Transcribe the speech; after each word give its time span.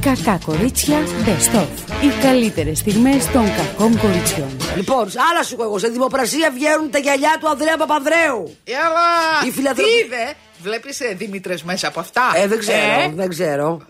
Κακά 0.00 0.38
κορίτσια 0.44 0.98
Best 1.26 1.58
of. 1.60 1.66
Οι 2.02 2.22
καλύτερες 2.22 2.78
στιγμές 2.78 3.26
των 3.26 3.44
κακών 3.56 3.98
κοριτσιών. 4.00 4.56
Λοιπόν, 4.76 5.02
άλλα 5.30 5.42
σου 5.44 5.56
πω 5.56 5.62
εγώ. 5.62 5.78
Σε 5.78 5.88
δημοπρασία 5.88 6.50
βγαίνουν 6.50 6.90
τα 6.90 6.98
γυαλιά 6.98 7.36
του 7.40 7.48
Ανδρέα 7.48 7.76
Παπανδρέου. 7.76 8.56
Έλα! 8.64 9.48
Η 9.48 9.50
φιλανθρωπική- 9.50 9.98
Τι 10.00 10.04
είδε! 10.06 10.34
Βλέπεις 10.62 10.98
Δήμητρες 11.16 11.62
μέσα 11.62 11.88
από 11.88 12.00
αυτά; 12.00 12.22
Ε, 12.34 12.46
δεν 12.46 12.58
ξέρω, 12.58 13.00
Ε, 13.00 13.12
δεν 13.14 13.28
ξέρω. 13.28 13.80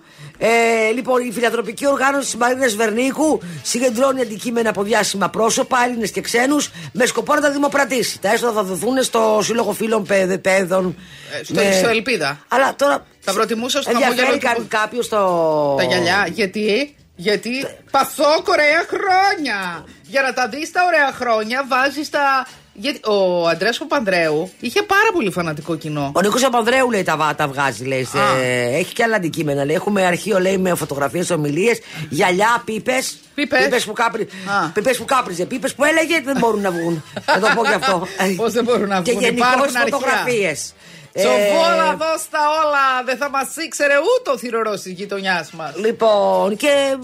Ε, 0.42 0.90
λοιπόν, 0.94 1.26
η 1.28 1.32
φιλανθρωπική 1.32 1.86
οργάνωση 1.86 2.30
τη 2.30 2.36
Μαρίνας 2.36 2.74
Βερνίκου 2.74 3.40
συγκεντρώνει 3.62 4.20
αντικείμενα 4.20 4.68
από 4.70 4.82
διάσημα 4.82 5.28
πρόσωπα, 5.28 5.78
Έλληνες 5.84 6.10
και 6.10 6.20
ξένους, 6.20 6.70
με 6.92 7.06
σκοπό 7.06 7.34
να 7.34 7.40
τα 7.40 7.50
δημοπρατήσει. 7.50 8.18
Τα 8.20 8.32
έσοδα 8.32 8.52
θα 8.52 8.62
δοθούν 8.62 9.02
στο 9.02 9.40
Σύλλογο 9.42 9.72
Φίλων 9.72 10.04
Παιδε- 10.04 10.38
Παιδών. 10.40 10.96
Ε, 11.40 11.44
στο- 11.44 11.60
στο 11.78 11.88
Ελπίδα. 11.88 12.38
Αλλά 12.48 12.74
τώρα. 12.76 13.06
Θα 13.20 13.32
προτιμούσα 13.32 13.82
στο 13.82 13.90
χαμόγελο 13.92 14.20
Ενδιαφέρει 14.32 14.54
του- 14.56 14.66
κα- 14.68 14.78
κάποιος 14.80 15.08
το. 15.08 15.74
Τα 15.78 15.82
γυαλιά. 15.82 16.28
Γιατί, 16.32 16.96
γιατί 17.16 17.50
παθώ 17.90 18.42
κορέα 18.44 18.84
χρόνια. 18.88 19.84
Για 20.02 20.22
να 20.22 20.32
τα 20.32 20.48
δεις 20.48 20.70
τα 20.70 20.80
ωραία 20.86 21.12
χρόνια, 21.12 21.64
βάζεις 21.68 22.10
τα. 22.10 22.46
Γιατί 22.82 23.00
ο 23.10 23.46
Αντρέα 23.48 23.72
Παπανδρέου 23.78 24.50
είχε 24.60 24.82
πάρα 24.82 25.10
πολύ 25.12 25.30
φανατικό 25.30 25.76
κοινό. 25.76 26.12
Ο 26.14 26.20
Νίκος 26.20 26.44
Απανδρέου 26.44 26.90
λέει 26.90 27.02
τα, 27.02 27.16
βά- 27.16 27.34
τα 27.34 27.48
βγάζει, 27.48 27.84
λέει. 27.84 28.04
σε- 28.04 28.18
Α. 28.18 28.36
έχει 28.72 28.92
και 28.92 29.02
άλλα 29.02 29.16
αντικείμενα. 29.16 29.64
Λέει. 29.64 29.74
Έχουμε 29.74 30.06
αρχείο, 30.06 30.38
λέει, 30.40 30.58
με 30.58 30.74
φωτογραφίες, 30.74 31.30
ομιλίες, 31.30 31.78
γυαλιά, 32.08 32.62
πίπες. 32.64 33.16
Πίπες. 33.34 33.84
που, 33.84 33.92
κάπρι... 33.92 34.22
Α. 34.22 34.68
πίπες 34.68 34.96
που 34.98 35.04
κάπριζε. 35.04 35.44
Πίπες 35.44 35.74
που 35.74 35.84
έλεγε 35.84 36.20
δεν 36.24 36.36
μπορούν 36.38 36.60
να 36.60 36.70
βγουν. 36.70 37.02
Θα 37.24 37.38
το 37.40 37.46
πω 37.54 37.62
γι' 37.66 37.74
αυτό. 37.74 38.06
Πώς 38.36 38.52
δεν 38.52 38.64
μπορούν 38.64 38.88
να 38.88 39.02
Και 39.02 39.10
βγουν, 39.10 39.22
γενικώς 39.24 39.46
υπάρχουν 39.48 39.76
αρχεία. 39.76 39.82
φωτογραφίες. 39.98 40.74
Τσοβόλα 41.14 41.90
εδώ 41.92 42.18
στα 42.18 42.38
όλα. 42.64 43.04
Δεν 43.04 43.16
θα 43.16 43.30
μας 43.30 43.48
ήξερε 43.66 43.94
ούτε 43.94 44.30
ο 44.30 44.38
θηρορός 44.38 44.80
της 44.80 44.92
γειτονιάς 44.92 45.50
μας. 45.52 45.72
Λοιπόν, 45.76 46.56
και 46.56 46.96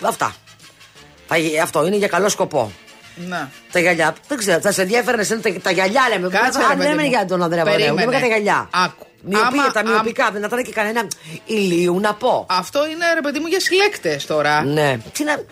μ, 0.00 0.06
αυτά. 0.06 0.34
Θα 1.28 1.36
γι- 1.36 1.60
Αυτό 1.60 1.86
είναι 1.86 1.96
για 1.96 2.08
καλό 2.08 2.28
σκοπό. 2.28 2.72
Να. 3.14 3.50
Τα 3.72 3.80
γυαλιά. 3.80 4.14
Δεν 4.28 4.38
ξέρω, 4.38 4.60
θα 4.60 4.72
σε 4.72 4.82
ενδιαφέρει 4.82 5.16
να 5.28 5.40
τα, 5.40 5.52
τα 5.62 5.70
γυαλιά 5.70 6.02
λέμε. 6.12 6.28
Κάτσε, 6.28 6.58
Α, 6.58 6.62
ρε, 6.62 6.66
δεν 6.68 6.76
παιδί 6.76 6.88
λέμε 6.88 7.02
μου. 7.02 7.08
για 7.08 7.24
τον 7.24 7.42
Ανδρέα 7.42 7.64
Παπανδρέου. 7.64 7.94
Λέμε 7.94 8.02
για 8.02 8.10
τα 8.12 8.18
Περίμενε. 8.18 8.42
γυαλιά. 8.42 8.68
Άκου. 8.72 9.06
Μοιοπία, 9.24 9.62
Άμα- 9.62 9.72
τα 9.72 9.84
μοιοπικά. 9.84 10.30
Δεν 10.32 10.40
θα 10.40 10.46
ήταν 10.46 10.62
και 10.64 10.72
κανένα 10.72 11.06
ηλίου 11.46 12.00
να 12.00 12.14
πω. 12.14 12.46
Αυτό 12.48 12.86
είναι 12.86 13.04
ρε 13.14 13.20
παιδί 13.20 13.38
μου 13.38 13.46
για 13.46 13.60
συλλέκτες 13.60 14.26
τώρα. 14.26 14.64
Ναι. 14.64 14.98
Τι 15.12 15.24
να... 15.24 15.44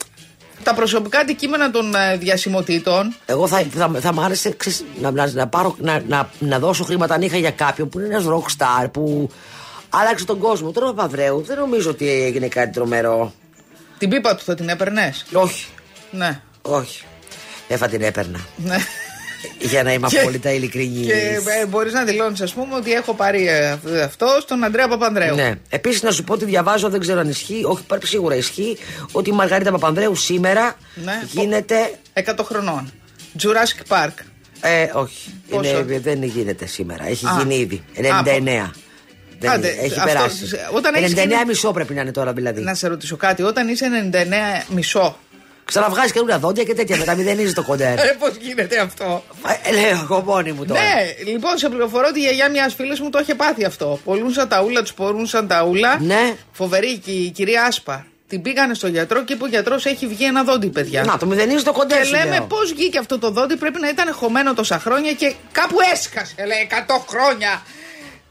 Τα 0.62 0.74
προσωπικά 0.74 1.18
αντικείμενα 1.18 1.70
των 1.70 1.94
ε, 1.94 2.16
διασημοτήτων. 2.16 3.14
Εγώ 3.26 3.46
θα, 3.48 3.64
θα, 3.74 3.90
θα 4.00 4.12
μ' 4.12 4.20
άρεσε 4.20 4.50
ξέρεις, 4.56 4.84
να, 5.00 5.10
να, 5.10 5.30
να, 5.32 5.46
πάρω, 5.48 5.76
να, 5.78 6.02
να, 6.08 6.28
να 6.38 6.58
δώσω 6.58 6.84
χρήματα 6.84 7.18
νύχα 7.18 7.36
για 7.36 7.50
κάποιον 7.50 7.88
που 7.88 7.98
είναι 7.98 8.08
ένας 8.14 8.24
rockstar 8.26 8.90
που 8.92 9.30
άλλαξε 9.90 10.24
τον 10.24 10.38
κόσμο. 10.38 10.70
Τώρα 10.72 10.88
ο 10.88 10.94
Παπαδρέου 10.94 11.42
δεν 11.46 11.58
νομίζω 11.58 11.90
ότι 11.90 12.08
έγινε 12.24 12.48
κάτι 12.48 12.70
τρομερό. 12.72 13.32
Την 13.98 14.08
πίπα 14.08 14.34
του 14.34 14.44
θα 14.44 14.54
την 14.54 14.68
έπαιρνες; 14.68 15.24
Όχι, 15.32 15.66
Ναι. 16.10 16.40
όχι. 16.62 17.04
Δεν 17.70 17.78
θα 17.78 17.88
την 17.88 18.02
έπαιρνα. 18.02 18.38
ναι. 18.56 18.76
Για 19.58 19.82
να 19.82 19.92
είμαι 19.92 20.08
Και- 20.10 20.20
απόλυτα 20.20 20.50
ειλικρινής. 20.52 21.06
Και 21.06 21.12
ε, 21.62 21.66
μπορείς 21.66 21.92
να 21.92 22.04
δηλώνεις, 22.04 22.40
ας 22.40 22.52
πούμε, 22.52 22.74
ότι 22.74 22.92
έχω 22.92 23.14
πάρει 23.14 23.48
ε, 23.48 23.78
αυτό 24.04 24.26
στον 24.40 24.64
Αντρέα 24.64 24.88
Παπανδρέου. 24.88 25.34
Ναι. 25.34 25.54
Επίσης 25.68 26.02
να 26.02 26.10
σου 26.10 26.24
πω 26.24 26.32
ότι 26.32 26.44
διαβάζω, 26.44 26.88
δεν 26.88 27.00
ξέρω 27.00 27.20
αν 27.20 27.28
ισχύει, 27.28 27.62
όχι 27.64 27.82
πρέπει 27.82 28.06
σίγουρα 28.06 28.34
ισχύει, 28.34 28.78
ότι 29.12 29.30
η 29.30 29.32
Μαργαρίτα 29.32 29.70
Παπανδρέου 29.70 30.14
σήμερα 30.14 30.76
Ναι. 30.94 31.22
γίνεται. 31.30 31.74
100 32.14 32.22
χρονών. 32.44 32.92
Jurassic 33.42 33.96
Park. 33.96 34.12
Ε, 34.60 34.86
όχι. 34.92 35.34
Πόσο; 35.50 35.78
Είναι, 35.78 35.98
δεν 35.98 36.22
γίνεται 36.22 36.66
σήμερα. 36.66 37.06
Έχει 37.08 37.26
Α. 37.26 37.34
γίνει 37.38 37.54
ήδη. 37.54 37.82
99. 37.94 38.02
Α, 38.02 38.70
Δεν 39.38 39.50
Άντε, 39.50 39.68
είναι, 39.68 39.80
έχει 39.82 39.98
αυτό- 40.00 40.04
περάσει. 40.04 40.44
όταν 40.74 40.94
έχεις 40.94 41.12
99 41.14 41.28
γίνει- 41.28 41.44
μισό 41.46 41.70
πρέπει 41.72 41.94
να 41.94 42.00
είναι 42.00 42.12
τώρα 42.12 42.32
δηλαδή. 42.32 42.60
Να 42.62 42.74
σε 42.74 42.86
ρωτήσω 42.88 43.16
κάτι. 43.16 43.42
Όταν 43.42 43.68
είσαι 43.68 43.86
99 43.88 44.64
μισό. 44.74 45.16
Ξαναβγάζεις 45.70 46.12
καινούργια 46.12 46.38
δόντια 46.38 46.64
και 46.64 46.74
τέτοια. 46.74 46.96
Μετά 46.96 47.14
μηδενίζεις 47.14 47.54
το 47.54 47.62
κοντέρ. 47.62 47.98
Ε, 47.98 48.16
πώς 48.18 48.36
γίνεται 48.40 48.80
αυτό; 48.80 49.24
Ε, 49.62 49.72
λέω 49.72 50.00
εγώ 50.02 50.20
μόνη 50.20 50.52
μου 50.52 50.64
τώρα. 50.64 50.80
Ναι, 50.80 51.30
λοιπόν, 51.30 51.58
σε 51.58 51.68
πληροφορώ 51.68 52.06
ότι 52.08 52.18
η 52.18 52.22
γιαγιά 52.22 52.50
μιας 52.50 52.74
φίλης 52.74 53.00
μου 53.00 53.10
το 53.10 53.18
είχε 53.18 53.34
πάθει 53.34 53.64
αυτό. 53.64 54.00
Πολλούν 54.04 54.32
σαν 54.32 54.48
ταούλα, 54.48 54.80
τους 54.82 54.94
πορούν 54.94 55.26
σαν 55.26 55.46
ταούλα. 55.46 56.00
Ναι. 56.00 56.34
Φοβερή 56.52 56.98
και 56.98 57.10
η 57.10 57.30
κυρία 57.30 57.62
Άσπα. 57.62 58.06
Την 58.28 58.42
πήγανε 58.42 58.74
στο 58.74 58.86
γιατρό 58.86 59.24
και 59.24 59.32
είπε 59.32 59.44
ο 59.44 59.46
γιατρός 59.46 59.86
έχει 59.86 60.06
βγει 60.06 60.24
ένα 60.24 60.42
δόντι, 60.44 60.66
παιδιά. 60.66 61.04
Να, 61.04 61.18
το 61.18 61.26
μηδενίζεις 61.26 61.62
το 61.62 61.72
κοντέρ. 61.72 61.98
Και 61.98 62.04
σου 62.04 62.10
λέμε 62.10 62.36
λέω. 62.36 62.46
πώς 62.46 62.72
βγήκε 62.72 62.98
αυτό 62.98 63.18
το 63.18 63.30
δόντι, 63.30 63.56
πρέπει 63.56 63.80
να 63.80 63.88
ήταν 63.88 64.12
χωμένο 64.12 64.54
τόσα 64.54 64.78
χρόνια 64.78 65.12
και 65.12 65.34
κάπου 65.52 65.76
έσκασε. 65.92 66.34
Λέει 66.38 66.68
100 66.70 66.74
χρόνια. 67.08 67.62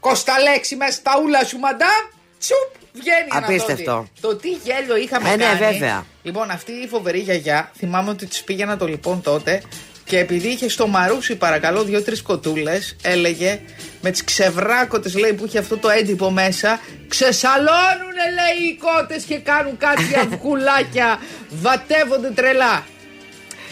Κοσταλέξη 0.00 0.76
μέσα 0.76 0.92
στα 0.92 1.12
ούλα 1.24 1.44
σου, 1.44 1.58
μαντάμ. 1.58 2.02
Τσουπ, 2.40 2.70
βγαίνει 2.92 3.28
ένα 3.36 3.46
Απίστευτο. 3.46 3.92
δόντι. 3.94 4.08
Το 4.20 4.36
τι 4.36 4.48
γέλιο 4.48 4.96
είχαμε 4.96 5.30
Ε, 5.30 5.36
ναι, 5.36 5.44
κάνει. 5.44 5.58
βέβαια. 5.58 6.04
Λοιπόν, 6.22 6.50
αυτή 6.50 6.72
η 6.72 6.88
φοβερή 6.88 7.18
γιαγιά, 7.18 7.70
θυμάμαι 7.76 8.10
ότι 8.10 8.26
της 8.26 8.42
πήγαινα 8.44 8.76
το 8.76 8.86
λοιπόν 8.86 9.20
τότε 9.22 9.62
και 10.04 10.18
επειδή 10.18 10.48
είχε 10.48 10.68
στο 10.68 10.86
μαρούσι, 10.86 11.36
παρακαλώ, 11.36 11.84
δύο-τρεις 11.84 12.22
κοτούλες, 12.22 12.96
έλεγε 13.02 13.60
με 14.00 14.10
τις 14.10 14.24
ξεβράκοτε, 14.24 15.10
λέει, 15.18 15.32
που 15.32 15.46
είχε 15.46 15.58
αυτό 15.58 15.76
το 15.76 15.88
έντυπο 15.88 16.30
μέσα. 16.30 16.80
Ξεσαλώνουνε, 17.08 18.24
λέει, 18.34 18.68
οι 18.70 18.76
κότες 18.76 19.22
και 19.24 19.38
κάνουν 19.38 19.76
κάτι 19.76 20.02
αυγουλάκια. 20.32 21.18
Βατεύονται 21.48 22.30
τρελά. 22.30 22.86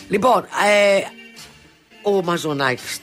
Λοιπόν, 0.08 0.44
ε, 0.68 1.00
ο 2.02 2.22
Μαζονάκης. 2.22 2.98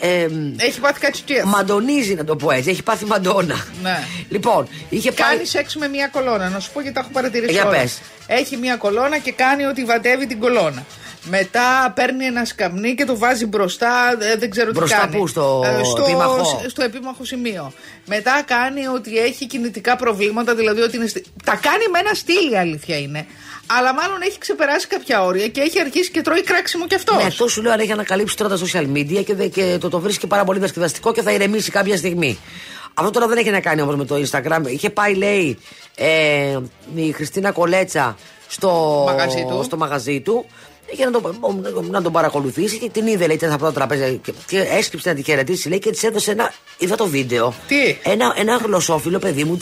Ε, 0.00 0.26
Έχει 0.56 0.80
πάθει 0.80 1.00
κάτι 1.00 1.16
στιέφ. 1.16 1.44
μαντονίζει 1.44 2.14
να 2.14 2.24
το 2.24 2.36
πω 2.36 2.50
έτσι. 2.50 2.70
Έχει 2.70 2.82
πάθει 2.82 3.04
μαντόνα. 3.04 3.66
Ναι. 3.82 3.98
Λοιπόν, 4.28 4.68
είχε 4.88 5.12
πάει. 5.12 5.30
Κάνει 5.34 5.46
σεξ 5.46 5.76
με 5.76 5.88
μία 5.88 6.08
κολόνα. 6.08 6.48
Να 6.48 6.58
σου 6.60 6.70
πω 6.72 6.80
γιατί 6.80 6.94
τα 6.96 7.00
έχω 7.02 7.10
παρατηρήσει. 7.12 7.52
Για 7.52 7.66
όλα. 7.66 7.78
πες. 7.78 8.00
Έχει 8.26 8.56
μία 8.56 8.76
κολόνα 8.76 9.18
και 9.18 9.32
κάνει 9.32 9.64
ότι 9.64 9.84
βατεύει 9.84 10.26
την 10.26 10.40
κολόνα. 10.40 10.84
Μετά 11.28 11.92
παίρνει 11.94 12.24
ένα 12.24 12.44
σκαμνί 12.44 12.94
και 12.94 13.04
το 13.04 13.18
βάζει 13.18 13.46
μπροστά. 13.46 14.16
ε, 14.20 14.36
δεν 14.36 14.50
ξέρω 14.50 14.70
Μπροστά 14.72 14.96
τι 14.96 15.02
κάνει. 15.02 15.16
πού, 15.16 15.26
στο 15.26 15.62
επίμαχο; 16.06 16.60
στο 16.68 16.82
επίμαχο 16.82 17.24
σημείο. 17.24 17.72
Μετά 18.06 18.42
κάνει 18.46 18.86
ότι 18.86 19.18
έχει 19.18 19.46
κινητικά 19.46 19.96
προβλήματα, 19.96 20.54
δηλαδή 20.54 20.80
ότι 20.80 20.96
είναι. 20.96 21.06
στη- 21.06 21.24
Τα 21.44 21.54
κάνει 21.62 21.84
με 21.92 21.98
ένα 21.98 22.14
στυλ, 22.14 22.52
η 22.52 22.56
αλήθεια 22.56 22.98
είναι. 22.98 23.26
Αλλά 23.66 23.94
μάλλον 23.94 24.20
έχει 24.22 24.38
ξεπεράσει 24.38 24.86
κάποια 24.86 25.24
όρια 25.24 25.48
και 25.48 25.60
έχει 25.60 25.80
αρχίσει 25.80 26.10
και 26.10 26.20
τρώει 26.22 26.42
κράξιμο 26.42 26.86
κι 26.86 26.94
αυτός. 26.94 27.16
Ναι, 27.16 27.22
αυτό 27.22 27.48
σου 27.48 27.62
λέω 27.62 27.72
αν 27.72 27.80
έχει 27.80 27.92
ανακαλύψει 27.92 28.36
τώρα 28.36 28.56
τα 28.58 28.64
social 28.66 28.86
media 28.96 29.24
και, 29.24 29.34
δε- 29.34 29.46
και 29.48 29.78
το, 29.80 29.88
το 29.88 30.00
βρίσκει 30.00 30.26
πάρα 30.26 30.44
πολύ 30.44 30.58
διασκεδαστικό 30.58 31.12
και 31.12 31.22
θα 31.22 31.32
ηρεμήσει 31.32 31.70
κάποια 31.70 31.96
στιγμή. 31.96 32.38
Αυτό 32.94 33.10
τώρα 33.10 33.26
δεν 33.26 33.36
έχει 33.38 33.50
να 33.50 33.60
κάνει 33.60 33.80
όμως 33.80 33.96
με 33.96 34.04
το 34.04 34.14
Instagram. 34.14 34.62
Είχε 34.66 34.90
πάει, 34.90 35.14
λέει, 35.14 35.58
ε, 35.94 36.58
η 36.94 37.12
Χριστίνα 37.12 37.50
Κολέτσα 37.52 38.16
στο 38.48 39.02
Μαγαζί 39.06 39.44
του. 39.48 39.62
στο 39.64 39.76
μαγαζί 39.76 40.20
του 40.20 40.44
για 40.92 41.10
να 41.10 41.20
τον, 41.20 41.38
να 41.90 42.02
τον 42.02 42.12
παρακολουθήσει 42.12 42.78
και 42.78 42.90
την 42.90 43.06
είδε, 43.06 43.26
λέει, 43.26 43.36
ήταν 43.36 43.52
από 43.52 43.64
το 43.64 43.72
τραπέζι 43.72 44.20
και, 44.24 44.32
και 44.46 44.58
έσκυψε 44.60 45.08
να 45.08 45.14
τη 45.14 45.22
χαιρετήσει, 45.22 45.68
λέει, 45.68 45.78
και 45.78 45.90
της 45.90 46.02
έδωσε 46.02 46.30
ένα. 46.30 46.52
Είδα 46.78 46.96
το 46.96 47.06
βίντεο. 47.06 47.54
Τι; 47.68 47.96
Ένα, 48.02 48.34
ένα 48.36 48.56
γλωσσόφιλο 48.56 49.18
παιδί 49.18 49.44
μου. 49.44 49.56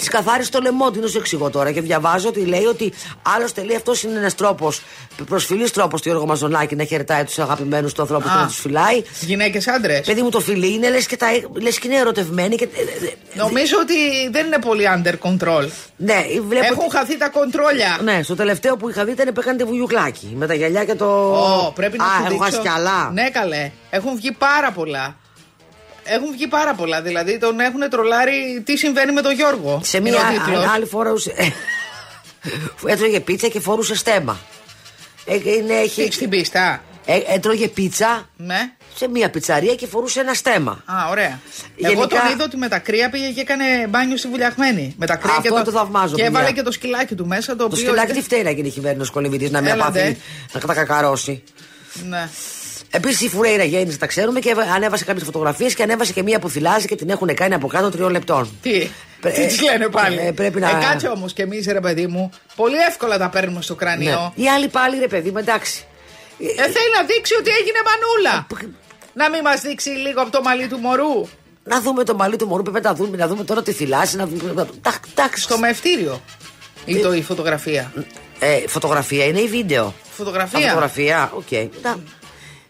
Τη 0.00 0.08
καθάρισε 0.16 0.50
το 0.50 0.60
λαιμό, 0.60 0.90
τι 0.90 0.98
να 0.98 1.06
σου 1.06 1.18
εξηγώ 1.18 1.50
τώρα. 1.50 1.72
Και 1.72 1.80
διαβάζω 1.80 2.28
ότι 2.28 2.40
λέει 2.40 2.64
ότι 2.64 2.92
άλλωστε 3.36 3.64
λέει 3.64 3.76
αυτός 3.76 4.02
είναι 4.02 4.18
ένας 4.18 4.34
τρόπος, 4.34 4.82
προσφυλής 5.26 5.70
τρόπος 5.70 6.02
του 6.02 6.08
Γιώργο 6.08 6.26
Μαζονάκη 6.26 6.76
να 6.76 6.84
χαιρετάει 6.84 7.24
τους 7.24 7.38
αγαπημένους 7.38 7.92
του 7.92 8.02
ανθρώπου 8.02 8.24
και 8.28 8.34
Α. 8.34 8.40
να 8.40 8.46
τους 8.46 8.58
φυλάει. 8.60 9.02
Γυναίκες 9.20 9.68
άντρες. 9.68 10.06
Παιδί 10.06 10.22
μου 10.22 10.30
το 10.30 10.40
φιλί 10.40 10.72
είναι 10.72 10.90
λες 10.90 11.06
και, 11.06 11.16
τα, 11.16 11.26
λες 11.60 11.78
και 11.78 11.86
είναι 11.88 11.96
ερωτευμένοι. 11.96 12.56
Και, 12.56 12.68
Νομίζω 13.34 13.76
ότι 13.80 13.94
δεν 14.30 14.46
είναι 14.46 14.58
πολύ 14.58 14.84
under 14.96 15.14
control. 15.28 15.68
ναι, 15.96 16.24
βλέπω. 16.48 16.66
Έχουν 16.66 16.90
χαθεί 16.90 17.16
τα 17.18 17.28
κοντρόλια. 17.28 18.00
Ναι, 18.02 18.22
στο 18.22 18.34
τελευταίο 18.34 18.76
που 18.76 18.88
είχα 18.88 19.04
δει 19.04 19.10
ήταν 19.12 19.32
που 19.34 19.40
έκανε 19.40 19.56
τη 19.56 19.64
βουγιουκλάκι. 20.14 20.34
Με 20.36 20.46
τα 20.46 20.54
γυαλιά 20.54 20.84
και 20.84 20.94
το. 20.94 21.06
Ω, 21.66 21.72
πρέπει 21.74 21.98
να 21.98 22.04
Α, 22.04 22.08
σου 22.08 22.14
έχω 22.20 22.28
δείξω. 22.28 22.44
χάσει 22.44 22.58
κι 22.58 22.68
άλλα. 22.68 23.10
Ναι, 23.12 23.30
καλέ. 23.30 23.70
Έχουν 23.90 24.16
βγει 24.16 24.32
πάρα 24.32 24.72
πολλά. 24.72 25.16
Έχουν 26.04 26.32
βγει 26.32 26.46
πάρα 26.46 26.74
πολλά. 26.74 27.02
Δηλαδή 27.02 27.38
τον 27.38 27.60
έχουν 27.60 27.90
τρολάρει 27.90 28.62
τι 28.64 28.76
συμβαίνει 28.76 29.12
με 29.12 29.20
τον 29.20 29.32
Γιώργο. 29.32 29.80
Σε 29.84 29.96
Είναι 29.96 30.10
μία 30.10 30.20
ο 30.28 30.32
τίτλος. 30.32 30.66
άλλη 30.66 30.84
φορά. 30.86 31.10
ούσε- 31.10 31.34
Έτρωγε 32.86 33.20
πίτσα 33.20 33.48
και 33.48 33.60
φορούσε 33.60 33.94
στέμα. 33.96 34.38
Ε, 35.24 35.34
είναι, 35.34 35.74
έχει, 35.74 36.04
Τι, 36.04 36.12
Στην 36.12 36.28
πίστα. 36.28 36.82
ε, 37.04 37.18
έτρωγε 37.26 37.68
πίτσα 37.68 38.28
Ναι. 38.36 38.72
Σε 38.96 39.08
μία 39.08 39.30
πιτσαρία 39.30 39.74
και 39.74 39.86
φορούσε 39.86 40.20
ένα 40.20 40.34
στέμα. 40.34 40.82
Α, 40.84 40.94
ωραία. 41.10 41.40
Εγώ 41.82 41.92
Γενικά- 41.92 42.20
τον 42.20 42.30
είδα 42.32 42.44
ότι 42.44 42.56
με 42.56 42.68
τα 42.68 42.78
κρύα 42.78 43.10
πήγε 43.10 43.28
και 43.30 43.40
έκανε 43.40 43.64
μπάνιο 43.88 44.16
στη 44.16 44.28
βουλιαχμένη. 44.28 44.94
Με 44.98 45.06
τα 45.06 45.16
κρύα 45.16 45.34
Αυτό 45.38 45.54
και 45.56 45.62
το 45.62 45.70
θαυμάζω, 45.70 46.14
Και 46.14 46.22
παιδιά. 46.22 46.38
έβαλε 46.38 46.52
και 46.54 46.62
το 46.62 46.72
σκυλάκι 46.72 47.14
του 47.14 47.26
μέσα. 47.26 47.52
Το, 47.52 47.56
Το 47.58 47.64
οποίο 47.64 47.76
σκυλάκι 47.76 48.04
ήταν- 48.04 48.16
τι 48.16 48.22
φταίει 48.22 48.42
να 48.42 48.50
γίνει 48.50 48.70
χειμένο 48.70 49.04
κολυμβητή, 49.12 49.50
να 49.50 49.60
μην 49.60 49.70
Έλατε. 49.70 49.98
πάθει 50.00 50.16
να 50.52 50.60
κατακακαρώσει. 50.60 51.42
Ναι. 52.08 52.28
Επίσης 52.90 53.20
η 53.20 53.28
Φουρέιρα 53.28 53.64
γέννησε, 53.64 53.98
τα 53.98 54.06
ξέρουμε, 54.06 54.40
και 54.40 54.54
ανέβασε 54.74 55.04
κάποιες 55.04 55.24
φωτογραφίες 55.24 55.74
και 55.74 55.82
ανέβασε 55.82 56.12
και 56.12 56.22
μία 56.22 56.38
που 56.38 56.48
θυλάζει 56.48 56.86
και 56.86 56.96
την 56.96 57.10
έχουν 57.10 57.34
κάνει 57.34 57.54
από 57.54 57.66
κάτω 57.66 57.90
τριών 57.90 58.10
λεπτών. 58.10 58.58
Τι, 58.62 58.88
Πρέ- 59.20 59.34
τι 59.34 59.46
τη 59.46 59.62
λένε 59.64 59.88
πάλι; 59.88 60.18
ε, 60.26 60.30
πρέπει 60.32 60.60
να- 60.60 60.68
Ε, 60.70 60.78
κάτσε 60.90 61.08
όμως 61.08 61.32
και 61.32 61.42
εμείς, 61.42 61.66
ρε 61.66 61.80
παιδί 61.80 62.06
μου, 62.06 62.30
πολύ 62.56 62.76
εύκολα 62.88 63.18
τα 63.18 63.28
παίρνουμε 63.28 63.62
στο 63.62 63.74
κρανίο. 63.74 64.32
Ναι. 64.36 64.44
Οι 64.44 64.48
άλλοι 64.48 64.68
πάλι 64.68 64.98
ρε 64.98 65.08
παιδί 65.08 65.30
μου, 65.30 65.38
εντάξει. 65.38 65.84
Ε, 66.38 66.62
θέλει 66.62 66.90
να 66.98 67.02
δείξει 67.04 67.34
ότι 67.40 67.50
έγινε 67.60 67.78
μανούλα. 67.88 68.46
Να 69.14 69.30
μην 69.30 69.40
μας 69.42 69.60
δείξει 69.60 69.88
λίγο 69.88 70.20
από 70.22 70.30
το 70.30 70.42
μαλλί 70.42 70.66
του 70.68 70.78
μωρού. 70.78 71.28
Να 71.64 71.80
δούμε 71.80 72.04
το 72.04 72.14
μαλλί 72.14 72.36
του 72.36 72.46
μωρού, 72.46 72.62
πρέπει 72.62 72.84
να 72.84 72.94
δούμε, 72.94 73.16
να 73.16 73.26
δούμε 73.28 73.44
τώρα 73.44 73.62
τη 73.62 73.72
θυλάση, 73.72 74.16
να 74.16 74.26
δούμε. 74.26 74.66
Εντάξει. 75.10 75.42
Στο 75.42 75.58
μευτήριο. 75.58 76.20
Ή 76.84 76.96
το, 76.96 77.12
η 77.12 77.22
φωτογραφία. 77.22 77.92
Ε, 78.38 78.68
φωτογραφία 78.68 79.24
είναι 79.24 79.40
ή 79.40 79.48
βίντεο; 79.48 79.86
Α, 79.86 79.92
Φωτογραφία. 80.10 80.60
φωτογραφία, 80.60 81.32
οκ. 81.34 81.50
Να- 81.82 81.96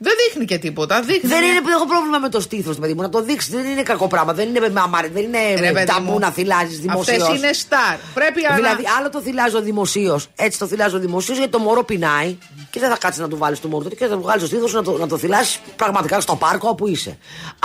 Δεν 0.05 0.13
δείχνει 0.27 0.45
και 0.45 0.59
τίποτα. 0.59 1.01
Δείχνει 1.01 1.29
Δεν 1.29 1.39
μια- 1.39 1.49
είναι, 1.49 1.61
έχω 1.75 1.87
πρόβλημα 1.87 2.19
με 2.19 2.29
το 2.29 2.41
στήθος, 2.41 2.77
παιδί 2.79 2.95
μου. 2.95 3.03
Να 3.03 3.09
το 3.09 3.23
δείξεις. 3.23 3.51
Δεν 3.53 3.65
είναι 3.67 3.83
κακό 3.83 4.07
πράγμα. 4.09 4.33
Δεν 4.33 4.49
είναι, 4.49 4.61
με 4.69 4.81
αμάρι- 4.81 5.13
δεν 5.13 5.31
Ρε, 5.33 5.51
είναι 5.51 5.73
παιδί 5.73 5.87
ταμπού 5.87 6.11
μου, 6.13 6.19
να 6.19 6.31
θυλάζεις 6.31 6.79
δημοσίως. 6.81 7.23
Αυτές 7.23 7.39
είναι 7.39 7.53
στάρ. 7.53 7.97
Πρέπει 8.15 8.41
να. 8.49 8.55
Δηλαδή, 8.55 8.83
άλλο 8.99 9.11
το 9.11 9.21
θυλάζω 9.21 9.61
δημοσίως, 9.61 10.29
έτσι 10.37 10.59
το 10.59 10.67
θυλάζω 10.67 10.99
δημοσίως, 10.99 11.37
γιατί 11.37 11.53
το 11.53 11.59
μωρό 11.59 11.85
πεινάει 11.85 12.37
και 12.71 12.81
δεν 12.81 12.91
θα 12.91 12.97
κάτσεις 12.97 13.21
να 13.21 13.29
του 13.29 13.37
βάλεις 13.37 13.61
το 13.61 13.69
μωρό 13.69 13.89
του 13.89 13.97
και 13.97 14.07
θα 14.07 14.15
του 14.15 14.21
βγάλεις 14.23 14.43
το 14.43 14.49
στήθος 14.49 14.73
να 14.73 14.83
το, 14.83 14.97
να 14.99 15.07
το 15.07 15.19
θυλάσει 15.19 15.59
πραγματικά 15.77 16.21
στο 16.21 16.37
πάρκο 16.37 16.69
όπου 16.69 16.87
είσαι. 16.87 17.19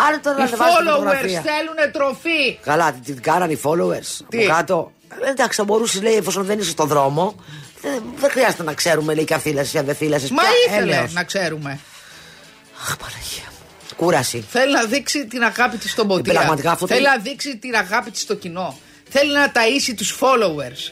Άλλο 0.07 0.19
τώρα 0.23 0.35
Οι 0.35 0.39
να 0.39 0.45
ανεβάσεις 0.45 0.75
τη 0.75 0.83
followers 0.83 0.95
φωτογραφία. 0.95 1.41
θέλουν 1.41 1.91
τροφή. 1.91 2.59
Καλά, 2.63 2.91
τι 2.91 2.99
την 3.13 3.21
κάνανε 3.21 3.53
οι 3.53 3.59
followers 3.63 4.25
Τι; 4.29 4.37
από 4.37 4.53
κάτω. 4.53 4.91
Ε, 5.25 5.29
Εντάξει, 5.29 5.57
θα 5.57 5.63
μπορούσες, 5.63 6.01
λέει, 6.01 6.13
εφόσον 6.15 6.43
δεν 6.43 6.59
είσαι 6.59 6.69
στον 6.69 6.87
δρόμο, 6.87 7.35
δεν, 7.81 8.03
δεν 8.19 8.29
χρειάζεται 8.29 8.63
να 8.63 8.73
ξέρουμε, 8.73 9.13
λέει, 9.13 9.23
και 9.23 9.33
αν 9.33 9.39
θύλασες 9.39 9.73
ή 9.73 9.77
αν 9.77 9.85
δεν 9.85 9.95
θύλασες. 9.95 10.29
Μα 10.31 10.43
ήθελε 10.67 11.07
να 11.11 11.23
ξέρουμε. 11.23 11.79
Αχ, 12.81 12.97
Παναγία. 12.97 13.43
μου. 13.49 13.95
Κούραση. 13.95 14.45
Θέλει 14.49 14.71
να 14.73 14.83
δείξει 14.83 15.27
την 15.27 15.43
αγάπη 15.43 15.77
της 15.77 15.91
στον 15.91 16.07
ποτήρα. 16.07 16.35
πραγματικά 16.35 16.71
αυτό 16.71 16.87
Θέλει 16.87 16.99
θέλει- 17.05 17.15
να 17.17 17.23
δείξει 17.23 17.57
την 17.57 17.75
αγάπη 17.75 18.11
της 18.11 18.21
στο 18.21 18.35
κοινό. 18.35 18.77
Θέλει 19.09 19.31
να 19.33 19.51
ταΐσει 19.51 19.93
τους 19.97 20.17
followers. 20.19 20.91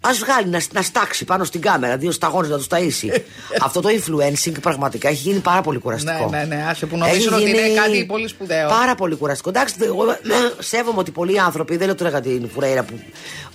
Α 0.00 0.10
βγάλει 0.14 0.48
να, 0.48 0.60
να 0.72 0.82
στάξει 0.82 1.24
πάνω 1.24 1.44
στην 1.44 1.60
κάμερα 1.60 1.96
δύο 1.96 2.10
σταγόνες 2.10 2.50
να 2.50 2.56
τους 2.56 2.66
ταΐσει. 2.70 3.08
Αυτό 3.64 3.80
το 3.80 3.88
influencing 3.88 4.52
πραγματικά 4.60 5.08
έχει 5.08 5.16
γίνει 5.28 5.38
πάρα 5.38 5.60
πολύ 5.60 5.78
κουραστικό. 5.78 6.28
Ναι, 6.30 6.38
ναι, 6.38 6.44
ναι, 6.56 6.64
άσε 6.68 6.86
που 6.86 6.94
Έχει 6.96 7.04
νομίζουν 7.08 7.32
ότι 7.34 7.42
γίνει 7.44 7.58
είναι 7.68 7.74
κάτι 7.80 8.04
πολύ 8.04 8.28
σπουδαίο. 8.28 8.68
Πάρα 8.68 8.94
πολύ 8.94 9.14
κουραστικό. 9.14 9.48
Εντάξει, 9.48 9.74
δε- 9.78 9.84
εγώ 9.86 10.10
ε, 10.10 10.16
σέβομαι 10.58 10.98
ότι 10.98 11.10
πολλοί 11.10 11.40
άνθρωποι, 11.40 11.76
δεν 11.76 11.86
λέω 11.86 11.94
τώρα 11.96 12.10
για 12.10 12.20
την 12.20 12.48
Φουρέιρα 12.54 12.82
που 12.82 13.00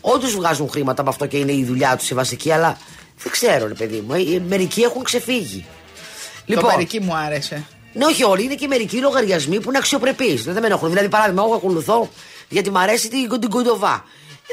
όντως 0.01 0.35
βγάζουν 0.35 0.69
χρήματα 0.69 1.01
από 1.01 1.09
αυτό 1.09 1.25
και 1.25 1.37
είναι 1.37 1.51
η 1.51 1.63
δουλειά 1.65 1.95
τους 1.97 2.09
η 2.09 2.13
βασική, 2.13 2.51
αλλά 2.51 2.77
δεν 3.23 3.31
ξέρω, 3.31 3.67
ρε 3.67 3.73
παιδί 3.73 4.03
μου. 4.07 4.13
ε, 4.13 4.39
Μερικοί 4.47 4.81
έχουν 4.81 5.03
ξεφύγει. 5.03 5.65
Το 6.55 6.65
μερική 6.65 6.99
μου 6.99 7.15
άρεσε. 7.15 7.65
Ναι, 7.93 8.05
όχι 8.05 8.23
όλοι, 8.23 8.43
είναι 8.43 8.55
και 8.55 8.67
μερικοί 8.67 8.97
λογαριασμοί 8.97 9.59
που 9.59 9.69
είναι 9.69 9.77
αξιοπρεπείς. 9.77 10.43
Δεν 10.43 10.53
με 10.61 10.65
ενοχλούν. 10.67 10.89
Δηλαδή, 10.91 11.09
παράδειγμα, 11.09 11.43
εγώ 11.45 11.53
ακολουθώ 11.53 12.09
γιατί 12.49 12.69
μου 12.69 12.79
αρέσει 12.79 13.09
την, 13.09 13.39
την 13.39 13.49
κοντοβά. 13.49 14.03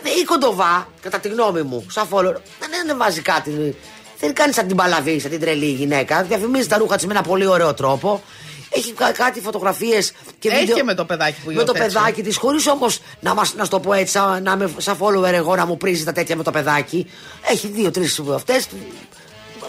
Ε, 0.04 0.20
Η 0.20 0.24
κοντοβά, 0.24 0.88
κατά 1.02 1.18
τη 1.18 1.28
γνώμη 1.28 1.62
μου, 1.62 1.86
σαν 1.90 2.06
follower, 2.10 2.34
δεν 2.60 2.80
ανεβάζει 2.82 3.20
κάτι. 3.20 3.76
Δεν 4.20 4.34
κάνει 4.34 4.52
σαν 4.52 4.66
την 4.66 4.76
παλαβή, 4.76 5.20
σαν 5.20 5.30
την 5.30 5.40
τρελή 5.40 5.66
γυναίκα. 5.66 6.22
Διαφημίζει 6.22 6.66
τα 6.68 6.78
ρούχα 6.78 6.96
της 6.96 7.06
με 7.06 7.12
ένα 7.12 7.22
πολύ 7.22 7.46
ωραίο 7.46 7.74
τρόπο. 7.74 8.22
Έχει 8.70 8.92
κα- 8.92 9.12
κάτι 9.12 9.40
φωτογραφίες 9.40 10.12
και 10.38 10.48
Έχει 10.48 10.58
βίντεο. 10.60 10.76
και 10.76 10.82
με 10.82 10.94
το 10.94 11.04
παιδάκι 11.04 11.40
που 11.44 11.50
Με 11.50 11.52
το 11.54 11.60
υιοθέτησε. 11.74 11.98
παιδάκι 11.98 12.22
της, 12.22 12.36
χωρίς 12.36 12.66
όμως 12.66 13.00
να, 13.20 13.34
μας, 13.34 13.54
να 13.54 13.64
σου 13.64 13.70
το 13.70 13.80
πω 13.80 13.92
έτσι, 13.92 14.12
σαν, 14.12 14.42
να 14.42 14.52
είμαι 14.52 14.70
σαν 14.76 14.96
follower 15.00 15.32
εγώ 15.32 15.56
να 15.56 15.66
μου 15.66 15.76
πρίζει 15.76 16.04
τα 16.04 16.12
τέτοια 16.12 16.36
με 16.36 16.42
το 16.42 16.50
παιδάκι. 16.50 17.10
Έχει 17.50 17.66
δύο-τρει 17.68 18.08
αυτές. 18.34 18.66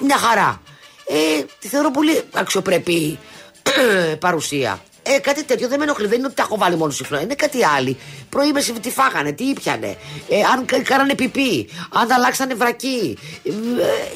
Μια 0.02 0.18
χαρά. 0.18 0.62
Ε, 1.08 1.44
τη 1.60 1.68
θεωρώ 1.68 1.92
πολύ 1.92 2.24
αξιοπρεπή 2.34 3.20
παρουσία. 4.20 4.80
Ε, 5.16 5.20
κάτι 5.20 5.44
τέτοιο 5.44 5.68
δεν 5.68 5.78
με 5.80 5.84
ενοχλεί. 5.84 6.08
Δεν 6.08 6.18
είναι 6.18 6.28
ότι 6.28 6.36
τα 6.36 6.42
έχω 6.44 6.58
βάλει 6.58 6.76
μόνο 6.76 6.92
συχνό. 6.92 7.20
Είναι 7.20 7.36
κάτι 7.36 7.66
άλλο. 7.66 7.96
Πρωί 8.30 8.52
μεσημέρι 8.52 8.84
τι 8.84 8.90
φάγανε, 8.92 9.32
τι 9.32 9.44
ήπιανε. 9.44 9.96
Ε, 10.30 10.42
αν 10.54 10.66
κα- 10.66 10.82
κάνανε 10.82 11.16
πιπί, 11.16 11.70
αν 11.94 12.08
τα 12.08 12.16
αλλάξανε 12.16 12.54
βρακί. 12.54 13.18
Ε, 13.44 13.52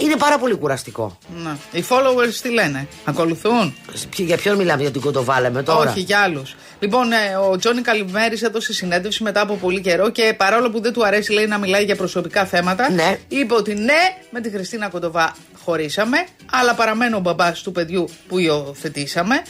είναι 0.04 0.16
πάρα 0.16 0.38
πολύ 0.38 0.56
κουραστικό. 0.56 1.18
Ναι. 1.44 1.52
Οι 1.80 1.84
followers 1.90 2.34
τι 2.42 2.50
λένε, 2.50 2.88
ακολουθούν; 3.06 3.76
Ποιο- 4.10 4.26
Για 4.26 4.38
ποιον 4.38 4.56
μιλάμε, 4.58 4.82
για 4.82 4.92
την 4.92 5.02
κοντοβάλαμε 5.02 5.64
τώρα; 5.64 5.90
Όχι, 5.92 6.00
για 6.00 6.20
άλλους. 6.20 6.56
Λοιπόν, 6.80 7.12
ε, 7.12 7.36
ο 7.52 7.58
Τζόνι 7.58 7.82
Καλυμέρη 7.82 8.40
έδωσε 8.44 8.74
συνέντευξη 8.74 9.24
μετά 9.24 9.42
από 9.42 9.56
πολύ 9.56 9.82
καιρό 9.82 10.10
και 10.10 10.34
παρόλο 10.38 10.70
που 10.70 10.82
δεν 10.82 10.94
του 10.94 11.06
αρέσει, 11.06 11.32
λέει, 11.32 11.46
να 11.46 11.58
μιλάει 11.58 11.84
για 11.84 11.96
προσωπικά 11.96 12.46
θέματα, 12.46 12.92
Ναι. 12.92 13.18
είπε 13.28 13.54
ότι 13.54 13.74
ναι, 13.74 14.00
με 14.30 14.42
τη 14.42 14.50
Χριστίνα 14.50 14.90
Κοντοβά 14.90 15.36
χωρίσαμε, 15.64 16.18
αλλά 16.52 16.74
παραμένω 16.74 17.18
ο 17.18 17.20
μπαμπάς 17.20 17.62
του 17.62 17.72
παιδιού 17.72 18.10
που 18.28 18.38
υιοθετήσαμε 18.40 19.42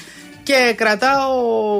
και 0.43 0.73
κρατάω, 0.77 1.31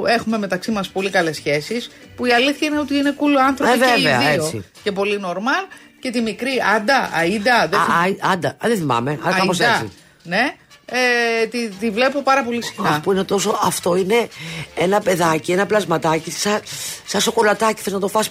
έχουμε 0.06 0.38
μεταξύ 0.38 0.70
μας 0.70 0.88
πολύ 0.88 1.10
καλές 1.10 1.36
σχέσεις. 1.36 1.90
Που 2.16 2.26
η 2.26 2.32
αλήθεια 2.32 2.68
είναι 2.68 2.78
ότι 2.78 2.96
είναι 2.96 3.14
cool 3.18 3.38
άνθρωποι 3.46 3.72
Ε, 3.72 3.74
και 3.76 3.84
βέβαια, 3.84 4.30
οι 4.30 4.34
δύο. 4.34 4.44
έτσι. 4.44 4.64
Και 4.82 4.92
πολύ 4.92 5.20
normal. 5.24 5.68
Και 6.00 6.10
τη 6.10 6.20
μικρή 6.20 6.50
Άντα, 6.76 7.08
Αΐντα, 7.10 7.68
δεν 7.70 7.78
Α, 7.78 7.82
α, 7.82 8.32
άντα, 8.32 8.48
α, 8.48 8.54
δεν 8.68 8.76
θυμάμαι, 8.76 9.18
αλλά 9.22 9.36
κάπως 9.36 9.58
Αΐντα, 9.58 9.62
έτσι. 9.82 9.92
Ναι, 10.22 10.54
ε, 10.84 11.46
τη, 11.46 11.68
τη 11.68 11.90
βλέπω 11.90 12.22
πάρα 12.22 12.44
πολύ 12.44 12.62
συχνά. 12.64 12.88
Αχ, 12.88 13.00
που 13.00 13.12
είναι 13.12 13.24
τόσο. 13.24 13.58
Αυτό 13.64 13.96
είναι 13.96 14.28
ένα 14.74 15.00
παιδάκι, 15.00 15.52
ένα 15.52 15.66
πλασματάκι, 15.66 16.30
σαν, 16.30 16.60
σαν 17.06 17.20
σοκολατάκι. 17.20 17.80
Θες 17.82 17.92
να 17.92 17.98
το 17.98 18.08
φας 18.08 18.30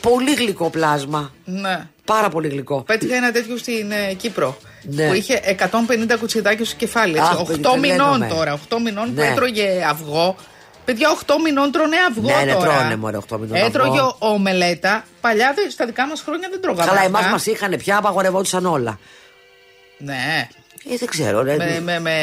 πολύ 0.00 0.34
γλυκό 0.34 0.70
πλάσμα. 0.70 1.32
Ναι. 1.44 1.86
Πάρα 2.04 2.28
πολύ 2.28 2.48
γλυκό. 2.48 2.82
Πέτυχα 2.82 3.14
ένα 3.14 3.32
τέτοιο 3.32 3.56
στην 3.56 3.90
ε, 3.90 4.12
Κύπρο. 4.14 4.56
Ναι. 4.90 5.08
Που 5.08 5.14
είχε 5.14 5.40
150 5.58 6.16
κουτσιδάκια 6.18 6.64
στο 6.64 6.76
κεφάλι. 6.76 7.20
Αχ, 7.20 7.30
Έτσι, 7.30 7.42
8 7.42 7.46
παιδί, 7.46 7.78
μηνών 7.78 7.96
τρελαίνομαι. 7.98 8.26
τώρα. 8.26 8.52
8 8.68 8.78
μηνών 8.84 9.04
που 9.14 9.20
Ναι. 9.20 9.26
έτρωγε 9.26 9.84
αυγό. 9.88 10.36
Παιδιά, 10.84 11.08
8 11.10 11.34
μηνών 11.44 11.72
τρώνε 11.72 11.96
αυγό 12.10 12.28
Ναι, 12.38 12.44
ναι, 12.44 12.52
τώρα. 12.52 12.76
τρώνε, 12.78 12.96
μωρέ, 12.96 13.16
8 13.16 13.38
μηνών 13.38 13.56
Έτρωγε 13.56 13.98
αυγό. 13.98 14.16
ο- 14.20 14.26
ομελέτα. 14.32 15.04
Παλιά 15.20 15.52
δε- 15.56 15.70
στα 15.70 15.86
δικά 15.86 16.06
μας 16.06 16.20
χρόνια 16.20 16.48
δεν 16.50 16.60
τρώγαμε. 16.60 16.86
Καλά, 16.86 17.00
αυτά. 17.00 17.18
εμάς 17.18 17.26
μας 17.30 17.46
είχαν 17.46 17.76
πια, 17.76 17.96
απαγορευόντουσαν 17.96 18.66
όλα. 18.66 18.98
Ναι. 19.98 20.48
Ε, 20.92 20.96
δεν 20.96 21.08
ξέρω, 21.08 21.42
ρε. 21.42 21.56
Με, 21.56 21.80
με, 21.84 21.98
με 22.00 22.14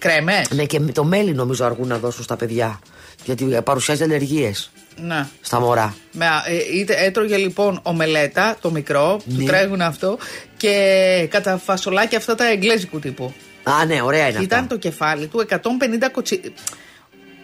κρέμε. 0.00 0.42
Ναι, 0.50 0.64
και 0.64 0.80
με 0.80 0.92
το 0.92 1.04
μέλι 1.04 1.32
νομίζω 1.34 1.64
αργούν 1.64 1.88
να 1.88 1.98
δώσουν 1.98 2.24
στα 2.24 2.36
παιδιά. 2.36 2.78
Γιατί 3.24 3.44
παρουσιάζει 3.64 4.02
αλλεργίες 4.02 4.70
Ναι. 4.96 5.26
στα 5.40 5.60
μωρά. 5.60 5.94
Με, 6.12 6.26
ε, 6.46 6.78
είτε, 6.78 6.94
έτρωγε 7.04 7.36
λοιπόν 7.36 7.80
ομελέτα, 7.82 8.56
το 8.60 8.70
μικρό, 8.70 9.20
που 9.24 9.32
Ναι. 9.36 9.44
τρέχουν 9.44 9.80
αυτό, 9.80 10.18
και 10.56 11.26
κατά 11.30 11.56
φασολάκια 11.58 12.18
αυτά 12.18 12.34
τα 12.34 12.48
εγγλέζικου 12.50 12.98
τύπου. 12.98 13.32
Α, 13.62 13.84
ναι, 13.84 14.02
ωραία 14.02 14.28
είναι 14.28 14.38
Ήταν 14.42 14.58
αυτά. 14.58 14.74
το 14.74 14.76
κεφάλι 14.80 15.26
του 15.26 15.38
150 15.40 16.10
κοτσι... 16.12 16.52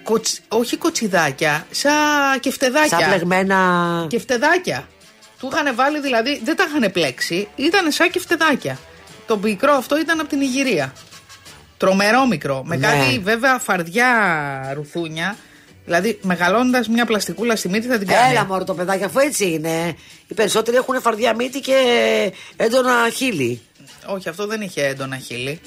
κοτσι- 0.03 0.43
Όχι 0.49 0.77
κοτσιδάκια, 0.77 1.67
σαν 1.71 2.41
κεφτεδάκια. 2.41 2.99
Σαν 2.99 3.09
πλεγμένα. 3.09 3.59
Κεφτεδάκια. 4.09 4.89
Του 5.39 5.51
είχαν 5.53 5.75
βάλει 5.75 6.01
δηλαδή, 6.01 6.41
δεν 6.45 6.57
τα 6.57 6.65
είχαν 6.69 6.93
πλέξει, 6.93 7.49
ήταν 7.57 7.91
σαν 7.93 8.11
κεφτεδάκια. 8.11 8.79
Το 9.27 9.39
μικρό 9.39 9.73
αυτό 9.73 9.99
ήταν 9.99 10.21
από 10.21 10.29
την 10.29 10.41
Ιγυρία. 10.41 10.93
Τρομερό 11.77 12.27
μικρό. 12.27 12.63
Με 12.65 12.77
Ναι. 12.77 12.87
κάτι 12.87 13.19
βέβαια 13.19 13.59
φαρδιά 13.59 14.09
ρουθούνια. 14.75 15.37
Δηλαδή, 15.91 16.19
μεγαλώντας 16.23 16.89
μια 16.89 17.07
πλαστικούλα 17.07 17.57
στη 17.57 17.69
μύτη 17.69 17.87
θα 17.87 17.99
την 17.99 18.07
κάνει. 18.07 18.31
Έλα 18.33 18.45
μωρό 18.47 18.65
το 18.65 18.75
παιδάκι, 18.75 19.05
αφού 19.05 19.19
έτσι 19.19 19.51
είναι. 19.51 19.95
Οι 20.29 20.35
περισσότεροι 20.35 20.77
έχουν 20.77 21.01
φαρδιά 21.01 21.35
μύτη 21.35 21.61
και 21.61 21.75
έντονα 22.57 22.93
χείλη. 23.15 23.61
Όχι, 24.07 24.29
αυτό 24.29 24.47
δεν 24.47 24.61
είχε 24.61 24.87
έντονα 24.87 25.17
χείλη. 25.17 25.61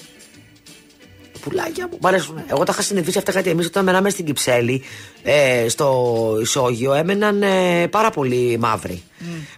Πουλάκια 1.41 1.87
μου. 1.91 1.97
Μ' 2.01 2.05
αρέσουν. 2.07 2.43
Εγώ 2.47 2.63
τα 2.63 2.71
είχα 2.73 2.81
συνηθίσει 2.81 3.17
αυτά 3.17 3.31
κάτι. 3.31 3.49
Εμείς 3.49 3.65
όταν 3.65 3.83
μέναμε 3.83 4.09
στην 4.09 4.25
Κυψέλη, 4.25 4.83
ε, 5.23 5.65
στο 5.69 6.37
ισόγειο, 6.41 6.93
έμεναν 6.93 7.43
ε, 7.43 7.87
πάρα 7.87 8.09
πολύ 8.09 8.57
μαύροι. 8.59 9.03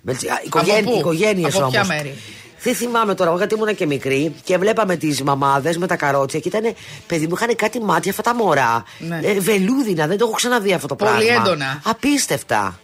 Με 0.01 0.13
τις- 0.13 0.29
α, 0.29 0.41
οικογένει- 0.45 0.79
Από 0.81 0.91
πού; 0.91 0.97
Οικογένειες 0.97 1.55
Από 1.55 1.67
ποια 1.69 1.79
όμως. 1.81 1.87
μέρη; 1.95 2.13
Δεν 2.65 2.75
θυμάμαι 2.75 3.15
τώρα, 3.15 3.29
εγώ 3.29 3.37
γιατί 3.37 3.55
ήμουν 3.55 3.75
και 3.75 3.85
μικρή 3.85 4.35
και 4.43 4.57
βλέπαμε 4.57 4.95
τις 4.95 5.21
μαμάδες 5.23 5.77
με 5.77 5.87
τα 5.87 5.95
καρότσια 5.95 6.39
και 6.39 6.47
ήταν. 6.47 6.73
Παιδί 7.07 7.27
μου, 7.27 7.33
είχαν 7.35 7.55
κάτι 7.55 7.79
μάτια 7.81 8.11
αυτά 8.11 8.23
τα 8.23 8.35
μωρά. 8.35 8.83
Ναι. 8.99 9.19
Ε, 9.23 9.39
βελούδινα, 9.39 10.07
δεν 10.07 10.17
το 10.17 10.25
έχω 10.25 10.33
ξαναδεί 10.35 10.73
αυτό 10.73 10.87
το 10.87 10.95
Πολύ 10.95 11.11
πράγμα. 11.11 11.33
έντονα. 11.41 11.81
Απίστευτα. 11.83 12.79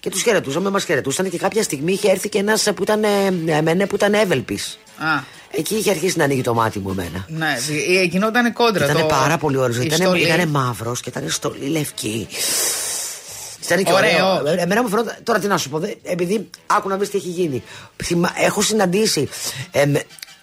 Και 0.00 0.10
τους 0.10 0.22
χαιρετούσαμε, 0.22 0.70
μας 0.70 0.84
χαιρετούσαν 0.84 1.30
και 1.30 1.38
κάποια 1.38 1.62
στιγμή 1.62 1.92
είχε 1.92 2.10
έρθει 2.10 2.28
και 2.28 2.38
ένας 2.38 2.62
που 2.76 2.82
ήταν, 2.82 3.04
ε, 3.04 3.26
εμένα 3.46 3.86
που 3.86 3.94
ήταν 3.94 4.14
εύελπης. 4.14 4.78
Α, 4.98 5.22
Εκεί 5.56 5.74
είχε 5.74 5.90
αρχίσει 5.90 6.18
να 6.18 6.24
ανοίγει 6.24 6.42
το 6.42 6.54
μάτι 6.54 6.78
μου 6.78 6.90
εμένα. 6.90 7.24
ναι, 7.28 7.56
δι- 7.68 7.96
ε, 7.98 8.02
γινόταν 8.02 8.52
κόντρα. 8.52 8.84
Ήταν 8.84 8.96
το- 9.00 9.06
πάρα 9.06 9.38
πολύ 9.38 9.56
ωραίος. 9.56 9.76
η 9.78 9.86
Ήταν, 9.86 9.98
στολή. 9.98 10.22
ήτανε 10.24 10.46
μαύρος 10.46 11.00
και 11.00 11.08
ήταν 11.08 11.28
στολή 11.28 11.66
λευκή. 11.68 12.28
Ήταν 13.64 13.84
και 13.84 13.92
Ωραίο. 13.92 14.34
ωραίο. 14.40 14.52
Ε, 14.52 14.56
Εμένα 14.62 14.82
μου 14.82 14.88
φαινόταν. 14.88 15.16
Τώρα 15.22 15.38
τι 15.38 15.46
να 15.46 15.56
σου 15.58 15.68
πω, 15.70 15.78
δε- 15.78 15.94
επειδή 16.02 16.50
άκου 16.66 16.88
να 16.88 16.96
δεις 16.96 17.10
τι 17.10 17.16
έχει 17.18 17.28
γίνει. 17.28 17.62
Θυμα- 18.04 18.32
Έχω 18.38 18.62
συναντήσει 18.62 19.28
εμ, 19.70 19.94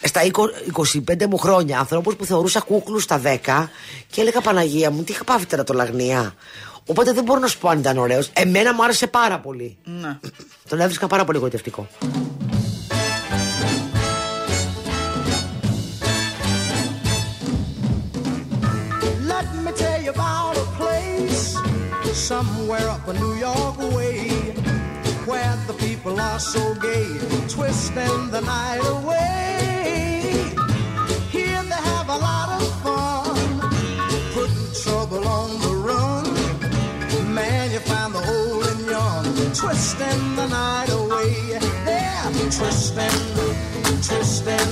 στα 0.03 0.21
20 0.23 0.31
25 0.73 1.25
μου 1.29 1.37
χρόνια 1.37 1.79
ανθρώπους 1.79 2.15
που 2.15 2.25
θεωρούσα 2.25 2.59
κούκλους 2.59 3.03
στα 3.03 3.17
10 3.19 3.69
και 4.09 4.21
έλεγα 4.21 4.41
Παναγία 4.41 4.91
μου, 4.91 5.03
τι 5.03 5.11
είχα 5.11 5.23
πάθει 5.23 5.45
τώρα 5.45 5.63
το 5.63 5.73
λαγνία. 5.73 6.35
Οπότε 6.85 7.11
δεν 7.13 7.23
μπορώ 7.23 7.39
να 7.39 7.47
σου 7.47 7.57
πω 7.57 7.69
αν 7.69 7.79
ήταν 7.79 7.97
ωραίος. 7.97 8.29
Εμένα 8.33 8.73
μου 8.73 8.83
άρεσε 8.83 9.07
πάρα 9.07 9.39
πολύ. 9.39 9.77
Ναι. 9.83 10.17
Τον 10.69 10.79
έβρισκα 10.79 11.07
πάρα 11.07 11.25
πολύ 11.25 11.37
γοητευτικό. 11.37 11.87
Somewhere 22.31 22.87
up 22.87 23.05
in 23.09 23.15
New 23.17 23.35
York 23.35 23.77
way 23.93 24.29
where 25.29 25.55
the 25.67 25.75
people 25.85 26.17
are 26.17 26.39
so 26.39 26.63
gay, 26.75 27.09
twisting 27.55 28.19
the 28.35 28.39
night 28.39 28.83
away. 28.95 30.31
Here 31.35 31.61
they 31.71 31.81
have 31.93 32.07
a 32.17 32.19
lot 32.27 32.47
of 32.57 32.63
fun, 32.83 33.35
putting 34.35 34.69
trouble 34.83 35.23
on 35.27 35.49
the 35.65 35.73
run. 35.89 36.25
Man, 37.35 37.65
you 37.73 37.81
find 37.91 38.13
the 38.17 38.23
old 38.35 38.65
and 38.71 38.83
young, 38.95 39.25
twisting 39.61 40.23
the 40.39 40.47
night 40.47 40.91
away. 41.01 41.33
They're 41.87 42.31
twisting, 42.57 43.19
twisting. 44.07 44.71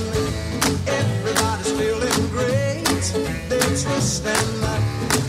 Everybody's 0.98 1.72
feeling 1.78 2.22
great. 2.36 3.04
They're 3.50 3.76
twisting, 3.84 4.48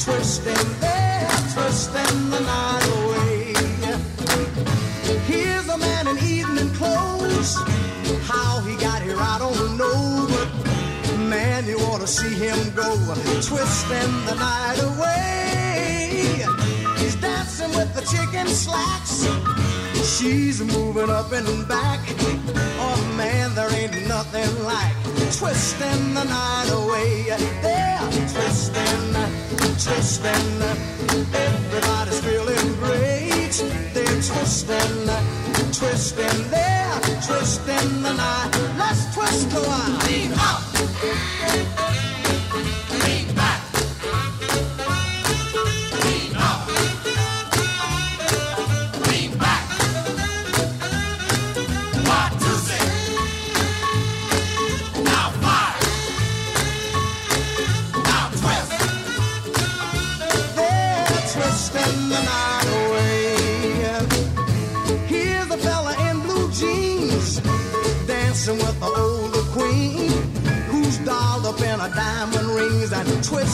twisting. 0.06 0.66
They're 0.80 1.41
twisting 1.54 2.30
the 2.30 2.40
night 2.40 2.88
away. 2.98 3.54
Here's 5.28 5.68
a 5.68 5.78
man 5.78 6.08
in 6.08 6.18
evening 6.20 6.70
clothes. 6.76 7.56
How 8.24 8.62
he 8.62 8.76
got 8.78 9.02
here, 9.02 9.18
I 9.18 9.38
don't 9.40 9.78
know. 9.78 10.28
But 10.30 11.18
man, 11.18 11.66
you 11.66 11.78
ought 11.80 12.02
to 12.02 12.08
see 12.08 12.34
him 12.34 12.58
go. 12.74 12.96
Twisting 13.42 14.14
the 14.28 14.36
night 14.36 14.80
away. 14.92 16.46
He's 17.00 17.16
dancing 17.16 17.72
with 17.72 17.94
the 17.96 18.02
chicken 18.02 18.48
slacks. 18.48 19.28
She's 20.18 20.62
moving 20.62 21.10
up 21.10 21.32
and 21.34 21.68
back. 21.68 22.00
Oh 22.80 23.14
man, 23.18 23.54
there 23.56 23.72
ain't 23.74 24.08
nothing 24.08 24.64
like 24.64 25.01
twisting 25.32 26.14
the 26.14 26.24
night 26.24 26.70
away. 26.72 27.24
They're 27.62 28.00
twisting, 28.34 29.14
twisting. 29.80 30.62
Everybody's 31.34 32.20
feeling 32.20 32.74
great. 32.76 33.54
They're 33.94 34.22
twisting, 34.22 35.10
twisting. 35.72 36.50
They're 36.50 37.00
twisting 37.26 38.02
the 38.02 38.14
night. 38.14 38.52
Let's 38.78 39.14
twist 39.16 39.54
a 39.54 39.62
while. 39.62 39.98
Lean 40.08 40.34
up. 40.36 42.01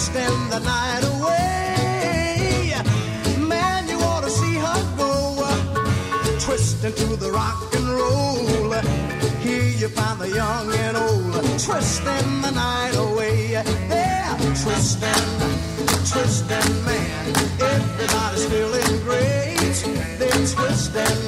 Twisting 0.08 0.50
the 0.50 0.60
night 0.60 1.04
away. 1.04 2.74
Man, 3.40 3.88
you 3.90 3.98
ought 4.00 4.22
to 4.22 4.30
see 4.30 4.56
her 4.56 4.98
go 4.98 5.48
twisting 6.40 6.94
to 6.94 7.16
the 7.18 7.32
rock 7.32 7.74
and 7.76 7.90
roll. 7.90 8.72
Here 9.42 9.64
you 9.64 9.90
find 9.90 10.20
the 10.20 10.30
young 10.30 10.74
and 10.74 10.98
old 10.98 11.34
twisting 11.60 12.42
the 12.42 12.52
night 12.52 12.96
away. 12.96 13.52
They're 13.90 14.36
twisting, 14.64 15.28
twisting, 16.12 16.86
man. 16.86 17.36
Everybody's 17.60 18.46
feeling 18.46 19.02
great. 19.04 19.78
They're 20.20 20.48
twisting, 20.56 21.20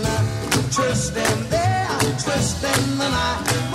twisting, 0.71 1.49
they're 1.49 1.99
twisting 2.23 2.97
the 2.97 3.09
night. 3.09 3.68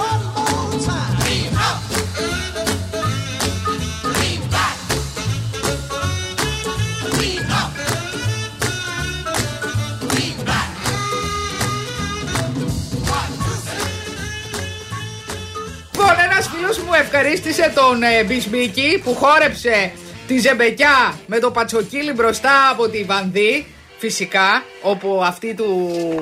Μου 16.94 17.00
ευχαρίστησε 17.00 17.72
τον 17.74 18.02
ε, 18.02 18.24
Μπισμίκη 18.24 19.00
που 19.04 19.14
χόρεψε 19.14 19.92
τη 20.26 20.38
ζεμπεκιά 20.38 21.18
με 21.26 21.38
το 21.38 21.50
πατσοκύλι 21.50 22.12
μπροστά 22.12 22.68
από 22.70 22.88
τη 22.88 23.02
Βανδί. 23.02 23.66
Φυσικά, 23.98 24.62
όπου 24.82 25.22
αυτή 25.24 25.54
του 25.54 25.68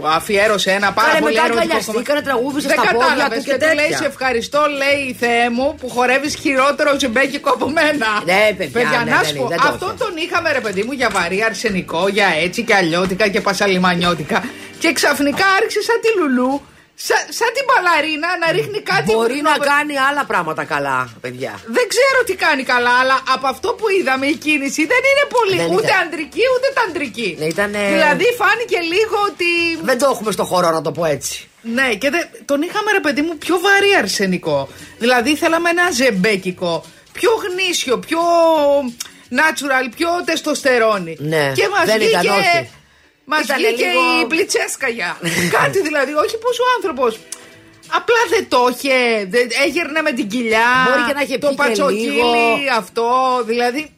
αφιέρωσε 0.05 0.71
ένα 0.71 0.93
πάρα 0.93 1.09
Κάνε 1.09 1.21
πολύ 1.21 1.35
μετά 1.35 1.45
ερωτικό 1.47 1.63
αγκαλιαστήκανε, 1.63 2.05
κομμάτι. 2.07 2.25
τραγούδησε 2.25 2.69
Δεν 2.69 2.79
στα 2.79 2.87
πόδια 2.93 3.09
κατάλαβες 3.09 3.39
του 3.39 3.45
και 3.45 3.51
και 3.51 3.59
του 3.59 3.75
λέει 3.75 3.75
τέτοια. 3.75 3.97
σε 3.97 4.05
ευχαριστώ 4.05 4.61
λέει 4.81 4.99
η 5.13 5.15
Θεέ 5.21 5.51
μου 5.51 5.75
που 5.81 5.89
χορεύεις 5.89 6.35
χειρότερο 6.35 6.91
ζεμπέκικο 6.99 7.51
από 7.51 7.69
μένα. 7.79 8.09
Ναι, 8.25 8.43
παιδιά, 8.77 9.03
ναι, 9.05 9.11
να 9.11 9.19
ναι, 9.21 9.27
σου 9.27 9.33
ναι, 9.33 9.41
πω, 9.41 9.47
δεν 9.47 9.59
το 9.59 9.69
αυτόν 9.69 9.95
είχε. 9.95 10.05
τον 10.05 10.13
είχαμε 10.25 10.53
ρε 10.53 10.61
παιδί 10.61 10.83
μου 10.87 10.93
για 10.93 11.09
βαρύ 11.17 11.43
αρσενικό, 11.49 12.09
για 12.09 12.29
έτσι 12.45 12.63
και 12.63 12.75
αλλιώτικα 12.75 13.29
και 13.29 13.41
πασαλιμανιώτικα 13.41 14.39
και 14.83 14.93
ξαφνικά 14.93 15.47
άρχισε 15.59 15.83
σαν 15.89 15.99
τη 16.05 16.11
Λουλού, 16.19 16.53
σαν, 17.07 17.23
σαν 17.39 17.51
την 17.57 17.65
παλαρίνα 17.73 18.29
να 18.43 18.49
ρίχνει 18.57 18.81
κάτι 18.93 19.09
Μπορεί 19.13 19.39
που- 19.41 19.49
να 19.51 19.57
κάνει 19.73 19.95
άλλα 20.09 20.25
πράγματα 20.31 20.63
καλά, 20.75 20.99
παιδιά. 21.21 21.53
δεν 21.77 21.87
ξέρω 21.93 22.19
τι 22.27 22.35
κάνει 22.45 22.63
καλά, 22.75 22.91
αλλά 23.03 23.17
από 23.35 23.47
αυτό 23.55 23.69
που 23.79 23.87
είδαμε 23.99 24.27
η 24.35 24.37
κίνηση 24.47 24.83
δεν 24.93 25.03
είναι 25.11 25.25
πολύ 25.37 25.57
Δεν 25.63 25.71
ούτε 25.77 25.87
ήταν. 25.87 26.01
αντρική 26.07 26.43
ούτε 26.55 26.69
ταντρική. 26.79 27.29
Ναι, 27.39 27.45
ήτανε- 27.55 27.89
Δηλαδή 27.97 28.27
φάνηκε 28.41 28.79
λίγο 28.93 29.17
ότι. 29.31 29.51
Δεν 29.83 29.99
το 29.99 30.07
έχουμε 30.13 30.31
στο 30.33 30.45
χώρο 30.51 30.71
να 30.71 30.83
το 30.87 30.93
πω 30.93 31.05
έτσι. 31.05 31.47
Ναι, 31.77 31.89
και 32.01 32.11
δεν- 32.11 32.29
τον 32.45 32.63
είχαμε 32.63 32.91
ρε 32.93 33.01
παιδί 33.01 33.23
μου 33.23 33.35
πιο 33.39 33.57
βαρύ 33.67 33.91
αρσενικό. 34.03 34.69
Δηλαδή 34.99 35.37
θέλαμε 35.37 35.71
ένα 35.71 35.91
ζεμπέκικο, 35.91 36.85
πιο 37.13 37.31
γνήσιο, 37.45 37.99
πιο 37.99 38.21
natural, 39.31 39.87
πιο 39.97 40.09
τεστοστερόνη. 40.25 41.17
Ναι, 41.21 41.53
και 41.55 41.69
μας 41.69 41.85
δεν 41.85 41.99
βγήκε, 41.99 42.19
ήταν, 42.23 42.37
όχι. 42.39 42.71
Μας 43.25 43.43
Ήτανε 43.45 43.67
βγήκε 43.67 43.85
λίγο- 43.89 44.21
η 44.23 44.27
πλητσέσκαγια. 44.27 45.17
Κάτι 45.59 45.81
δηλαδή, 45.83 46.13
όχι 46.15 46.37
πως 46.39 46.59
ο 46.59 46.63
άνθρωπος 46.77 47.19
Απλά 47.95 48.17
δεν 48.31 48.49
το 48.49 48.69
είχε, 48.71 49.25
δεν, 49.29 49.49
έγερνε 49.67 50.03
με 50.03 50.13
την 50.13 50.29
κοιλιά. 50.29 50.67
Μπορεί 50.89 51.03
και 51.07 51.13
να 51.15 51.21
είχε 51.21 51.39
το 51.39 51.49
πει 51.49 51.55
και 51.55 51.63
πατσοκύλι 51.63 52.01
λίγο. 52.01 52.31
αυτό, 52.77 53.09
δηλαδή. 53.45 53.95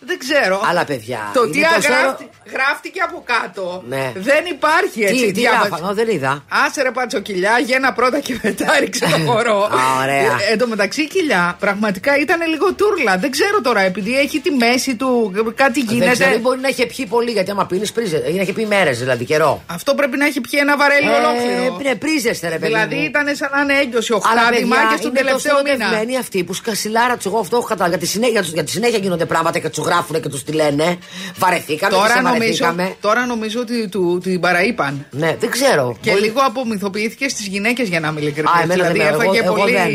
Δεν 0.00 0.18
ξέρω. 0.18 0.62
Αλλά, 0.64 0.84
παιδιά, 0.84 1.30
Το 1.34 1.42
είναι 1.42 1.52
τι 1.52 1.60
το 1.60 1.66
αγράφτη- 1.66 2.28
γράφτηκε 2.52 3.00
από 3.00 3.22
κάτω. 3.32 3.82
Ναι. 3.88 4.12
Δεν 4.14 4.44
υπάρχει 4.50 5.02
έτσι. 5.02 5.14
Τι, 5.26 5.32
τι 5.32 5.40
διάβαση. 5.40 5.68
γράφανε, 5.68 5.92
δεν 5.94 6.08
είδα. 6.14 6.44
Άσε 6.66 6.82
ρε 6.82 6.90
πατσοκυλιά, 6.90 7.58
γένα 7.58 7.92
πρώτα 7.92 8.18
και 8.20 8.38
μετά 8.42 8.66
ρίξε 8.80 9.04
το 9.10 9.30
χορό. 9.32 9.58
Α, 9.62 10.02
ωραία. 10.02 10.16
Ε, 10.48 10.52
εν 10.52 10.58
τω 10.58 10.66
μεταξύ 10.66 11.02
η 11.02 11.06
κοιλιά 11.06 11.56
πραγματικά 11.60 12.16
ήταν 12.18 12.48
λίγο 12.48 12.74
τούρλα. 12.74 13.16
Δεν 13.18 13.30
ξέρω 13.30 13.60
τώρα, 13.60 13.80
επειδή 13.80 14.18
έχει 14.18 14.40
τη 14.40 14.50
μέση 14.50 14.96
του, 14.96 15.32
κάτι 15.54 15.80
Δεν 15.80 15.94
γίνεται. 15.94 16.12
ξέρω, 16.12 16.38
μπορεί 16.38 16.60
να 16.60 16.68
είχε 16.68 16.86
πιει 16.86 17.06
πολύ 17.06 17.30
γιατί 17.30 17.50
άμα 17.50 17.66
πίνεις 17.66 17.92
πρίζε. 17.92 18.22
Να 18.34 18.42
είχε 18.42 18.52
πει 18.52 18.66
μέρες 18.66 18.98
δηλαδή 18.98 19.24
καιρό. 19.24 19.62
Αυτό 19.66 19.94
πρέπει 19.94 20.16
να 20.16 20.26
έχει 20.26 20.40
πιει 20.40 20.58
ένα 20.62 20.76
βαρέλι 20.76 21.08
ολόκληρο. 21.08 21.78
Ε, 21.80 21.88
ναι, 21.88 21.94
πρίζεστε, 21.94 22.48
ρε 22.48 22.54
παιδί. 22.54 22.66
Δηλαδή 22.66 22.94
μου. 22.96 23.02
ήταν 23.04 23.36
σαν 23.36 23.48
να 23.54 23.60
είναι 23.60 23.80
έγκυος 23.80 24.10
ο 24.10 24.20
Αλλά 24.30 24.40
χτάδημα 24.40 24.74
παιδιά, 24.76 24.88
και 24.90 24.96
στον 24.96 25.10
είναι 25.10 25.18
τελευταίο 25.20 25.52
τόσο 25.52 25.62
μήνα. 25.64 25.84
ερωτευμένοι 25.84 26.16
αυτοί 26.18 26.44
που 26.44 26.54
σκασιλάρα 26.54 27.16
τους. 27.16 27.26
Εγώ 27.26 27.38
αυτό 27.38 27.56
έχω 27.56 27.66
καταλάβει. 27.66 27.96
Για 27.96 28.06
τη 28.06 28.12
συνέχεια, 28.12 28.40
για 28.40 28.64
τη 28.64 28.70
συνέχεια 28.70 28.98
γίνονται 28.98 29.26
πράγματα 29.26 29.58
και 29.58 29.68
τους 29.68 29.84
γράφουν 29.84 30.20
και 30.22 30.28
τους 30.28 30.42
τη 30.44 30.52
λένε. 30.52 30.98
Βαρεθήκαμε, 31.38 31.92
Τώρα 31.94 32.06
και 32.06 32.12
σε 32.12 32.18
νομίζω, 32.44 32.64
βαρεθήκαμε. 32.64 32.96
τώρα 33.00 33.26
νομίζω 33.26 33.60
ότι 33.60 33.88
του, 33.88 34.20
την 34.22 34.40
παραείπαν. 34.40 35.06
Ναι, 35.10 35.36
δεν 35.40 35.50
ξέρω. 35.50 35.96
Και 36.00 36.10
Πολύ- 36.10 36.22
λίγο 36.22 36.40
απομυθοποιήθηκε 36.46 37.28
στις 37.28 37.46
γυναίκες 37.46 37.88
για 37.88 38.00
να 38.00 38.10
μην 38.10 38.22
ειλικρινής. 38.22 38.50
Α, 38.50 38.54
εμένα 38.62 38.74
Δηλαδή 38.74 38.98
δεν 38.98 39.06
με- 39.06 39.14
έφαγε 39.24 39.38
εγώ, 39.44 39.54
πολύ. 39.54 39.74
εγώ 39.74 39.82
δεν, 39.82 39.90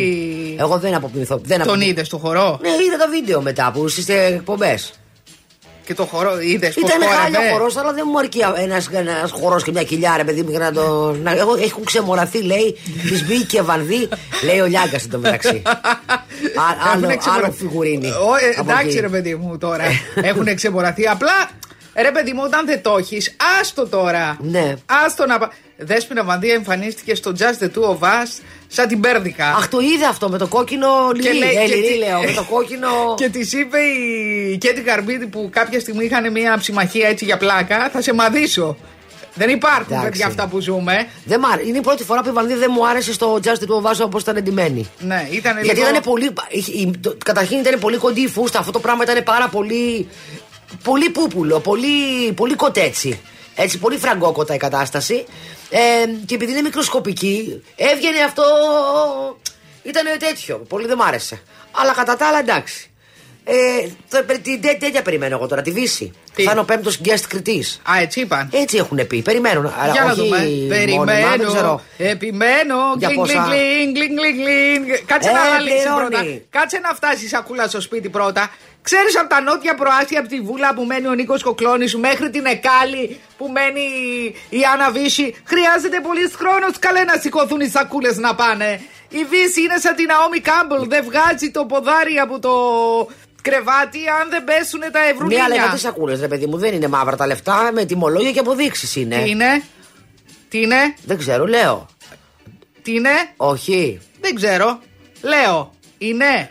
εγώ 0.60 0.78
δεν 0.78 0.94
απομυθώ. 0.94 1.38
Δεν 1.44 1.58
Τον 1.58 1.68
απομυθώ. 1.68 1.90
είδες 1.90 2.08
στο 2.08 2.18
χορό; 2.18 2.60
Ναι, 2.62 2.70
είδα 2.70 2.98
τα 2.98 3.08
βίντεο 3.10 3.42
μετά 3.42 3.72
που 3.74 3.86
είστε 3.88 4.26
εκπομπές. 4.26 4.94
Και 5.86 5.94
το 5.94 6.06
χορό 6.06 6.40
είδες 6.42 6.74
πώς 6.74 6.90
Ήταν 6.90 7.02
χάλια 7.10 7.38
χόρευε. 7.38 7.52
χορός, 7.52 7.78
αλλά 7.78 7.94
δεν 7.94 8.04
μου 8.12 8.20
αρκεί 8.20 8.40
ένα 8.40 8.82
ένας 9.00 9.32
χορός 9.32 9.64
και 9.64 9.72
μια 9.72 9.84
κοιλιά, 9.84 10.14
ρε 10.18 10.24
παιδί 10.24 10.42
μου, 10.42 10.50
για 10.50 10.60
να 10.60 10.72
το. 10.72 11.16
Να, 11.24 11.32
εγώ, 11.32 11.56
έχουν 11.64 11.84
ξεμοραθεί, 11.84 12.42
λέει, 12.44 12.78
της 13.10 13.26
μπήκε 13.28 13.62
βανδύ, 13.62 14.08
λέει 14.44 14.60
ο 14.60 14.66
Λιάγκας 14.66 15.04
εν 15.04 15.10
τω 15.10 15.18
μεταξύ. 15.18 15.62
Α, 15.66 15.72
άλλο, 16.92 16.98
Έχουνε 16.98 17.16
ξεμορα- 17.18 17.44
άλλο 17.46 17.54
φιγουρίνι. 17.54 18.08
Ο, 18.08 18.12
ε, 18.12 18.56
από 18.58 18.70
εντάξει, 18.72 18.88
εκεί. 18.88 19.00
ρε 19.00 19.10
παιδί 19.10 19.36
μου 19.36 19.58
τώρα. 19.58 19.84
Έχουν 20.22 20.48
εξεμοραθεί. 20.48 21.08
Απλά, 21.08 21.50
ρε 21.96 22.12
παιδί 22.12 22.34
μου, 22.34 22.42
όταν 22.44 22.66
δεν 22.66 22.82
το 22.82 22.96
έχεις, 23.00 23.36
άστο 23.62 23.88
τώρα. 23.88 24.38
Ναι. 24.42 24.74
Άστο 25.06 25.26
να. 25.26 25.38
πα- 25.38 25.52
Δέσποινα 25.78 26.24
Βανδία 26.24 26.54
εμφανίστηκε 26.54 27.16
στο 27.16 27.32
Just 27.40 27.64
the 27.64 27.68
Two 27.68 27.84
of 27.90 28.00
Us 28.00 28.42
σαν 28.68 28.88
την 28.88 29.00
Πέρδικα. 29.00 29.48
Αχ, 29.48 29.68
το 29.68 29.80
είδα 29.80 30.08
αυτό 30.08 30.30
με 30.30 30.38
το 30.38 30.48
κόκκινο 30.48 30.88
Και 31.22 31.22
λιρί. 31.32 31.38
λέει- 31.38 31.56
Ε, 31.56 31.66
και 31.68 31.76
λιρί, 31.76 31.88
τι- 31.92 31.98
λέω, 31.98 32.22
με 32.22 32.32
το 32.32 32.44
κόκκινο. 32.50 32.88
Και 33.20 33.30
της 33.30 33.54
είπε 33.54 33.78
η 33.80 34.58
Κέτι 34.58 34.82
Καρμπίδη 34.82 35.28
που 35.28 35.50
κάποια 35.52 35.80
στιγμή 35.80 36.06
είχαν 36.06 36.32
μια 36.32 36.58
ψημαχία 36.58 37.08
έτσι 37.08 37.26
για 37.26 37.38
πλάκα, 37.38 37.90
θα 37.90 38.02
σε 38.02 38.14
μαδίσω. 38.14 38.78
Δεν 39.38 39.50
υπάρχουν 39.50 39.86
Εντάξει. 39.94 40.10
παιδιά 40.10 40.26
αυτά 40.28 40.48
που 40.48 40.60
ζούμε. 40.60 41.08
Δεν 41.26 41.40
μ' 41.40 41.46
άρεσε. 41.46 41.68
Είναι 41.68 41.78
η 41.78 41.82
πρώτη 41.82 42.04
φορά 42.04 42.22
που 42.22 42.30
η 42.30 42.32
Βανδύ 42.32 42.54
δεν 42.54 42.70
μου 42.74 42.88
άρεσε 42.88 43.14
στο 43.14 43.40
Justin 43.44 43.66
του 43.68 43.82
βάζω 43.82 44.04
όπως 44.04 44.22
ήταν 44.22 44.36
εντυμένη. 44.36 44.90
Ναι, 45.00 45.28
ήταν 45.32 45.58
Γιατί 45.64 45.80
λίγο... 45.80 45.90
ήταν 45.90 46.02
πολύ. 46.04 46.34
είχε- 46.50 46.72
η- 46.72 46.92
το- 47.02 47.18
Καταρχήν 47.26 47.60
ήταν 47.60 47.80
πολύ 47.80 47.98
κοντή 47.98 48.22
η 48.22 48.28
φούστα. 48.28 48.60
Αυτό 48.60 48.72
το 48.72 48.80
πράγμα 48.80 49.04
ήταν 49.04 49.24
πάρα 49.24 49.48
πολύ. 49.48 50.08
Πολύ 50.84 51.10
πούπουλο, 51.10 51.60
πολύ, 51.60 52.32
πολύ 52.36 52.56
κοτέτσι. 52.56 53.20
Έτσι, 53.56 53.78
πολύ 53.80 53.98
φραγκόκοτα 53.98 54.54
η 54.54 54.58
κατάσταση. 54.58 55.26
Ε, 55.70 55.80
και 56.26 56.36
επειδή 56.36 56.52
είναι 56.52 56.62
μικροσκοπική, 56.62 57.64
έβγαινε 57.76 58.20
αυτό. 58.20 58.44
Ήταν 59.84 60.06
τέτοιο. 60.20 60.58
Πολύ 60.70 60.88
δεν 60.88 60.98
μ' 60.98 61.02
άρεσε. 61.02 61.42
Αλλά 61.72 61.94
κατά 61.94 62.16
τα 62.16 62.28
άλλα 62.28 62.40
εντάξει. 62.40 62.90
Ε, 63.48 63.88
το- 64.10 64.26
την 64.42 64.62
τέ- 64.62 64.80
τέτοια 64.80 65.02
περιμένω 65.02 65.36
εγώ 65.36 65.48
τώρα, 65.48 65.62
τη 65.62 65.72
Δύση. 65.72 66.12
Τι; 66.36 66.44
Θα 66.44 66.52
είναι 66.52 66.60
ο 66.60 66.64
πέμπτος 66.64 67.00
guest 67.06 67.24
κριτής. 67.28 67.82
Α, 67.92 68.02
έτσι 68.02 68.20
είπαν. 68.20 68.50
Έτσι 68.54 68.78
έχουν 68.78 69.08
πει. 69.08 69.22
Περιμένουν. 69.22 69.74
Αλλά 69.80 69.92
Για 69.92 70.04
να 70.04 70.12
όχι 70.12 70.22
δούμε. 70.22 70.38
μόνιμα, 70.38 70.68
δεν 70.68 70.86
Περιμένω. 70.86 71.44
ξέρω. 71.54 71.82
Επιμένω. 71.98 72.76
Για 72.98 73.08
Γκλινγκ, 73.08 73.20
πόσα- 73.26 73.46
γκλινγκ, 73.48 73.96
γκλινγκ, 73.96 74.18
γκλινγκ, 74.18 74.36
γκλινγκ. 74.40 74.86
Κάτσε 75.06 75.30
Ε, 75.30 75.32
να 75.34 75.42
αναλύσει 75.42 75.76
πληρώνει. 75.76 76.10
πρώτα. 76.10 76.24
Κάτσε 76.50 76.78
να 76.80 76.94
φτάσεις 76.94 77.22
η 77.24 77.28
σακούλα 77.28 77.68
στο 77.68 77.82
σπίτι 77.82 78.10
πρώτα. 78.10 78.52
Ξέρεις 78.88 79.18
από 79.20 79.30
τα 79.30 79.42
νότια 79.42 79.76
προάστια, 79.76 80.20
από 80.20 80.30
τη 80.30 80.40
Βούλα 80.42 80.74
που 80.74 80.84
μένει 80.84 81.08
ο 81.08 81.14
Νίκος 81.14 81.44
Κοκλώνης 81.44 81.96
μέχρι 81.96 82.30
την 82.30 82.46
Εκάλη 82.46 83.20
που 83.38 83.46
μένει 83.56 83.86
η 84.50 84.60
Άννα 84.74 84.92
Βύση. 84.92 85.36
Χρειάζεται 85.46 86.00
πολύ 86.08 86.30
χρόνος 86.40 86.80
καλέ 86.80 87.04
να 87.04 87.16
σηκωθούν 87.20 87.60
οι 87.60 87.68
σακούλες 87.70 88.18
να 88.18 88.36
πάνε. 88.36 88.82
Η 89.10 89.24
Βύση 89.32 89.62
είναι 89.62 89.78
σαν 89.78 89.96
την 89.96 90.12
Αόμι 90.12 90.40
Κάμπελ. 90.40 90.88
Δεν 90.88 91.04
βγάζει 91.04 91.52
το 91.52 91.66
ποδάρι 91.66 92.16
από 92.18 92.40
το 92.40 92.54
κρεβάτι 93.42 94.00
αν 94.22 94.30
δεν 94.30 94.44
πέσουν 94.44 94.80
τα 94.80 95.00
Ναι, 95.00 95.10
ευρουλίνια. 95.12 95.44
αλλά 95.44 95.56
γιατί 95.56 95.78
σακούλες, 95.80 96.20
ρε 96.20 96.28
παιδί 96.28 96.46
μου, 96.46 96.58
δεν 96.58 96.74
είναι 96.74 96.88
μαύρα 96.88 97.16
τα 97.16 97.28
λεφτά, 97.28 97.70
με 97.74 97.86
τιμολόγια 97.86 98.32
και 98.32 98.40
αποδείξεις 98.40 98.96
είναι. 98.96 99.22
Τι 99.24 99.30
είναι, 99.30 99.64
τι 100.50 100.62
είναι, 100.62 100.96
Δεν 101.06 101.18
ξέρω, 101.18 101.46
λέω. 101.46 101.86
τι 102.82 102.94
είναι; 102.94 103.10
Όχι. 103.38 104.00
Δεν 104.22 104.36
ξέρω. 104.36 104.80
Λέω. 105.22 105.74
Είναι; 105.98 106.50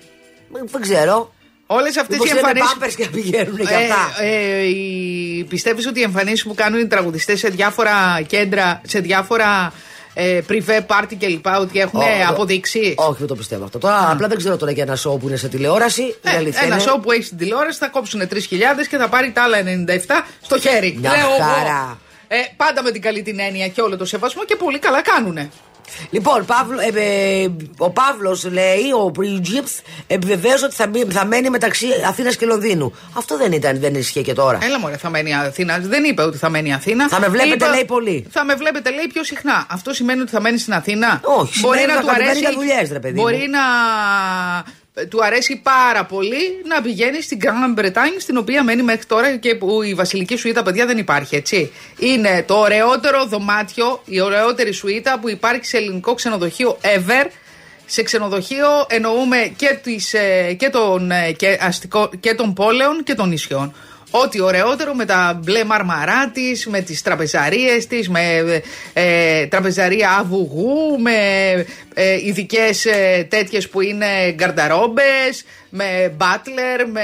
Δεν 0.70 0.80
ξέρω. 0.80 1.33
Όλες 1.66 1.96
αυτές 1.96 2.08
Μήπως 2.18 2.26
οι 2.26 2.30
είναι 2.30 2.40
εμφανίσει. 2.40 2.72
πάμπερς 2.72 2.94
και 2.94 3.06
πηγαίνουν 3.06 3.56
για 3.60 3.76
αυτά. 3.78 4.22
Ε, 4.22 4.58
ε, 4.58 4.62
οι- 4.66 5.44
πιστεύεις 5.48 5.86
ότι 5.86 6.00
οι 6.00 6.02
εμφανίσεις 6.02 6.42
που 6.42 6.54
κάνουν 6.54 6.80
οι 6.80 6.86
τραγουδιστές 6.86 7.38
σε 7.38 7.48
διάφορα 7.48 8.20
κέντρα, 8.26 8.80
σε 8.86 8.98
διάφορα 8.98 9.72
ε, 10.14 10.40
πριβέ 10.46 10.80
πάρτι 10.80 11.16
κλπ. 11.16 11.46
ότι 11.60 11.80
έχουν 11.80 12.00
Ω, 12.00 12.02
το- 12.02 12.32
αποδείξει; 12.32 12.94
Όχι, 12.96 13.16
δεν 13.18 13.26
το 13.26 13.34
πιστεύω 13.34 13.64
αυτό. 13.64 13.78
Τώρα 13.78 14.10
απλά 14.10 14.28
δεν 14.28 14.38
ξέρω 14.38 14.56
τώρα 14.56 14.72
για 14.72 14.82
ένα 14.82 14.96
σοου 14.96 15.18
που 15.18 15.28
είναι 15.28 15.36
σε 15.36 15.48
τηλεόραση. 15.48 16.02
η 16.02 16.14
Ε, 16.22 16.30
αλήθεια 16.36 16.60
ένα 16.64 16.74
είναι. 16.74 16.82
σοου 16.84 17.00
που 17.00 17.12
έχει 17.12 17.22
στην 17.22 17.36
τηλεόραση 17.38 17.78
θα 17.78 17.88
κόψουν 17.88 18.20
3.000 18.28 18.86
και 18.90 18.96
θα 18.96 19.08
πάρει 19.08 19.30
τα 19.32 19.42
άλλα 19.42 19.56
97 19.58 20.24
στο 20.42 20.58
χέρι. 20.60 20.96
Μια 21.00 21.10
Λέω 21.10 21.20
εγώ. 21.20 21.44
χαρά. 21.44 21.98
Ε, 22.28 22.36
πάντα 22.56 22.82
με 22.82 22.90
την 22.90 23.00
καλή 23.02 23.22
την 23.22 23.38
έννοια 23.40 23.68
και 23.68 23.80
όλο 23.80 23.96
το 23.96 24.04
σεβασμό 24.04 24.44
και 24.44 24.56
πολύ 24.56 24.78
καλά 24.78 25.02
κάνουνε. 25.02 25.50
Λοιπόν, 26.10 26.44
Παύλο, 26.44 26.78
ε, 26.80 27.42
ε, 27.42 27.48
ο 27.78 27.90
Παύλος 27.90 28.44
λέει, 28.44 28.82
ο 29.04 29.10
Πριγκίπς, 29.10 29.72
επιβεβαίωσε 30.06 30.64
ότι 30.64 30.74
θα, 30.74 30.86
μπει- 30.86 31.12
θα 31.12 31.24
μένει 31.24 31.50
μεταξύ 31.50 31.86
Αθήνας 32.08 32.36
και 32.36 32.46
Λονδίνου. 32.46 32.92
Αυτό 33.16 33.36
δεν 33.36 33.52
ήταν, 33.52 33.80
δεν 33.80 33.94
ισχύει 33.94 34.22
και 34.22 34.32
τώρα. 34.32 34.58
Έλα 34.62 34.78
μωρέ, 34.78 34.96
θα 34.96 35.10
μένει 35.10 35.34
Αθήνα. 35.34 35.78
Δεν 35.78 36.04
είπε 36.04 36.22
ότι 36.22 36.38
θα 36.38 36.48
μένει 36.48 36.74
Αθήνα. 36.74 37.08
Θα 37.08 37.20
με 37.20 37.28
βλέπετε, 37.28 37.68
λέει, 37.68 37.84
πολύ. 37.84 38.26
Θα 38.30 38.44
με 38.44 38.54
βλέπετε, 38.54 38.90
λέει, 38.90 39.06
πιο 39.12 39.24
συχνά. 39.24 39.66
Αυτό 39.70 39.92
σημαίνει 39.92 40.20
ότι 40.20 40.30
θα 40.30 40.40
μένει 40.40 40.58
στην 40.58 40.72
Αθήνα. 40.72 41.20
Όχι, 41.22 41.56
σημαίνει 41.58 41.82
ότι 41.82 41.92
θα 42.04 42.12
κατεβαίνει 42.12 42.38
για 42.38 42.52
δουλειές, 42.52 42.90
ρε 42.92 42.98
παιδί 43.00 43.20
Μπορεί 43.20 43.34
μου. 43.36 43.50
να 43.50 43.60
του 45.08 45.24
αρέσει 45.24 45.60
πάρα 45.62 46.04
πολύ 46.04 46.62
να 46.68 46.82
πηγαίνει 46.82 47.22
στην 47.22 47.38
Grand 47.42 47.80
Bretagne, 47.80 48.16
στην 48.18 48.36
οποία 48.36 48.62
μένει 48.62 48.82
μέχρι 48.82 49.04
τώρα 49.04 49.36
και 49.36 49.54
που 49.54 49.82
η 49.82 49.94
βασιλική 49.94 50.36
σουίτα, 50.36 50.62
παιδιά, 50.62 50.86
δεν 50.86 50.98
υπάρχει, 50.98 51.36
έτσι. 51.36 51.72
Είναι 51.98 52.44
το 52.46 52.54
ωραιότερο 52.54 53.26
δωμάτιο, 53.26 54.02
η 54.04 54.20
ωραιότερη 54.20 54.72
σουίτα 54.72 55.18
που 55.18 55.28
υπάρχει 55.28 55.66
σε 55.66 55.76
ελληνικό 55.76 56.14
ξενοδοχείο 56.14 56.78
ever. 56.82 57.26
Σε 57.86 58.02
ξενοδοχείο 58.02 58.68
εννοούμε 58.88 59.52
και, 59.56 59.78
τις, 59.82 60.14
ε, 60.14 60.52
και, 60.58 60.70
των, 60.70 61.10
ε, 61.10 61.32
και, 61.32 61.58
αστικό, 61.60 62.10
και 62.20 62.34
των 62.34 62.54
πόλεων 62.54 63.02
και 63.02 63.14
των 63.14 63.28
νησιών. 63.28 63.74
Ό,τι 64.16 64.40
ωραιότερο 64.40 64.94
με 64.94 65.04
τα 65.04 65.40
μπλε 65.44 65.64
μαρμαρά 65.64 66.28
της, 66.28 66.66
με 66.66 66.80
τις 66.80 67.02
τραπεζαρίες 67.02 67.86
της, 67.86 68.08
με 68.08 68.62
ε, 68.92 69.46
τραπεζαρία 69.46 70.10
αβουγού, 70.10 71.00
με 71.00 71.12
ε, 71.94 72.26
ειδικές 72.26 72.84
ε, 72.84 73.26
τέτοιες 73.30 73.68
που 73.68 73.80
είναι 73.80 74.06
γκαρνταρόμπες, 74.34 75.44
με 75.68 76.14
μπάτλερ, 76.16 76.88
με 76.88 77.02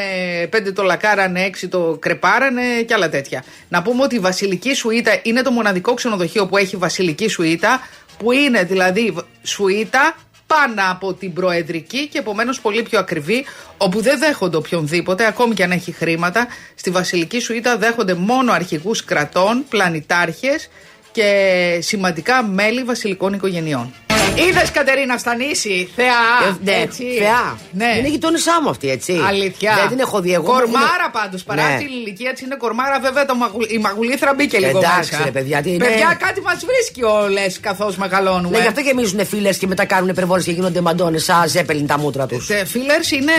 πέντε 0.50 0.72
το 0.72 0.82
λακάρανε, 0.82 1.42
έξι 1.42 1.68
το 1.68 1.96
κρεπάρανε 2.00 2.62
και 2.86 2.94
άλλα 2.94 3.08
τέτοια. 3.08 3.44
Να 3.68 3.82
πούμε 3.82 4.02
ότι 4.02 4.14
η 4.14 4.18
βασιλική 4.18 4.74
σουίτα 4.74 5.18
είναι 5.22 5.42
το 5.42 5.50
μοναδικό 5.50 5.94
ξενοδοχείο 5.94 6.46
που 6.46 6.56
έχει 6.56 6.76
βασιλική 6.76 7.28
σουίτα, 7.28 7.80
που 8.18 8.32
είναι 8.32 8.62
δηλαδή 8.62 9.14
σουίτα 9.42 10.16
πάνω 10.54 10.90
από 10.90 11.14
την 11.14 11.32
προεδρική 11.32 12.08
και 12.08 12.18
επομένως 12.18 12.60
πολύ 12.60 12.82
πιο 12.82 12.98
ακριβή, 12.98 13.44
όπου 13.76 14.00
δεν 14.00 14.18
δέχονται 14.18 14.56
οποιονδήποτε, 14.56 15.26
ακόμη 15.26 15.54
και 15.54 15.62
αν 15.62 15.70
έχει 15.70 15.92
χρήματα. 15.92 16.46
Στη 16.74 16.90
βασιλική 16.90 17.40
σουίτα 17.40 17.76
δέχονται 17.76 18.14
μόνο 18.14 18.52
αρχηγούς 18.52 19.04
κρατών, 19.04 19.64
πλανητάρχες 19.68 20.68
και 21.12 21.78
σημαντικά 21.82 22.42
μέλη 22.42 22.82
βασιλικών 22.82 23.32
οικογενειών. 23.32 24.09
Είδες 24.48 24.70
Κατερίνα 24.70 25.16
στα 25.18 25.34
νήσι, 25.34 25.90
θεά! 25.96 26.48
Ε, 26.48 26.54
ναι, 26.64 26.72
έτσι. 26.82 27.04
θεά. 27.18 27.58
Ναι. 27.72 27.94
Είναι 27.98 28.08
γειτόνισά 28.08 28.62
μου 28.62 28.68
αυτή, 28.68 28.90
έτσι. 28.90 29.20
Αλήθεια. 29.28 29.74
Δεν 29.78 29.88
την 29.88 29.98
έχω 29.98 30.20
δει 30.20 30.32
εγώ. 30.32 30.44
Κορμάρα 30.44 30.84
Είναι- 30.84 31.10
πάντως. 31.12 31.42
Παρά 31.42 31.68
Ναι. 31.68 31.76
την 31.78 31.86
ηλικία 31.86 32.32
τη 32.32 32.44
είναι 32.44 32.56
κορμάρα, 32.56 33.00
βέβαια 33.00 33.24
το 33.24 33.34
μαγου... 33.34 33.60
η 33.68 33.78
μαγουλήθρα 33.78 34.34
μπήκε 34.34 34.58
λίγο 34.58 34.78
Εντάξει, 34.78 35.10
μέσα. 35.12 35.24
ρε 35.24 35.30
παιδιά, 35.30 35.62
τι 35.62 35.70
είναι. 35.74 35.84
Παιδιά, 35.84 36.16
κάτι 36.18 36.40
μας 36.40 36.64
βρίσκει 36.66 37.02
όλε 37.04 37.40
καθώς 37.60 37.96
μεγαλώνουμε. 37.96 38.56
Ναι, 38.56 38.62
γι' 38.62 38.68
αυτό 38.68 38.80
γεμίζουν 38.80 39.26
φίλες 39.26 39.56
και 39.58 39.66
μετά 39.66 39.84
κάνουν 39.84 40.08
υπερβόλες 40.08 40.44
και 40.44 40.50
γίνονται 40.52 40.80
μαντώνες 40.80 41.24
σαν 41.24 41.48
ζέπελιν 41.48 41.86
τα 41.86 41.98
μούτρα 41.98 42.26
τους. 42.26 42.48
Φίλερ 42.66 43.12
είναι 43.12 43.32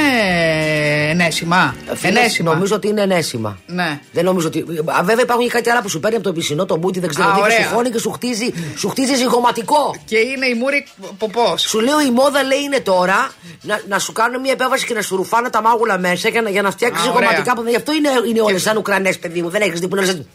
ενέσιμα. 1.10 1.76
Ενέσιμα. 2.02 2.54
Νομίζω 2.54 2.76
ότι 2.76 2.88
είναι 2.88 3.02
ενέσιμα. 3.02 3.58
Ναι. 3.66 4.00
Δεν 4.12 4.24
νομίζω 4.26 4.48
ότι. 4.48 4.60
Α, 4.86 5.04
βέβαια 5.04 5.24
υπάρχουν 5.24 5.46
και 5.46 5.52
κάτι 5.52 5.70
άλλα 5.70 5.82
που 5.82 5.90
σου 5.90 6.00
παίρνει 6.00 6.16
από 6.16 6.26
το 6.26 6.34
πισινό, 6.34 6.66
το 6.66 6.78
μπούτι, 6.78 7.00
δεν 7.00 7.10
ξέρω 7.10 7.28
Α, 7.28 7.32
τι, 7.32 7.38
και 7.38 7.44
ωραία. 7.44 7.58
σου 7.62 7.74
χώνει 7.76 7.90
και 7.90 7.98
σου 8.00 8.12
χτίζει, 8.12 8.54
σου 8.78 8.90
χτίζει 8.90 9.16
ζυγωματικό. 9.16 9.96
Και 10.06 10.18
είναι 10.18 10.46
η 10.46 10.54
μούρη 10.72 10.88
ποπό. 11.18 11.58
Σου 11.58 11.80
λέω 11.80 12.02
η 12.02 12.10
μόδα 12.12 12.44
λέει 12.44 12.60
είναι 12.60 12.80
τώρα 12.80 13.32
να, 13.62 13.82
να 13.88 14.00
σου 14.00 14.12
κάνουν 14.12 14.42
μια 14.42 14.52
επέμβαση 14.52 14.86
και 14.86 14.94
να 14.94 15.02
σου 15.02 15.16
ρουφάνε 15.16 15.50
τα 15.50 15.62
μάγουλα 15.62 15.98
μέσα 15.98 16.30
για 16.30 16.42
να, 16.42 16.50
για 16.50 16.62
να 16.62 16.72
φτιάξεις 16.72 17.00
Α, 17.00 17.04
ζυγωματικά. 17.04 17.42
ωραία. 17.42 17.54
Που, 17.54 17.70
γι' 17.70 17.76
αυτό 17.76 17.92
είναι, 17.94 18.10
είναι 18.28 18.42
όλες 18.42 18.62
σαν 18.62 18.78
Ουκρανές, 18.78 19.20
παιδί 19.20 19.42
μου. 19.42 19.50
Δεν 19.50 19.62
έχεις 19.62 19.80
δει 19.80 19.88
που 19.88 19.96
είναι 19.96 20.26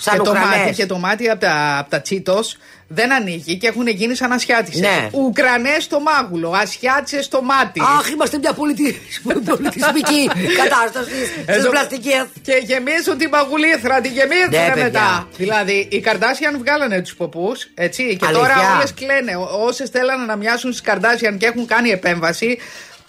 σαν, 0.00 0.14
σαν 0.14 0.16
Και 0.16 0.28
το, 0.28 0.34
μάτι, 0.34 0.46
Ουκρανές. 0.48 0.76
και 0.76 0.86
το 0.86 0.98
μάτι 0.98 1.28
από 1.30 1.40
τα, 1.40 1.76
απ' 1.78 1.90
τα 1.90 2.00
τσίτος 2.00 2.56
δεν 2.90 3.12
ανοίγει 3.12 3.56
και 3.56 3.66
έχουν 3.66 3.86
γίνει 3.86 4.14
σαν 4.14 4.32
ασιάτισες. 4.32 4.80
Ναι. 4.80 5.08
Ουκρανές 5.12 5.82
στο 5.82 6.00
μάγουλο, 6.00 6.50
ασιάτισες 6.50 7.24
στο 7.24 7.42
μάτι. 7.42 7.80
Αχ, 7.98 8.10
είμαστε 8.10 8.38
μια 8.38 8.52
πολιτι... 8.52 9.00
πολιτισμική 9.48 10.30
κατάσταση 10.62 11.10
στις 11.26 11.56
Εδώ- 11.56 11.70
πλαστικές. 11.70 12.24
Και 12.42 12.60
γεμίζουν 12.64 13.18
την 13.18 13.30
παγουλήθρα, 13.30 14.00
τη 14.00 14.08
γεμίζουν 14.08 14.50
Ναι, 14.50 14.66
παιδιά. 14.68 14.82
μετά. 14.84 15.28
Δηλαδή, 15.36 15.88
οι 15.90 16.00
Καρδάσιαν 16.00 16.58
βγάλανε 16.58 17.00
τους 17.02 17.14
ποπούς, 17.14 17.66
έτσι. 17.74 18.16
Και 18.16 18.26
Αλήθεια. 18.26 18.46
τώρα 18.46 18.74
όλες 18.76 18.94
κλαίνε. 18.94 19.32
Όσες 19.66 19.88
θέλανε 19.90 20.24
να 20.24 20.36
μοιάσουν 20.36 20.70
στις 20.72 20.84
Καρδάσιαν 20.84 21.36
και 21.38 21.46
έχουν 21.46 21.66
κάνει 21.66 21.90
επέμβαση, 21.90 22.58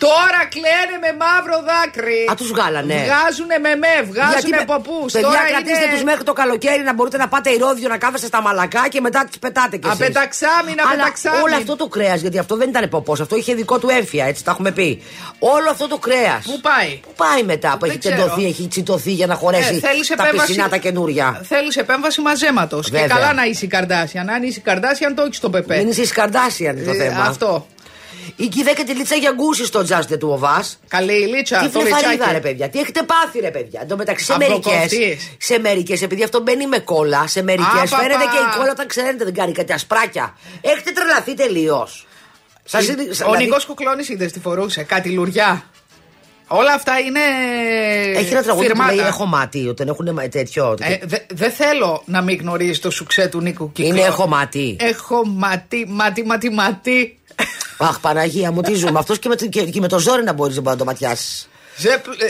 τώρα 0.05 0.41
κλαίνε 0.55 0.95
με 1.05 1.11
μαύρο 1.23 1.57
δάκρυ. 1.69 2.21
Α, 2.31 2.33
τους 2.39 2.49
βγάλανε. 2.53 2.97
Βγάζουνε 3.07 3.57
με 3.65 3.71
με, 3.83 3.93
βγάζουνε 4.11 4.57
με- 4.59 4.65
ποπού. 4.73 4.97
Παιδιά, 5.13 5.27
Τώρα 5.27 5.41
κρατήστε 5.51 5.83
είναι. 5.85 5.93
τους 5.93 6.03
μέχρι 6.09 6.23
το 6.29 6.33
καλοκαίρι 6.41 6.83
να 6.89 6.93
μπορείτε 6.93 7.17
να 7.23 7.27
πάτε 7.33 7.49
ηρόδιο 7.57 7.87
να 7.93 7.97
κάθεστε 8.03 8.27
στα 8.27 8.39
μαλακά 8.41 8.83
και 8.93 9.01
μετά 9.01 9.19
τι 9.31 9.39
πετάτε 9.39 9.75
κι 9.77 9.87
εσείς. 9.87 9.99
Απεταξάμινα, 10.01 10.81
Αλλά 10.83 10.91
απεταξάμινα. 10.93 11.43
όλο 11.43 11.55
αυτό 11.61 11.75
το 11.75 11.87
κρέας, 11.87 12.19
γιατί 12.21 12.37
αυτό 12.43 12.53
δεν 12.55 12.69
ήταν 12.69 12.89
ποπός, 12.89 13.19
αυτό 13.25 13.35
είχε 13.35 13.53
δικό 13.53 13.79
του 13.79 13.89
έμφυα, 13.99 14.25
έτσι 14.25 14.43
τα 14.43 14.51
έχουμε 14.51 14.71
πει. 14.71 14.89
Όλο 15.39 15.69
αυτό 15.69 15.87
το 15.87 15.97
κρέας. 15.97 16.43
Πού 16.45 16.59
πάει; 16.69 16.91
Πού 17.05 17.13
πάει 17.23 17.43
μετά 17.43 17.71
που 17.71 17.77
Δεν 17.79 17.89
έχει 17.89 17.99
ξέρω. 17.99 18.15
τεντωθεί, 18.15 18.45
έχει 18.45 18.67
τσιτωθεί 18.67 19.11
για 19.11 19.27
να 19.27 19.35
χωρέσει 19.35 19.75
Ε, 19.75 19.79
θέλεις 19.87 20.07
τα 20.07 20.13
επέμβαση- 20.23 20.47
πισινά 20.47 20.69
τα 20.69 20.77
καινούρια. 20.77 21.41
Θέλεις 21.43 21.77
επέμβαση 21.77 22.21
μαζέματος. 22.21 22.89
Και 22.89 22.97
Βέβαια. 22.99 23.07
καλά 23.17 23.33
να 23.33 23.43
είσαι 23.43 23.65
η 23.65 23.67
Καρδάσιαν. 23.67 24.29
Αν 24.29 24.43
είσαι 24.43 24.59
η 24.59 24.61
Καρδάσιαν, 24.61 25.15
το 25.15 25.21
έχεις 25.21 25.37
στο 25.37 25.49
πεπέ. 25.49 25.75
Δεν 25.75 25.87
είσαι 25.87 26.05
Σκαρντάσιαν 26.05 26.83
το 26.85 26.91
Ε, 26.91 26.93
θέμα. 26.95 27.23
Αυτό. 27.23 27.67
Η 28.41 28.47
κυδέκα 28.47 28.83
τη 28.83 28.93
λίτσα 28.93 29.15
για 29.15 29.31
γκούση 29.35 29.65
στο 29.65 29.85
Just 29.89 30.17
του 30.19 30.29
Οβά. 30.29 30.63
Καλή 30.87 31.13
η 31.21 31.25
Λίτσα, 31.25 31.57
Τι 31.59 31.69
το 31.69 31.79
φλεφαρίδα 31.79 32.11
λιτσάκι. 32.11 32.31
ρε 32.33 32.39
παιδιά, 32.39 32.69
τι 32.69 32.79
έχετε 32.79 33.03
πάθει 33.03 33.39
ρε 33.39 33.51
παιδιά. 33.51 33.79
Εν 33.81 33.87
τω 33.87 33.97
μεταξύ 33.97 34.25
σε 34.25 34.37
μερικέ. 34.37 34.69
Αυροκοφτής. 34.69 35.31
Σε 35.37 35.59
μερικές, 35.59 36.01
επειδή 36.01 36.23
αυτό 36.23 36.41
μπαίνει 36.41 36.67
με 36.67 36.79
κόλλα, 36.79 37.27
σε 37.27 37.43
μερικές 37.43 37.67
Α, 37.67 37.73
παπα. 37.89 37.97
φαίνεται 38.01 38.23
και 38.23 38.37
η 38.37 38.57
κόλλα 38.57 38.71
όταν 38.71 38.87
ξέρετε 38.87 39.23
δεν 39.23 39.33
κάνει 39.33 39.51
κάτι 39.51 39.73
ασπράκια. 39.73 40.37
Έχετε 40.61 40.91
τρελαθεί 40.91 41.33
τελείως. 41.33 42.07
Σας 42.63 42.87
είναι- 42.87 43.01
Ο 43.01 43.13
δηλαδή, 43.13 43.43
Νικό 43.43 43.57
Κουκλώνης 43.67 44.09
είδες 44.09 44.31
τι 44.31 44.39
φορούσε, 44.39 44.83
κάτι 44.83 45.09
λουριά. 45.09 45.63
Όλα 46.47 46.73
αυτά 46.73 46.99
είναι. 46.99 47.19
Έχει 48.15 48.31
ένα 48.31 48.43
τραγούδι 48.43 48.65
που 48.67 48.71
φυρμάτα. 48.73 48.93
λέει 48.95 49.05
Έχω 49.05 49.25
μάτι, 49.25 49.67
όταν 49.67 49.87
έχουν 49.87 50.09
μα- 50.13 50.29
τέτοιο. 50.29 50.75
Ε, 50.81 50.97
δε- 51.03 51.17
Δεν 51.33 51.51
θέλω 51.51 52.01
να 52.05 52.21
μην 52.21 52.37
γνωρίζει 52.41 52.79
το 52.79 52.89
σουξέ 52.91 53.27
του 53.27 53.41
Νίκου 53.41 53.71
Κυκλώνη. 53.71 53.97
Είναι 53.99 54.07
έχω 54.07 54.27
μάτι. 54.27 54.75
Έχω 54.79 55.25
ματί, 55.25 55.85
ματί, 55.89 56.25
ματί, 56.25 56.49
ματί. 56.49 57.19
Αχ, 57.81 57.99
Παναγία 57.99 58.51
μου, 58.51 58.61
τι 58.61 58.73
ζούμε. 58.73 58.99
Αυτός 58.99 59.19
και, 59.19 59.27
με 59.29 59.35
το- 59.35 59.45
και, 59.47 59.61
και 59.63 59.79
με 59.79 59.87
το 59.87 59.99
ζόρι 59.99 60.23
να 60.23 60.33
μπορείς 60.33 60.61
να 60.61 60.75
το 60.75 60.85
ματιάσεις. 60.85 61.49
Ζεπ, 61.77 62.05
ε, 62.07 62.27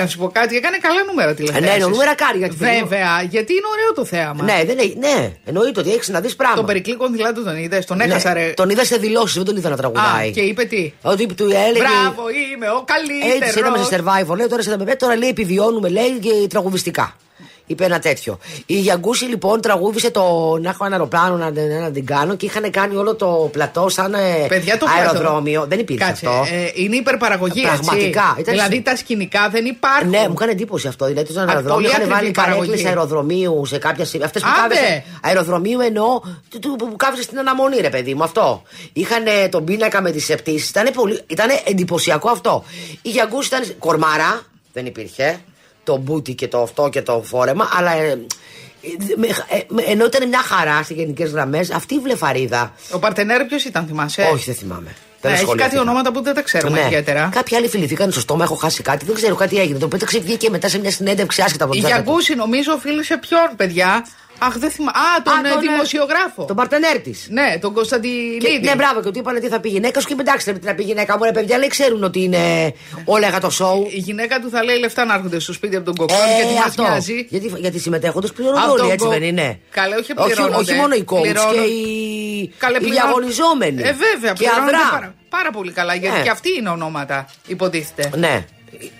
να 0.00 0.06
σου 0.06 0.18
πω 0.18 0.28
κάτι, 0.28 0.56
έκανε 0.56 0.78
καλά 0.80 1.04
νούμερα 1.04 1.34
τηλεθέαση. 1.34 1.64
ναι, 1.66 1.74
είναι 1.74 1.86
νούμερα 1.86 2.14
κάρι, 2.14 2.38
γιατί 2.38 2.56
παιδί 2.56 2.70
μου. 2.80 2.88
Βέβαια, 2.88 3.22
γιατί 3.30 3.52
είναι 3.52 3.66
ωραίο 3.72 3.92
το 3.94 4.04
θέαμα. 4.04 4.44
Ναι, 4.44 4.62
δεν 4.66 4.78
έχει, 4.78 4.96
ναι, 4.98 5.32
εννοείται 5.44 5.80
ότι 5.80 5.92
έχεις 5.92 6.08
να 6.08 6.20
δεις 6.20 6.36
πράγμα. 6.36 6.56
Τον 6.56 6.66
περικλίκον 6.66 7.12
δηλαδή 7.12 7.44
τον 7.44 7.56
είδες, 7.56 7.84
τον 7.86 7.96
Ναι, 7.96 8.04
έχασα 8.04 8.32
ρε. 8.32 8.52
Τον 8.56 8.70
είδα 8.70 8.84
σε 8.84 8.96
δηλώσεις, 8.96 9.34
δεν 9.36 9.44
τον 9.44 9.56
είδα 9.56 9.68
να 9.68 9.76
τραγουδάει. 9.76 10.28
Α, 10.28 10.30
και 10.30 10.40
είπε 10.40 10.64
τι; 10.64 10.92
Ότι 11.02 11.34
του 11.34 11.44
έλεγε. 11.44 11.78
Μπράβο, 11.78 12.22
είμαι 12.54 12.68
ο 12.70 12.84
καλύτερο. 12.84 13.44
Έτσι 13.44 13.58
είδαμε 13.58 13.78
σε 13.78 13.96
survivor. 13.96 14.36
Λέει 14.36 14.46
τώρα 14.46 14.62
σε 14.62 14.76
survivor. 14.78 14.94
Τώρα 14.98 15.16
λέει 15.16 15.28
επιβιώνουμε, 15.28 15.88
λέει 15.88 16.18
και 16.20 16.30
τραγουδιστικά. 16.48 17.16
Είπε 17.70 17.84
ένα 17.84 17.98
τέτοιο. 17.98 18.38
Η 18.66 18.74
Γιαγκούση 18.74 19.24
λοιπόν 19.24 19.60
τραγούδισε 19.60 20.10
το 20.10 20.22
να 20.62 20.68
έχω 20.70 20.84
ένα 20.84 20.94
αεροπλάνο 20.94 21.36
να, 21.36 21.50
να, 21.50 21.78
να 21.80 21.90
την 21.90 22.06
κάνω 22.06 22.34
και 22.34 22.46
είχαν 22.46 22.70
κάνει 22.70 22.96
όλο 22.96 23.14
το 23.14 23.48
πλατό 23.52 23.88
σαν 23.88 24.14
ε, 24.14 24.46
Παιδιά, 24.48 24.78
το 24.78 24.86
αεροδρόμιο. 24.98 25.52
πλατό. 25.52 25.66
Δεν 25.68 25.78
υπήρχε 25.78 26.04
Κάτσε, 26.04 26.26
αυτό. 26.26 26.54
ε, 26.54 26.70
είναι 26.74 26.96
υπερπαραγωγή. 26.96 27.62
Πραγματικά. 27.62 28.22
Έτσι. 28.28 28.40
Ήταν 28.40 28.54
δηλαδή 28.54 28.74
συ- 28.74 28.84
τα 28.84 28.96
σκηνικά 28.96 29.48
δεν 29.48 29.64
υπάρχουν. 29.64 30.08
Ναι, 30.10 30.18
μου 30.28 30.32
έκανε 30.36 30.50
εντύπωση 30.52 30.88
αυτό. 30.88 31.06
Δηλαδή, 31.06 31.30
στον 31.32 31.42
Α, 31.42 31.46
αεροδρόμιο 31.48 31.74
πολύ 31.74 31.86
είχαν 31.86 32.00
ακριβή 32.00 32.14
βάλει 32.20 32.30
παραγωγή. 32.30 32.68
καρέκλε 32.70 32.88
αεροδρομίου 32.88 33.66
σε 33.66 33.78
κάποια 33.78 34.04
σημεία. 34.04 34.26
Αυτές 34.26 34.42
που 34.42 34.48
Άντε! 34.64 34.74
κάθεσαι. 34.74 35.04
Αεροδρομίου 35.22 35.80
εννοώ 35.80 36.20
του- 36.48 36.58
του- 36.58 36.76
που 36.78 36.96
κάθεσαι 36.96 37.22
στην 37.22 37.38
αναμονή, 37.38 37.76
ρε 37.76 37.88
παιδί 37.90 38.14
μου. 38.14 38.22
Αυτό. 38.22 38.62
Είχαν 38.92 39.26
ε, 39.26 39.48
τον 39.48 39.64
πίνακα 39.64 40.02
με 40.02 40.10
τις 40.10 40.28
επτήσει. 40.30 40.68
Ήταν, 40.70 40.88
πολύ... 40.94 41.20
ήταν 41.26 41.48
εντυπωσιακό 41.64 42.30
αυτό. 42.30 42.64
Η 43.02 43.08
Γιαγκούση 43.08 43.48
ήταν 43.48 43.74
κορμάρα, 43.78 44.40
δεν 44.72 44.86
υπήρχε. 44.86 45.40
Το 45.90 45.96
μπούτι 45.96 46.34
και 46.34 46.48
το 46.48 46.62
αυτό 46.62 46.88
και 46.88 47.02
το 47.02 47.22
φόρεμα, 47.24 47.68
αλλά. 47.78 47.92
ε, 47.92 48.06
ε, 48.82 49.14
με- 49.16 49.26
ε, 49.26 49.60
με- 49.68 49.82
ενώ 49.82 50.04
ήταν 50.04 50.28
μια 50.28 50.42
χαρά 50.42 50.82
σε 50.82 50.94
γενικές 50.94 51.30
γραμμές, 51.30 51.70
αυτή 51.70 51.94
η 51.94 51.98
βλεφαρίδα. 51.98 52.72
Ο 52.92 52.98
παρτενέρ 52.98 53.44
ποιος 53.44 53.64
ήταν, 53.64 53.86
θυμάσαι; 53.86 54.28
Όχι, 54.32 54.44
δεν 54.44 54.54
θυμάμαι. 54.54 54.82
Ναι, 54.90 54.94
Δεν 55.20 55.30
έχει 55.32 55.40
ασχολήθηκα. 55.40 55.68
κάτι 55.70 55.80
ονόματα 55.88 56.12
που 56.12 56.22
δεν 56.22 56.34
τα 56.34 56.42
ξέρουμε 56.42 56.80
Ναι. 56.80 56.86
ιδιαίτερα. 56.86 57.28
Κάποιοι 57.32 57.56
άλλοι 57.56 57.68
φιληθήκαν 57.68 58.10
στο 58.10 58.20
στόμα, 58.20 58.44
έχω 58.44 58.54
χάσει 58.54 58.82
κάτι, 58.82 59.04
δεν 59.04 59.14
ξέρω 59.14 59.34
κάτι 59.34 59.58
έγινε. 59.58 59.78
Το 59.78 59.88
πέταξε 59.88 60.18
βγήκε 60.18 60.50
μετά 60.50 60.68
σε 60.68 60.78
μια 60.78 60.90
συνέντευξη 60.90 61.42
άσχετα 61.42 61.64
από 61.64 61.72
Η 61.74 61.76
τον 61.80 61.84
Τζάκα 61.86 62.02
του. 62.02 62.04
Γιαγκούση 62.10 62.34
νομίζω 62.34 62.72
οφείλει 62.72 63.04
σε 63.04 63.16
ποιον, 63.16 63.48
παιδιά; 63.56 64.06
Αχ, 64.42 64.58
δεν 64.58 64.70
θυμάμαι. 64.70 64.98
Α, 64.98 65.22
τον, 65.22 65.32
Α, 65.34 65.38
ε, 65.48 65.52
τον, 65.52 65.58
ε, 65.62 65.66
δημοσιογράφο. 65.70 66.44
Τον 66.44 66.56
παρτενέρ 66.56 66.98
της. 67.00 67.26
Ναι, 67.30 67.58
τον 67.60 67.72
Κωνσταντινίδη. 67.72 68.60
Ναι, 68.62 68.74
μπράβο, 68.76 69.02
και 69.02 69.10
του 69.10 69.18
είπανε 69.18 69.40
τι 69.40 69.48
θα 69.48 69.60
πει 69.60 69.68
η 69.68 69.72
γυναίκα 69.72 70.00
σου 70.00 70.06
και 70.06 70.16
εντάξει, 70.20 70.52
τι 70.52 70.66
να 70.66 70.74
πει 70.74 70.82
η 70.82 70.86
γυναίκα 70.86 71.16
μου, 71.18 71.24
ρε 71.24 71.32
παιδιά, 71.32 71.58
λέει 71.58 71.68
ξέρουν 71.68 72.04
ότι 72.04 72.22
είναι 72.22 72.72
όλα 73.04 73.28
για 73.28 73.40
το 73.40 73.50
σοου. 73.50 73.86
Η 73.90 73.98
γυναίκα 73.98 74.40
του 74.40 74.50
θα 74.50 74.64
λέει 74.64 74.78
λεφτά 74.78 75.04
να 75.04 75.14
έρχονται 75.14 75.38
στο 75.38 75.52
σπίτι 75.52 75.76
από 75.76 75.84
τον 75.84 75.94
κοκκόν 75.96 76.16
γιατί 76.36 76.54
μας 76.54 76.64
Ε, 76.64 76.68
αυτό. 76.68 76.82
μοιάζει. 76.82 77.26
Γιατί, 77.28 77.52
γιατί 77.58 77.78
συμμετέχοντες 77.78 78.32
πληρώνονται 78.32 78.62
Από 78.62 78.70
όλοι, 78.72 78.80
τον 78.80 78.90
έτσι 78.90 79.04
κο- 79.04 79.10
δεν 79.12 79.22
είναι. 79.22 79.58
Καλέ, 79.70 79.94
όχι 79.96 80.12
όχι, 80.16 80.32
πληρώνονται. 80.34 80.56
όχι 80.56 80.74
μόνο 80.74 80.94
οι 80.94 81.04
coach 81.06 81.20
Πληρώνουν- 81.20 81.52
και 81.54 81.60
οι, 81.60 82.52
Καλέ, 82.58 82.76
οι 82.76 82.80
πληρώνουν- 82.80 82.90
διαγωνιζόμενοι. 82.92 83.82
Ε, 83.82 83.92
βέβαια, 83.92 84.32
και 84.32 84.44
πληρώνονται 84.44 84.76
αδρά. 84.76 84.90
πάρα, 84.90 85.14
πάρα 85.28 85.50
πολύ 85.50 85.72
καλά. 85.72 85.94
Γιατί 85.94 86.16
Ναι. 86.16 86.22
και 86.22 86.30
αυτοί 86.30 86.48
είναι 86.58 86.68
ονόματα, 86.68 87.26
υποτίθεται. 87.46 88.10
Ναι. 88.16 88.44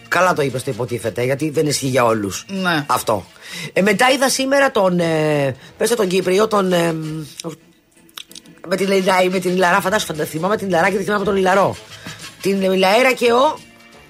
Καλά 0.09 0.33
το 0.33 0.43
είπες 0.43 0.63
το 0.65 0.71
υποτίθεται, 0.71 1.23
γιατί 1.25 1.51
δεν 1.51 1.67
ισχύει 1.67 1.87
για 1.87 2.05
όλους. 2.05 2.45
Ναι. 2.49 2.85
Αυτό. 2.89 3.27
Ε, 3.73 3.83
μετά 3.83 4.11
είδα 4.11 4.29
σήμερα 4.29 4.71
τον. 4.71 4.99
Ε, 5.01 5.57
πες 5.77 5.89
το 5.89 5.97
τον 5.97 6.09
Κύπριο, 6.09 6.49
τον. 6.49 6.73
Ε, 6.73 6.93
με 8.69 8.77
την, 8.77 8.89
Λιλα- 8.89 9.31
με 9.31 9.39
την 9.39 9.57
Λαρά, 9.57 9.81
φαντάσου, 9.81 10.07
φαντα- 10.07 10.25
θυμάμαι 10.25 10.57
την 10.57 10.71
Λαρά 10.71 10.91
και 10.91 10.97
τη 10.97 11.05
θυμάμαι 11.05 11.25
τον 11.25 11.35
Λιλαρό. 11.35 11.77
Την 12.43 12.75
Λαέρα 12.79 13.13
και 13.13 13.33
ο. 13.33 13.59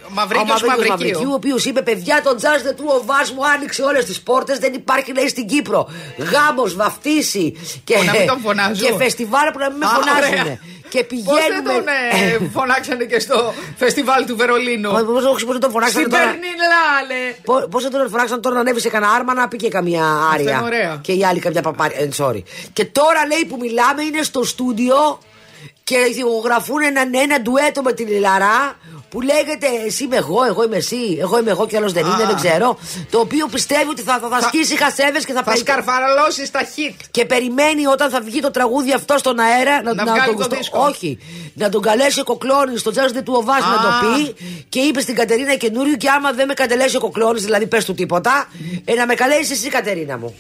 Ο 0.09 0.13
Μαυρίκιος 0.13 0.63
ο 0.63 0.67
Μαυρίκιος 0.67 0.89
Μαυρικίου. 0.99 1.31
ο 1.31 1.35
οποίος 1.35 1.65
είπε: 1.65 1.83
Παιδιά, 1.83 2.21
τον 2.25 2.37
Τζάζ 2.37 2.61
του 2.77 2.85
ο 2.87 3.03
Βάς 3.07 3.31
μου 3.33 3.47
άνοιξε 3.49 3.83
όλες 3.83 4.05
τις 4.05 4.21
πόρτες. 4.21 4.59
Δεν 4.59 4.73
υπάρχει, 4.75 5.13
λέει, 5.13 5.29
στην 5.29 5.47
Κύπρο. 5.47 5.89
Γάμος, 6.19 6.75
βαφτίσει 6.75 7.53
και, 7.85 7.95
Που 7.95 8.05
να 8.05 8.13
μην 8.13 8.27
τον 8.27 8.41
φωνάζουν. 8.41 8.87
και 8.87 8.95
φεστιβάλ 8.99 9.51
που 9.53 9.59
να 9.59 9.69
μην 9.71 9.79
με 9.79 9.87
Α, 9.87 9.89
φωνάζουν. 9.89 10.59
Ωραία. 10.99 11.05
Και 11.05 11.15
Πώς 11.25 11.35
δεν 11.35 11.63
πηγαίνουμε. 11.63 11.73
τον 11.73 12.47
ε, 12.47 12.49
φωνάξανε 12.57 13.05
και 13.05 13.19
στο 13.21 13.55
φεστιβάλ 13.77 14.27
του 14.27 14.37
Βερολίνου; 14.37 14.91
Πώς 14.91 15.45
δεν 15.47 15.61
τον 15.61 15.71
φωνάξανε 15.71 16.05
Στην 16.05 16.11
τώρα; 16.17 16.25
Περνιλάλε. 16.25 17.69
Πώς 17.71 17.83
δεν 17.83 17.93
τον 17.93 18.11
φωνάξαν 18.11 18.41
τώρα 18.41 18.55
να 18.55 18.61
ανέβει 18.61 18.81
σε 18.81 18.89
κανένα 18.89 19.13
άρμα 19.13 19.35
να 19.35 19.49
πει 19.49 19.57
και 19.57 19.69
καμία 19.69 20.05
άρια. 20.33 20.51
είναι 20.57 20.63
ωραία. 20.65 20.99
Και 21.03 21.13
οι 21.13 21.25
άλλοι 21.25 21.41
καμιά 21.41 21.63
παπάρια. 21.63 21.99
Ε, 22.01 22.09
sorry. 22.17 22.43
Και 22.73 22.85
τώρα 22.85 23.27
λέει 23.27 23.45
που 23.49 23.57
μιλάμε 23.61 24.03
είναι 24.03 24.23
στο 24.23 24.45
στούντιο 24.45 25.19
και 25.91 25.97
ηχογραφούν 26.19 26.83
ένα, 26.83 27.01
ένα 27.23 27.41
ντουέτο 27.43 27.83
με 27.83 27.93
την 27.93 28.09
Λιλαρά 28.09 28.59
που 29.11 29.21
λέγεται 29.21 29.67
Εσύ 29.87 30.05
είμαι 30.05 30.17
εγώ, 30.17 30.45
εγώ 30.45 30.63
είμαι 30.65 30.77
εσύ, 30.77 31.17
εγώ 31.21 31.39
είμαι 31.39 31.51
εγώ 31.51 31.67
και 31.67 31.77
άλλος 31.77 31.93
δεν 31.93 32.05
είναι, 32.05 32.23
Α. 32.23 32.27
δεν 32.27 32.37
ξέρω. 32.37 32.79
Το 33.11 33.19
οποίο 33.19 33.47
πιστεύει 33.47 33.89
ότι 33.91 34.03
θα, 34.03 34.19
θα, 34.23 34.29
θα 34.29 34.41
σκίσει 34.41 34.77
χασέβες 34.77 35.25
και 35.25 35.33
θα, 35.33 35.43
Θα 35.43 35.51
πε- 35.51 35.59
σκαρφαραλώσει 35.61 36.53
τα 36.53 36.61
hit. 36.65 36.95
και 37.11 37.25
περιμένει 37.25 37.87
όταν 37.87 38.11
θα 38.11 38.21
βγει 38.21 38.41
το 38.41 38.51
τραγούδι 38.51 38.93
αυτό 38.93 39.19
στον 39.19 39.39
αέρα 39.39 39.83
Να 39.83 39.93
βγάλει 40.05 40.21
τον 40.27 40.37
το 40.37 40.43
στο- 40.43 40.57
δίσκο. 40.57 40.79
Όχι. 40.81 41.19
Να 41.55 41.69
τον 41.69 41.83
καλέσει 41.83 42.21
ο 42.21 42.25
Κοκλώνης 42.25 42.81
στο 42.81 42.91
Τζάζ 42.91 43.11
του 43.11 43.33
Οβάς 43.37 43.61
να 43.61 43.67
Α. 43.75 43.83
το 43.83 44.07
πει 44.07 44.35
και 44.69 44.81
είπε 44.81 45.01
στην 45.01 45.15
Κατερίνα 45.15 45.55
καινούριο 45.55 45.97
και 45.97 46.09
άμα 46.09 46.33
δεν 46.33 46.47
με 46.47 46.55
κατελέσει 46.55 46.97
ο 46.97 47.01
Κοκλώνης, 47.01 47.43
δηλαδή 47.45 47.67
πες 47.67 47.85
του 47.85 47.95
τίποτα, 47.95 48.49
ε, 48.85 48.95
να 48.95 49.07
με 49.07 49.15
καλέσεις 49.15 49.51
εσύ 49.51 49.69
Κατερίνα 49.69 50.19
μου. 50.19 50.35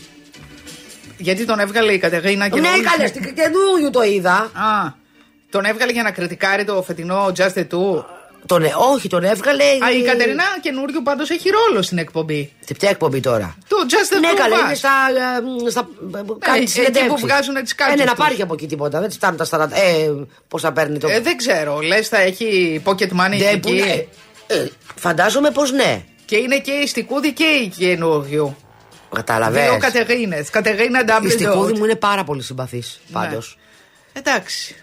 Γιατί 1.18 1.44
τον 1.44 1.58
έβγαλε 1.60 1.92
η 1.92 1.98
Κατεγίνα 1.98 2.48
και 2.48 2.60
ναι, 2.60 2.68
όλοι- 2.68 2.82
καλέ, 2.82 3.06
στην 3.06 3.34
καινούριο 3.34 3.90
το 3.90 4.02
είδα. 4.02 4.32
Α, 4.34 4.98
τον 5.50 5.64
έβγαλε 5.64 5.92
για 5.92 6.02
να 6.02 6.10
κριτικάρει 6.10 6.64
το 6.64 6.82
φετινό 6.82 7.32
Just 7.36 7.52
the 7.54 7.66
Two. 7.70 8.04
Τον, 8.46 8.62
ε, 8.64 8.72
όχι, 8.94 9.08
τον 9.08 9.24
έβγαλε. 9.24 9.64
Α, 9.64 9.90
η 9.98 10.00
ε, 10.02 10.06
Κατερίνα 10.06 10.44
καινούριο 10.60 11.02
πάντως 11.02 11.30
έχει 11.30 11.48
ρόλο 11.50 11.82
στην 11.82 11.98
εκπομπή. 11.98 12.52
Σε 12.66 12.74
ποια 12.74 12.88
εκπομπή 12.90 13.20
τώρα; 13.20 13.56
Το 13.68 13.76
Just 13.90 14.14
the 14.16 14.20
Ναι, 14.20 14.28
Two. 14.32 14.36
καλά, 14.36 14.56
Vaz. 14.56 14.64
είναι 14.64 14.74
στα. 14.74 14.90
ε, 15.66 15.70
στα 15.70 15.88
κάνει 16.38 16.58
εκεί 16.60 16.70
συνεντεύξεις. 16.70 17.08
που 17.12 17.18
βγάζουν 17.18 17.54
τις 17.54 17.72
Ε, 17.72 17.74
ναι, 17.82 17.86
κάρτες 17.88 18.04
να 18.06 18.12
τους. 18.14 18.24
πάρει 18.24 18.34
και 18.34 18.42
από 18.42 18.54
εκεί 18.54 18.66
τίποτα. 18.66 19.00
Δεν 19.00 19.08
τη 19.08 19.14
φτάνουν 19.14 19.36
τα 19.36 19.44
40. 19.44 19.68
Ε, 19.72 20.10
πόσα 20.48 20.72
παίρνει 20.72 20.98
το. 20.98 21.08
Ε, 21.08 21.20
δεν 21.20 21.36
ξέρω. 21.36 21.80
Λες, 21.80 22.08
θα 22.08 22.20
έχει 22.20 22.80
pocket 22.84 23.02
money 23.10 23.28
Ναι, 23.28 23.36
εκεί; 23.36 23.58
που 23.60 23.68
είναι- 23.68 24.06
ε, 24.46 24.66
φαντάζομαι 24.96 25.50
πως 25.50 25.72
ναι. 25.72 26.02
Και 26.24 26.36
είναι 26.36 26.58
και 26.58 26.70
η 26.72 26.86
Στικούδη 26.86 27.32
και 27.32 27.44
η 27.44 27.68
καινούριο. 27.78 28.56
Καταλαβαίνεις. 29.14 29.68
Δύο 29.70 29.78
Κατεγίνε. 29.78 30.44
Κατεγίνα 30.50 31.00
Η 31.00 31.04
double 31.08 31.30
στικούδη 31.30 31.72
dose. 31.74 31.78
μου 31.78 31.84
είναι 31.84 31.94
πάρα 31.96 32.24
πολύ 32.24 32.42
συμπαθής. 32.42 33.00
Πάντως. 33.12 33.58
Εντάξει. 34.12 34.74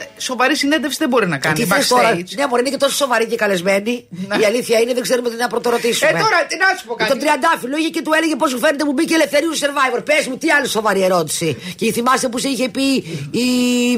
Ε, 0.00 0.20
Σοβαρή 0.20 0.56
συνέντευξη 0.56 0.98
δεν 0.98 1.08
μπορεί 1.08 1.26
να 1.28 1.38
κάνει. 1.38 1.54
Τι 1.54 1.64
θες 1.64 1.88
τώρα, 1.88 2.12
backstage. 2.12 2.34
ναι, 2.36 2.46
μπορεί 2.48 2.60
είναι 2.60 2.70
και 2.70 2.76
τόσο 2.76 2.96
σοβαρή 2.96 3.26
και 3.26 3.36
καλεσμένη. 3.36 4.06
Ναι. 4.10 4.36
Η 4.36 4.44
αλήθεια 4.44 4.78
είναι 4.78 4.94
δεν 4.94 5.02
ξέρουμε 5.02 5.30
τι 5.30 5.36
να 5.36 5.48
πρωτορωτήσουμε. 5.48 6.10
Ε, 6.10 6.12
τώρα 6.12 6.38
τι 6.48 6.56
να 6.56 6.66
σου 6.78 6.86
πω 6.86 6.94
κάτι. 6.94 7.10
Τον 7.10 7.18
Τριαντάφυλλο 7.18 7.76
είχε 7.76 7.88
και 7.88 8.02
του 8.02 8.12
έλεγε 8.16 8.36
πώς 8.36 8.50
σου 8.50 8.58
φαίνεται 8.58 8.84
που 8.84 8.92
μπήκε 8.92 9.14
ελευθερίου 9.14 9.52
survivor. 9.52 10.04
Πες 10.04 10.26
μου, 10.26 10.36
τι 10.36 10.50
άλλη 10.50 10.68
σοβαρή 10.68 11.02
ερώτηση. 11.02 11.74
Και 11.76 11.92
θυμάστε 11.92 12.28
που 12.28 12.38
σε 12.38 12.48
είχε 12.48 12.68
πει 12.68 12.94
η 13.30 13.48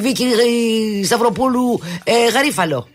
Βίκη 0.00 0.24
η 0.24 1.04
Σταυροπούλου 1.04 1.80
ε, 2.04 2.28
Γαρίφαλο. 2.28 2.88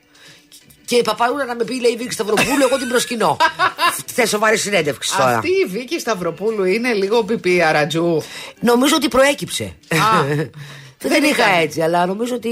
Και 0.86 0.96
η 0.96 1.02
Παπαούλα 1.02 1.46
να 1.46 1.56
με 1.56 1.64
πει, 1.64 1.82
λέει 1.82 1.92
η 1.92 1.98
Βίκη 1.98 2.12
Σταυροπούλου, 2.12 2.64
εγώ 2.64 2.78
την 2.78 2.88
προσκυνώ. 2.88 3.38
Θες 4.16 4.30
σοβαρή 4.30 4.58
συνέντευξη 4.58 5.16
τώρα. 5.18 5.38
Αυτή 5.38 5.50
η 5.50 5.66
Βίκη 5.66 6.00
Σταυροπούλου 6.00 6.64
είναι 6.64 6.94
λίγο 6.94 7.24
πιπί 7.24 7.62
αρατζού. 7.62 8.24
Νομίζω 8.60 8.96
ότι 8.96 9.08
προέκυψε. 9.08 9.76
Α, 11.06 11.10
δεν 11.10 11.12
δεν 11.22 11.24
είχα 11.24 11.48
ήταν. 11.50 11.62
έτσι, 11.62 11.82
αλλά 11.82 12.06
νομίζω 12.06 12.36
ότι. 12.36 12.50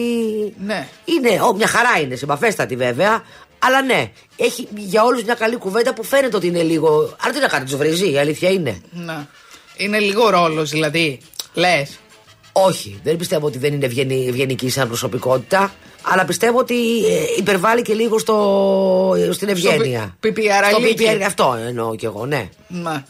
Ναι. 0.66 0.88
Είναι, 1.06 1.42
ό, 1.42 1.54
μια 1.56 1.68
χαρά 1.68 2.00
είναι, 2.02 2.16
συμπαφέστατη 2.16 2.76
βέβαια. 2.76 3.24
Αλλά 3.60 3.82
ναι, 3.82 4.12
έχει 4.36 4.68
για 4.76 5.04
όλους 5.04 5.24
μια 5.24 5.34
καλή 5.34 5.56
κουβέντα 5.56 5.94
που 5.94 6.04
φαίνεται 6.04 6.36
ότι 6.36 6.48
είναι 6.48 6.62
λίγο. 6.64 7.16
Αλλά 7.22 7.34
τι 7.34 7.40
να 7.40 7.48
κάνει, 7.48 7.66
τους 7.66 7.76
βρίζει, 7.76 8.12
η 8.12 8.18
αλήθεια 8.18 8.50
είναι. 8.50 8.82
Ναι. 8.92 9.26
Είναι 9.78 10.00
λίγο 10.00 10.30
ρόλος 10.30 10.70
δηλαδή. 10.70 11.20
Λες. 11.54 11.98
Όχι, 12.52 13.00
δεν 13.04 13.16
πιστεύω 13.18 13.46
ότι 13.48 13.58
δεν 13.58 13.74
είναι 13.74 13.86
ευγενή, 13.86 14.26
ευγενική 14.28 14.70
σαν 14.70 14.88
προσωπικότητα. 14.88 15.74
Αλλά 16.02 16.26
πιστεύω 16.26 16.58
ότι 16.60 16.76
ε, 17.06 17.24
υπερβάλλει 17.38 17.82
και 17.82 17.94
λίγο 17.94 18.20
στο, 18.20 19.16
στην 19.32 19.50
ευγένεια. 19.50 20.16
πι- 20.20 20.34
πιπιαραλίκι. 20.34 20.82
Στο 20.82 20.90
πιπιαρ- 20.90 21.24
Αυτό 21.24 21.58
εννοώ 21.68 21.96
κι 21.96 22.06
εγώ, 22.06 22.26
ναι. 22.26 22.50
Ναι. 22.68 23.04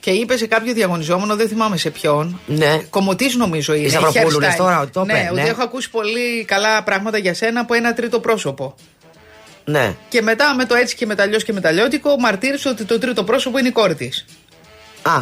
Και 0.00 0.10
είπε 0.10 0.36
σε 0.36 0.46
κάποιο 0.46 0.72
διαγωνιζόμενο, 0.72 1.36
δεν 1.36 1.48
θυμάμαι 1.48 1.76
σε 1.76 1.90
ποιον. 1.90 2.40
Ναι. 2.46 2.82
Κομωτής 2.90 3.34
νομίζω 3.36 3.74
είναι. 3.74 3.88
Σταυροπούλου 3.88 4.36
hairstyle. 4.36 4.40
λες 4.40 4.56
τώρα 4.56 4.80
ότι 4.80 4.90
το 4.90 5.04
Ναι, 5.04 5.12
είπε, 5.12 5.28
ότι 5.32 5.40
ναι. 5.42 5.48
έχω 5.48 5.62
ακούσει 5.62 5.90
πολύ 5.90 6.44
καλά 6.44 6.82
πράγματα 6.82 7.18
για 7.18 7.34
σένα 7.34 7.60
από 7.60 7.74
ένα 7.74 7.92
τρίτο 7.94 8.20
πρόσωπο. 8.20 8.74
Ναι. 9.64 9.94
Και 10.08 10.22
μετά 10.22 10.54
με 10.54 10.64
το 10.64 10.74
έτσι 10.74 10.96
και 10.96 11.06
με 11.06 11.14
τα 11.14 11.22
αλλιώς 11.22 11.44
και 11.44 11.52
με 11.52 11.60
τα 11.60 11.70
λιώτικο, 11.70 12.16
μαρτύρησε 12.16 12.68
ότι 12.68 12.84
το 12.84 12.98
τρίτο 12.98 13.24
πρόσωπο 13.24 13.58
είναι 13.58 13.68
η 13.68 13.72
κόρη 13.72 13.94
της. 13.94 14.24
Α, 15.02 15.20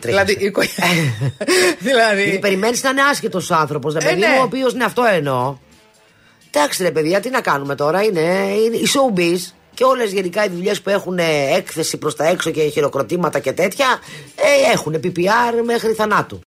Δηλαδή. 0.00 0.36
η 0.40 0.50
κο- 0.50 0.62
δηλαδή. 1.78 2.22
Γιατί 2.22 2.38
περιμένεις 2.38 2.82
να 2.82 2.90
είναι 2.90 3.02
άσχετος 3.02 3.50
άνθρωπος, 3.50 3.94
ρε 3.94 3.98
Ε, 3.98 4.08
παιδί 4.08 4.20
ναι. 4.20 4.26
μου, 4.28 4.36
ο 4.40 4.42
οποίο 4.42 4.68
είναι 4.74 4.84
αυτό 4.84 5.04
εννοώ. 5.12 5.56
Εντάξει, 6.50 6.82
ρε 6.82 6.90
παιδιά, 6.90 7.20
τι 7.20 7.30
να 7.30 7.40
κάνουμε 7.40 7.74
τώρα. 7.74 8.02
Είναι, 8.02 8.20
είναι 8.64 8.76
η 8.76 8.86
showbiz 8.94 9.52
και 9.78 9.84
όλες 9.84 10.12
γενικά 10.12 10.44
οι 10.44 10.48
δουλειές 10.48 10.80
που 10.80 10.90
έχουν 10.90 11.18
ε, 11.18 11.56
έκθεση 11.56 11.96
προς 11.96 12.16
τα 12.16 12.26
έξω 12.26 12.50
και 12.50 12.62
χειροκροτήματα 12.62 13.38
και 13.38 13.52
τέτοια 13.52 13.86
ε, 14.36 14.72
έχουν 14.72 15.00
PPR 15.04 15.62
μέχρι 15.64 15.92
θανάτου. 15.92 16.40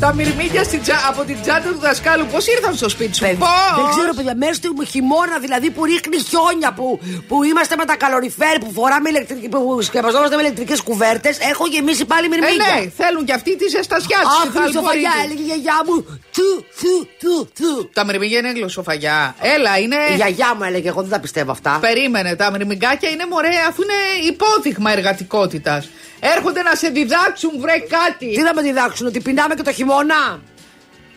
Τα 0.00 0.14
μυρμήγκια 0.14 0.64
στην 0.64 0.82
τσα- 0.82 1.04
από 1.08 1.22
την 1.24 1.36
τσάντα 1.42 1.68
του 1.68 1.78
δασκάλου 1.78 2.26
πώς 2.32 2.46
ήρθαν 2.46 2.74
στο 2.74 2.88
σπίτι 2.88 3.14
σου; 3.16 3.22
Παιδ- 3.24 3.38
Πώς; 3.38 3.48
Δεν 3.76 3.90
ξέρω, 3.90 4.14
παιδιά, 4.14 4.34
μέσα 4.36 4.60
του 4.62 4.84
χειμώνα 4.90 5.38
δηλαδή 5.38 5.70
που 5.70 5.84
ρίχνει 5.84 6.18
χιόνια, 6.28 6.72
που, 6.72 7.00
που 7.28 7.42
είμαστε 7.44 7.76
με 7.76 7.84
τα 7.84 7.96
καλοριφέρ, 7.96 8.58
που 8.58 8.70
φοράμε 8.72 9.08
ηλεκτρική, 9.08 9.48
που 9.48 9.82
σκεπαζόμαστε 9.82 10.36
με 10.36 10.42
ηλεκτρικές 10.42 10.80
κουβέρτες, 10.80 11.38
έχω 11.38 11.66
γεμίσει 11.66 12.04
πάλι 12.04 12.26
Ε, 12.26 12.28
μυρμήγκια. 12.28 12.64
ναι, 12.74 12.90
θέλουν 12.96 13.24
και 13.24 13.32
αυτοί 13.32 13.56
τη 13.56 13.68
ζεστασιά 13.68 14.18
Αχ, 14.18 14.44
του. 14.52 14.58
Χριστοφαγιά, 14.58 15.12
έλεγε 15.24 15.42
η 15.42 15.44
γιαγιά 15.44 15.78
μου. 15.86 15.94
Του, 16.36 16.64
του, 16.80 17.08
του, 17.20 17.48
του. 17.58 17.90
Τα 17.92 18.04
μυρμήγκια 18.04 18.38
είναι 18.38 18.50
γλωσσοφαγιά. 18.52 19.34
Έλα, 19.40 19.78
είναι. 19.78 19.96
Η 20.12 20.14
γιαγιά 20.14 20.54
μου 20.56 20.62
έλεγε, 20.64 20.88
εγώ 20.88 21.00
δεν 21.00 21.10
τα 21.10 21.20
πιστεύω 21.20 21.50
αυτά. 21.50 21.78
Περίμενε, 21.80 22.36
τα 22.36 22.50
μυρμηγκάκια 22.50 23.08
είναι 23.10 23.24
μωρέ 23.30 23.48
αφού 23.68 23.82
είναι 23.82 24.26
υπόδειγμα 24.32 24.92
εργατικότητας. 24.92 25.88
Έρχονται 26.36 26.62
να 26.62 26.74
σε 26.74 26.88
διδάξουν, 26.88 27.50
βρε 27.58 27.72
κάτι. 27.78 28.34
Τι 28.34 28.40
να 28.42 28.54
με 28.54 28.62
διδάξουν, 28.62 29.06
ότι 29.06 29.20
πεινάμε 29.20 29.54
και 29.54 29.62
το 29.62 29.72
χειμώνα. 29.72 29.83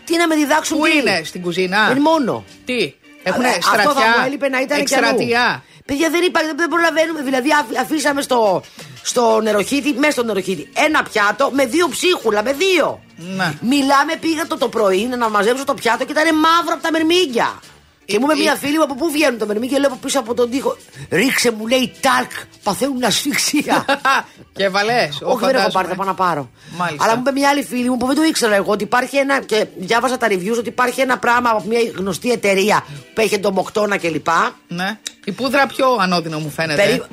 Τι 0.06 0.18
να 0.18 0.28
με 0.28 0.36
διδάξουν, 0.36 0.78
Πού 0.78 0.84
τι; 0.84 0.98
είναι, 0.98 1.22
στην 1.24 1.42
κουζίνα; 1.42 1.88
Είναι 1.92 2.00
μόνο. 2.00 2.44
Τι, 2.66 2.94
έχουν 3.24 3.46
Αλλά 3.46 3.54
Αυτό 3.56 3.70
θα 3.70 3.84
μου 3.84 3.92
στρατιά, 3.92 4.24
έλειπε 4.26 4.50
να 4.50 4.62
ήταν 4.62 4.84
και 4.84 4.96
αλλού. 4.96 5.06
εκστρατεία; 5.06 5.64
Παιδιά 5.86 6.10
δεν 6.10 6.24
υπάρχει, 6.24 6.50
δεν 6.56 6.70
προλαβαίνουμε. 6.70 7.22
Δηλαδή 7.22 7.50
αφ- 7.60 7.80
αφήσαμε 7.80 8.22
στο, 8.22 8.64
στο 9.04 9.40
νεροχύτη, 9.42 9.94
μέσα 9.94 10.12
στο 10.12 10.24
νεροχύτη. 10.24 10.70
Ένα 10.86 11.04
πιάτο 11.04 11.50
με 11.54 11.66
δύο 11.66 11.88
ψίχουλα, 11.90 12.44
με 12.44 12.54
δύο. 12.54 13.02
Ναι. 13.16 13.54
Μιλάμε, 13.62 14.16
πήγα 14.20 14.48
το, 14.48 14.58
το 14.58 14.68
πρωί 14.70 15.06
να 15.06 15.30
μαζέψω 15.30 15.64
το 15.64 15.74
πιάτο 15.74 16.06
και 16.06 16.12
ήταν 16.12 16.36
μαύρο 16.36 16.74
από 16.74 16.84
τα 16.84 16.92
μερμήγκια. 16.92 17.60
Και 18.08 18.20
μου 18.20 18.26
είπε 18.26 18.34
Ε, 18.34 18.44
μια 18.44 18.52
ε. 18.52 18.58
φίλη 18.58 18.78
μου 18.78 18.84
από 18.84 18.96
πού 18.96 19.12
βγαίνουν 19.12 19.40
τα 19.40 19.46
μερμήγκια, 19.46 19.80
λέω 19.80 19.90
από 19.90 19.98
πίσω 20.02 20.20
από 20.20 20.34
τον 20.34 20.50
τοίχο. 20.50 20.78
Ρίξε 21.10 21.52
μου 21.52 21.68
λέει 21.68 21.94
τάλκ, 22.02 22.32
παθαίνουν 22.64 23.04
ασφυξία. 23.04 23.86
και 24.58 24.70
βαλέ. 24.70 25.10
Όχι, 25.22 25.46
δεν 25.46 25.56
έχω 25.56 25.72
πάρει, 25.72 25.88
θα 25.88 25.96
πάω 25.96 26.08
να 26.08 26.14
πάρω. 26.14 26.50
Μάλιστα. 26.78 27.04
Αλλά 27.04 27.16
μου 27.16 27.22
είπε 27.22 27.32
μια 27.32 27.50
άλλη 27.50 27.64
φίλη 27.64 27.90
μου 27.90 27.98
που 27.98 28.06
δεν 28.06 28.16
το 28.16 28.24
ήξερα 28.24 28.56
εγώ 28.56 28.72
ότι 28.72 28.84
υπάρχει 28.84 29.18
ένα. 29.18 29.42
και 29.42 29.66
διάβασα 29.78 30.18
τα 30.18 30.28
reviews 30.28 30.58
ότι 30.58 30.70
υπάρχει 30.70 31.02
ένα 31.02 31.18
πράγμα 31.18 31.50
από 31.50 31.64
μια 31.68 31.80
γνωστή 31.96 32.32
εταιρεία 32.32 32.86
που 33.14 33.22
έχει 33.22 33.40
τον 33.40 33.54
Μοκτόνα 33.54 33.98
κλπ. 33.98 34.28
Ναι. 34.68 34.98
Η 35.26 35.32
πούδρα 35.32 35.68
πιο 35.68 35.98
ανώδυνο 36.00 36.40
μου 36.40 36.50
φαίνεται. 36.50 36.84
Περί... 36.84 37.04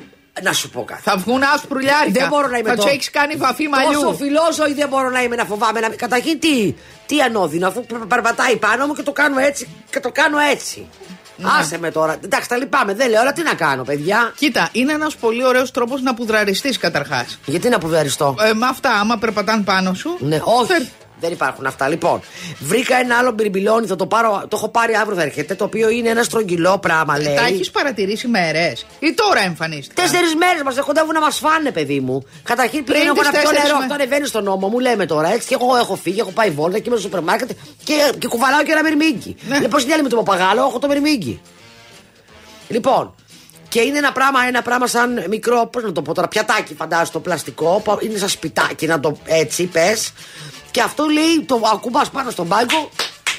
Να 0.42 0.52
σου 0.52 0.70
πω 0.70 0.84
κάτι. 0.84 1.02
Θα 1.02 1.16
βγουν 1.16 1.42
άσπρουλιάρικα. 1.54 2.20
Δεν 2.20 2.28
μπορώ 2.28 2.48
να 2.48 2.58
είμαι 2.58 2.68
Θα 2.68 2.74
τόσο- 2.74 2.86
τους 2.88 2.96
έχεις 2.96 3.10
κάνει 3.10 3.34
βαφή 3.34 3.68
μαλλιού. 3.68 3.92
Τόσο 3.92 4.14
φιλόζωη 4.14 4.72
δεν 4.74 4.88
μπορώ 4.88 5.10
να 5.10 5.22
είμαι 5.22 5.36
να 5.36 5.44
φοβάμαι. 5.44 5.80
Να... 5.80 5.88
Καταρχήν 5.88 6.40
τι, 6.40 6.74
τι 7.06 7.20
ανώδυνο, 7.20 7.66
αφού 7.68 7.84
πε- 7.86 8.04
περπατάει 8.04 8.56
πάνω 8.56 8.86
μου 8.86 8.94
και 8.94 9.02
το 9.02 9.12
κάνω 9.12 9.38
έτσι 9.38 9.68
και 9.90 10.00
το 10.00 10.10
κάνω 10.12 10.38
έτσι. 10.38 10.88
Ναι. 11.36 11.48
Άσε 11.60 11.78
με 11.78 11.90
τώρα. 11.90 12.16
Εντάξει, 12.24 12.48
τα 12.48 12.56
λυπάμαι. 12.56 12.94
Δεν 12.94 13.10
λέω, 13.10 13.20
αλλά 13.20 13.32
τι 13.32 13.42
να 13.42 13.54
κάνω, 13.54 13.82
παιδιά. 13.82 14.32
Κοίτα, 14.36 14.68
είναι 14.72 14.92
ένας 14.92 15.16
πολύ 15.16 15.44
ωραίος 15.44 15.70
τρόπος 15.70 16.02
να 16.02 16.14
πουδραριστείς 16.14 16.78
καταρχάς. 16.78 17.38
Γιατί 17.44 17.68
να 17.68 17.78
πουδαριστώ. 17.78 18.34
Ε, 18.40 18.52
με 18.52 18.66
αυτά, 18.66 18.90
άμα 18.90 19.16
περπατάνε 19.18 19.62
πάνω 19.62 19.94
σου. 19.94 20.16
Ναι, 20.20 20.40
όχι. 20.44 20.90
Δεν 21.20 21.32
υπάρχουν 21.32 21.66
αυτά. 21.66 21.88
Λοιπόν, 21.88 22.20
βρήκα 22.60 22.96
ένα 22.96 23.16
άλλο 23.18 23.30
μπιρμπιλόνι, 23.32 23.86
θα 23.86 23.96
το 23.96 24.06
πάρω. 24.06 24.42
Το 24.48 24.56
έχω 24.56 24.68
πάρει 24.68 24.94
αύριο, 24.94 25.16
θα 25.16 25.22
έρχεται. 25.22 25.54
Το 25.54 25.64
οποίο 25.64 25.88
είναι 25.88 26.08
ένα 26.08 26.22
στρογγυλό 26.22 26.78
πράγμα, 26.78 27.18
λέει. 27.18 27.32
Ε, 27.32 27.36
Τα 27.36 27.46
έχεις 27.46 27.70
παρατηρήσει 27.70 28.28
μέρες. 28.28 28.86
Ή 28.98 29.12
τώρα 29.14 29.40
εμφανίστηκαν; 29.40 30.04
Τέσσερις 30.04 30.34
μέρες 30.34 30.62
μας 30.62 30.74
κοντεύουν 30.80 31.12
να 31.14 31.20
μας 31.20 31.38
φάνε, 31.38 31.70
παιδί 31.70 32.00
μου. 32.00 32.22
Καταρχήν 32.42 32.84
πήγαινε 32.84 33.04
εγώ 33.04 33.14
τις 33.14 33.24
να 33.24 33.30
πιω 33.30 33.40
τέσσερις 33.40 33.62
νερό. 33.62 33.76
με- 33.76 33.82
Αυτό 33.82 33.94
ανεβαίνει 33.94 34.26
στον 34.26 34.44
νόμο 34.44 34.68
μου, 34.68 34.78
λέμε 34.78 35.06
τώρα. 35.06 35.32
Έτσι 35.32 35.48
και 35.48 35.56
εγώ 35.60 35.76
έχω 35.76 35.94
φύγει, 35.96 36.20
έχω 36.20 36.30
πάει 36.30 36.50
βόλτα 36.50 36.76
και 36.78 36.84
είμαι 36.86 36.96
στο 36.96 37.04
σούπερ 37.04 37.22
μάρκετ 37.22 37.50
και, 37.84 37.94
και 38.18 38.28
κουβαλάω 38.28 38.62
και 38.62 38.72
ένα 38.72 38.82
μυρμήγκι. 38.82 39.36
Ναι. 39.48 39.58
Λοιπόν, 39.58 39.80
στην 39.80 39.92
άλλη 39.92 40.02
με 40.02 40.08
το 40.08 40.16
παπαγάλο, 40.16 40.60
έχω 40.60 40.78
το 40.78 40.88
μυρμήγκι. 40.88 41.40
Λοιπόν, 42.68 43.14
και 43.74 43.80
είναι 43.80 43.98
ένα 43.98 44.12
πράγμα, 44.12 44.40
ένα 44.46 44.62
πράγμα 44.62 44.86
σαν 44.86 45.24
μικρό, 45.28 45.66
πώς 45.66 45.82
να 45.82 45.92
το 45.92 46.02
πω 46.02 46.14
τώρα, 46.14 46.28
πιατάκι 46.28 46.74
φαντάζομαι 46.74 47.08
το 47.12 47.20
πλαστικό, 47.20 47.80
που 47.84 47.98
είναι 48.00 48.18
σαν 48.18 48.28
σπιτάκι, 48.28 48.86
να 48.86 49.00
το 49.00 49.16
έτσι 49.24 49.64
πες. 49.64 50.12
Και 50.70 50.80
αυτό 50.80 51.04
λέει, 51.04 51.44
το 51.46 51.60
ακουμπάς 51.74 52.10
πάνω 52.10 52.30
στον 52.30 52.48
πάγκο 52.48 52.90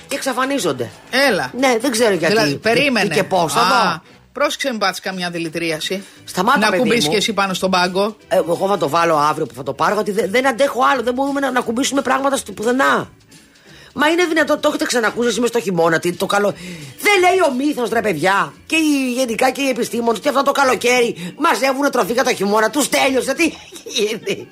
και 0.07 0.15
εξαφανίζονται. 0.15 0.89
Έλα. 1.29 1.51
Ναι, 1.57 1.77
δεν 1.81 1.91
ξέρω 1.91 2.13
γιατί. 2.13 2.33
Δηλαδή, 2.33 2.55
περίμενε. 2.55 3.09
Τι 3.09 3.15
και 3.15 3.23
πώς, 3.23 3.53
θα 3.53 3.59
Α, 3.59 3.63
δω. 3.63 4.01
Πρόσεξε 4.31 4.69
μην 4.69 4.79
πάτσει 4.79 5.01
καμιά 5.01 5.29
δηλητηρίαση. 5.29 6.03
Σταμάτα, 6.23 6.57
Να 6.59 6.69
παιδί 6.69 6.81
κουμπίσεις 6.81 7.05
μου. 7.05 7.11
και 7.11 7.17
εσύ 7.17 7.33
πάνω 7.33 7.53
στον 7.53 7.69
πάγκο. 7.69 8.15
Ε, 8.27 8.35
εγώ 8.35 8.67
θα 8.67 8.77
το 8.77 8.89
βάλω 8.89 9.15
αύριο 9.17 9.45
που 9.45 9.53
θα 9.53 9.63
το 9.63 9.73
πάρω, 9.73 9.93
γιατί 9.93 10.11
δεν, 10.11 10.31
δεν 10.31 10.47
αντέχω 10.47 10.79
άλλο. 10.91 11.01
Δεν 11.01 11.13
μπορούμε 11.13 11.39
να, 11.39 11.51
να 11.51 11.61
κουμπίσουμε 11.61 12.01
πράγματα 12.01 12.37
στο 12.37 12.51
πουθενά. 12.51 13.09
Μα 13.97 14.07
είναι 14.07 14.25
δυνατόν, 14.25 14.59
το 14.59 14.67
έχετε 14.67 14.85
ξανακούσει 14.85 15.27
εσείς 15.27 15.39
μες 15.39 15.49
στο 15.49 15.59
χειμώνα, 15.61 15.99
τι, 15.99 16.13
το 16.13 16.25
καλό. 16.25 16.53
Δεν 17.01 17.19
λέει 17.19 17.39
ο 17.49 17.53
μύθος, 17.53 17.89
ρε 17.89 18.01
παιδιά, 18.01 18.53
και 18.65 18.75
οι, 18.75 19.13
γενικά 19.13 19.49
και 19.51 19.61
οι 19.61 19.69
επιστήμονες, 19.69 20.19
ότι 20.19 20.27
αυτό 20.27 20.43
το 20.43 20.51
καλοκαίρι 20.51 21.33
μαζεύουν 21.37 21.91
τροφή 21.91 22.13
για 22.13 22.23
το 22.23 22.35
χειμώνα. 22.35 22.69
Τους 22.69 22.89
τέλειωσε, 22.89 23.33
τι 23.33 23.43
έχει 23.43 23.83
γίνει. 23.83 24.47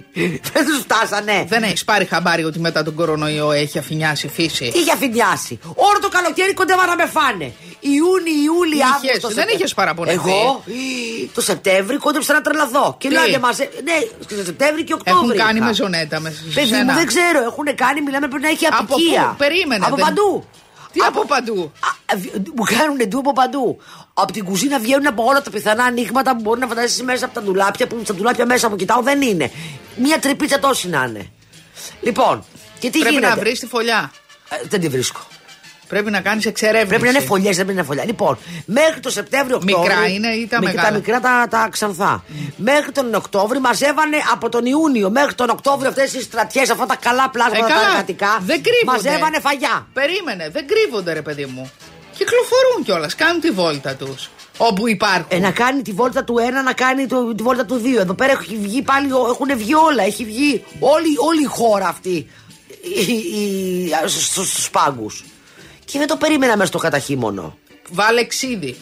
Δεν 0.53 0.65
τους 0.65 0.79
φτάσανε. 0.79 1.45
Δεν 1.47 1.63
έχεις 1.63 1.84
πάρει 1.84 2.06
χαμπάρι 2.06 2.43
ότι 2.43 2.60
μετά 2.60 2.84
τον 2.84 2.95
κορονοϊό 2.95 3.51
έχει 3.51 3.77
αφηνιάσει 3.77 4.25
η 4.25 4.29
φύση; 4.29 4.71
Τι 4.71 4.79
είχε 4.79 4.91
αφηνιάσει. 4.91 5.60
Όλο 5.75 5.99
το 6.01 6.10
καλοκαίρι 6.10 6.53
κοντεύα 6.53 6.86
να 6.86 6.95
με 6.95 7.06
φάνε. 7.06 7.53
Ιούνι, 7.98 8.32
Ιούλη, 8.46 8.76
Είχες, 8.76 8.89
Αύγουστο. 8.96 9.12
δεν 9.12 9.22
Σεπτέμβρη. 9.30 9.54
είχες 9.56 9.74
παραπονεθεί. 9.74 10.17
Εγώ 10.17 10.63
το 11.34 11.41
Σεπτέμβρη 11.41 11.98
κόντεψα 11.98 12.34
να 12.34 12.41
τρελαθώ. 12.41 12.96
Και 13.00 13.08
Τι; 13.08 13.13
λέω 13.13 13.39
μαζε... 13.39 13.69
Ναι, 13.84 13.98
στο 14.26 14.43
Σεπτέμβρη 14.46 14.84
και 14.84 14.93
Οκτώβρη. 14.93 15.19
Έχουν 15.26 15.38
κάνει 15.46 15.58
είχα. 15.58 15.65
μεζονέτα 15.67 16.19
μέσα 16.19 16.36
σε 16.38 16.43
Παιδί 16.54 16.69
μου, 16.69 16.76
σένα. 16.78 16.93
δεν 16.93 17.06
ξέρω. 17.08 17.39
Έχουν 17.43 17.76
κάνει, 17.76 18.02
μιλάμε 18.02 18.28
πρέπει 18.28 18.43
να 18.43 18.50
έχει 18.50 18.65
Από 18.65 18.76
απικία. 18.93 19.26
πού; 19.30 19.36
Περίμενε, 19.38 19.86
Από 19.86 19.96
δεν- 19.96 20.06
παντού. 20.06 20.46
Τι 20.93 21.00
από 21.08 21.26
παντού; 21.26 21.72
Α, 21.80 22.17
β- 22.17 22.36
Μου 22.56 22.63
κάνουν 22.78 22.98
ντου 23.08 23.17
από 23.19 23.34
παντού. 23.34 23.78
Από 24.13 24.32
την 24.32 24.43
κουζίνα 24.43 24.80
βγαίνουν 24.80 25.08
από 25.08 25.24
όλα 25.26 25.41
τα 25.41 25.50
πιθανά 25.50 25.84
ανοίγματα 25.84 26.36
που 26.36 26.41
μπορεί 26.41 26.60
να 26.60 26.67
φανταστείς 26.67 27.04
μέσα 27.04 27.26
από 27.26 27.34
τα 27.34 27.41
ντουλάπια. 27.41 27.88
Που 27.88 28.00
στα 28.04 28.13
ντουλάπια 28.13 28.46
μέσα 28.46 28.69
που 28.69 28.76
κοιτάω 28.76 29.02
δεν 29.02 29.22
είναι. 29.22 29.52
Μία 29.96 30.19
τρυπίτσα 30.19 30.60
τόση 30.60 30.88
να 30.89 31.06
είναι. 31.10 31.32
Λοιπόν, 32.02 32.46
και 32.80 32.89
τι 32.89 33.00
Πρέπει 33.00 33.13
γίνεται; 33.15 33.34
να 33.36 33.39
βρεις 33.41 33.60
τη 33.60 33.65
φωλιά. 33.67 34.12
Ε, 34.50 34.56
δεν 34.69 34.80
τη 34.80 34.88
βρίσκω. 34.88 35.19
Πρέπει 35.93 36.12
να 36.12 36.21
κάνει 36.21 36.41
εξερεύνηση. 36.45 36.88
Πρέπει 36.88 37.03
να 37.03 37.10
είναι 37.10 37.19
φωλιέ, 37.19 37.45
δεν 37.51 37.56
πρέπει 37.56 37.67
να 37.67 37.73
είναι 37.73 37.84
φωλιά. 37.84 38.06
Λοιπόν, 38.06 38.38
μέχρι 38.65 38.99
το 38.99 39.10
Σεπτέμβριο 39.10 39.60
Μικρά 39.63 39.79
Οκτώβριο. 39.82 40.13
είναι 40.13 40.27
ή 40.27 40.47
τα 40.47 40.60
μικ- 40.60 40.69
μεγάλα? 40.73 40.88
Τα 40.89 40.93
μικρά 40.93 41.19
τα, 41.19 41.47
τα 41.49 41.67
ξανθά. 41.71 42.23
Μέχρι 42.56 42.91
τον 42.91 43.13
Οκτώβριο 43.13 43.60
μαζεύανε 43.62 44.17
από 44.32 44.49
τον 44.49 44.65
Ιούνιο 44.65 45.10
μέχρι 45.10 45.34
τον 45.34 45.49
Οκτώβριο 45.49 45.89
αυτέ 45.89 46.03
οι 46.03 46.21
στρατιέ, 46.21 46.62
αυτά 46.62 46.86
τα 46.86 46.95
καλά 46.95 47.29
πλάσματα 47.29 47.65
Ε, 47.65 47.67
τα 47.67 47.73
καλά. 47.73 47.88
εργατικά. 47.89 48.38
Δεν 48.41 48.62
κρύβονται. 48.63 49.10
Μαζεύανε 49.10 49.39
φαγιά. 49.39 49.88
Περίμενε, 49.93 50.49
δεν 50.49 50.65
κρύβονται 50.67 51.13
ρε 51.13 51.21
παιδί 51.21 51.45
μου. 51.45 51.71
Κυκλοφορούν 52.17 52.84
κιόλα, 52.86 53.10
κάνουν 53.17 53.41
τη 53.41 53.49
βόλτα 53.51 53.95
του. 53.95 54.15
Όπου 54.58 54.88
υπάρχουν. 54.89 55.25
Ε, 55.29 55.39
να 55.39 55.51
κάνει 55.51 55.82
τη 55.82 55.91
βόλτα 55.91 56.23
του 56.23 56.38
ένα, 56.38 56.62
να 56.63 56.73
κάνει 56.73 57.06
το, 57.08 57.36
τη 57.36 57.43
βόλτα 57.43 57.65
του 57.65 57.75
δύο. 57.75 58.01
Εδώ 58.01 58.13
πέρα 58.13 58.32
έχει 58.32 58.58
βγει 58.62 58.82
πάλι, 58.82 59.08
έχουν 59.08 59.58
βγει 59.58 59.73
όλα. 59.73 60.03
Έχει 60.03 60.25
βγει 60.25 60.63
όλη, 60.79 61.08
όλη 61.27 61.41
η 61.41 61.45
χώρα 61.45 61.88
αυτή 61.88 62.27
στου 64.08 64.71
πάγκου. 64.71 65.12
Και 65.93 65.99
δεν 65.99 66.08
το 66.08 66.15
περίμενα 66.17 66.56
μέσα 66.58 66.67
στο 66.67 66.77
καταχύμωνο. 66.77 67.58
Βάλε 67.91 68.25
ξύδι. 68.25 68.75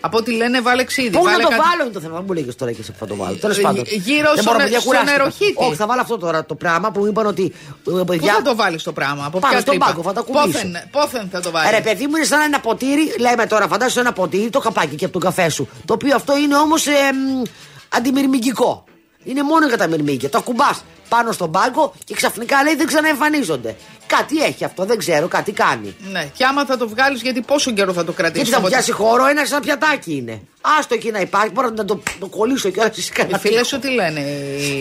Από 0.00 0.16
ό,τι 0.18 0.32
λένε, 0.32 0.60
βάλε 0.60 0.84
ξύδι. 0.84 1.10
Πού 1.10 1.22
βάλε 1.22 1.36
να 1.36 1.42
το 1.42 1.48
κα- 1.48 1.56
βάλω 1.56 1.82
είναι 1.82 1.92
το 1.92 2.00
θέμα. 2.00 2.14
Μην 2.16 2.24
μου 2.26 2.32
λέγε 2.32 2.52
τώρα 2.52 2.72
και 2.72 2.82
σε 2.82 2.92
αυτό 2.92 3.06
το 3.06 3.16
βάλω. 3.16 3.36
Τέλος 3.36 3.58
Ε, 3.58 3.60
πάντων. 3.60 3.84
γύρω 3.86 4.28
Δεν 4.34 4.42
στο 4.42 4.42
μπορώ, 4.42 4.56
νε- 4.56 4.62
παιδιά, 4.62 4.80
στο 4.80 4.88
κουράστηκα. 4.88 5.16
νεροχύτη. 5.18 5.52
Όχι, 5.56 5.74
θα 5.74 5.86
βάλω 5.86 6.00
αυτό 6.00 6.18
τώρα 6.18 6.44
το 6.44 6.54
πράγμα 6.54 6.90
που 6.90 7.00
μου 7.00 7.06
είπαν 7.06 7.26
ότι. 7.26 7.52
ε, 7.54 7.90
Πού 7.90 8.04
Παιδιά, 8.06 8.32
θα 8.32 8.42
το 8.42 8.54
βάλεις 8.56 8.82
το 8.82 8.92
πράγμα, 8.92 9.24
από 9.26 9.38
Πάνω 9.38 9.52
ποια 9.52 9.60
στον 9.60 9.72
τρύπα; 9.74 9.86
πάγκο, 9.86 10.02
θα 10.02 10.12
το 10.12 10.22
κουμπίσω. 10.24 10.44
Πόθεν, 10.46 10.76
πόθεν 10.90 11.28
θα 11.32 11.40
το 11.40 11.50
βάλεις. 11.50 11.70
Ε, 11.70 11.76
Ρε 11.76 11.80
παιδί 11.82 12.06
μου 12.06 12.16
είναι 12.16 12.24
σαν 12.24 12.40
ένα 12.40 12.60
ποτήρι, 12.60 13.14
λέμε 13.18 13.46
τώρα, 13.46 13.68
φαντάζεσαι 13.68 14.00
ένα 14.00 14.12
ποτήρι, 14.12 14.50
το 14.50 14.58
καπάκι 14.58 14.94
και 14.96 15.04
από 15.04 15.12
τον 15.12 15.22
καφέ 15.22 15.48
σου. 15.48 15.68
Το 15.84 15.92
οποίο 15.94 16.14
αυτό 16.16 16.36
είναι 16.36 16.56
όμως 16.56 16.86
ε, 16.86 16.90
μ, 17.12 17.42
αντιμυρμηγκικό. 17.88 18.84
Είναι 19.24 19.42
μόνο 19.42 19.66
για 19.66 19.76
τα 19.76 19.86
μυρμήγκια. 19.86 20.28
Το 20.28 20.38
ακουμπάς 20.38 20.84
πάνω 21.08 21.32
στον 21.32 21.50
πάγκο 21.50 21.94
και 22.04 22.14
ξαφνικά 22.14 22.62
λέει 22.62 22.74
δεν 22.74 22.86
ξαναεμφανίζονται. 22.86 23.76
Κάτι 24.06 24.42
έχει 24.42 24.64
αυτό, 24.64 24.84
δεν 24.84 24.98
ξέρω, 24.98 25.28
κάτι 25.28 25.52
κάνει. 25.52 25.96
Ναι, 26.12 26.30
και 26.36 26.44
άμα 26.44 26.64
θα 26.64 26.76
το 26.76 26.88
βγάλεις, 26.88 27.22
γιατί 27.22 27.40
πόσο 27.40 27.70
καιρό 27.72 27.92
θα 27.92 28.04
το 28.04 28.12
κρατήσεις. 28.12 28.48
Γιατί 28.48 28.62
θα 28.62 28.68
πιάσει 28.68 28.92
χώρο, 28.92 29.26
ένα 29.26 29.44
σαν 29.44 29.60
πιατάκι 29.60 30.14
είναι. 30.14 30.40
Άστο 30.78 30.94
εκεί 30.94 31.10
να 31.10 31.20
υπάρχει, 31.20 31.50
μπορώ 31.50 31.70
να 31.70 31.84
το, 31.84 32.02
το 32.18 32.26
κολλήσω 32.26 32.70
και 32.70 32.80
όλα 32.80 32.90
Οι 33.28 33.38
φίλες 33.38 33.66
σου 33.66 33.78
τι 33.78 33.90
λένε; 33.90 34.20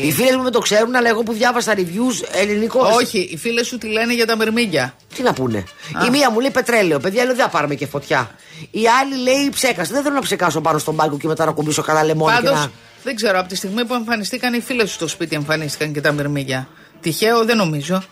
Οι 0.03 0.11
φίλες 0.11 0.35
μου 0.35 0.43
με 0.43 0.49
το 0.49 0.59
ξέρουν, 0.59 0.95
αλλά 0.95 1.09
εγώ 1.09 1.23
που 1.23 1.33
διάβασα 1.33 1.73
reviews 1.75 2.27
ελληνικός. 2.31 2.95
Όχι, 2.95 3.29
οι 3.31 3.37
φίλες 3.37 3.67
σου 3.67 3.77
τι 3.77 3.87
λένε 3.87 4.13
για 4.13 4.25
τα 4.25 4.35
μυρμήγκια. 4.35 4.95
Τι 5.15 5.21
να 5.21 5.33
πούνε; 5.33 5.63
Η 6.07 6.09
μία 6.09 6.29
μου 6.29 6.39
λέει 6.39 6.51
πετρέλαιο. 6.51 6.99
Παιδιά, 6.99 7.23
λέω 7.23 7.35
δεν 7.35 7.43
θα 7.43 7.51
πάρουμε 7.51 7.75
και 7.75 7.85
φωτιά. 7.85 8.35
Η 8.71 8.81
άλλη 9.01 9.21
λέει 9.21 9.49
ψέκασε. 9.49 9.93
Δεν 9.93 10.03
θέλω 10.03 10.15
να 10.15 10.21
ψεκάσω 10.21 10.61
πάνω 10.61 10.77
στον 10.77 10.95
πάγκο 10.95 11.17
και 11.17 11.27
μετά 11.27 11.45
να 11.45 11.51
κουμπίσω 11.51 11.81
καλά 11.81 12.03
λεμόνι. 12.03 12.33
Πάντως, 12.33 12.51
και 12.51 12.57
να... 12.57 12.71
δεν 13.03 13.15
ξέρω, 13.15 13.39
από 13.39 13.49
τη 13.49 13.55
στιγμή 13.55 13.85
που 13.85 13.93
εμφανιστήκαν 13.93 14.53
οι 14.53 14.59
φίλες 14.59 14.89
σου 14.89 14.95
στο 14.95 15.07
σπίτι, 15.07 15.35
εμφανίστηκαν 15.35 15.93
και 15.93 16.01
τα 16.01 16.11
μυρμήγκια. 16.11 16.67
Τυχαίο 17.01 17.45
δεν 17.45 17.57
νομίζω. 17.57 18.03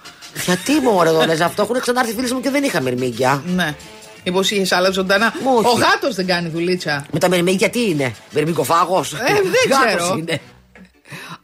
Γιατί 0.46 0.72
μου 0.80 0.92
ωραία 0.96 1.14
το 1.14 1.26
λες 1.26 1.42
αυτό; 1.42 1.62
Έχουν 1.62 1.80
ξανάρθει 1.80 2.14
φίλε 2.14 2.34
μου 2.34 2.42
και 2.42 2.50
δεν 2.50 2.64
είχα 2.64 2.82
μυρμήγκια. 2.82 3.44
Ναι. 3.56 3.76
Μήπως 4.24 4.52
είχες 4.52 4.72
άλλα 4.72 4.92
ζωντανά; 4.92 5.34
Όχι. 5.58 5.68
Ο 5.68 5.72
γάτος 5.72 6.16
δεν 6.16 6.26
κάνει 6.28 6.50
δουλίτσα. 6.50 7.06
Με 7.12 7.20
τα 7.20 7.28
μυρμήγκια 7.30 7.70
τι 7.70 7.90
είναι; 7.90 8.14
Μυρμικοφάγος; 8.32 9.14
Ε, 9.14 9.18
δεν 9.28 9.78
ξέρω. 9.78 10.16
είναι. 10.18 10.40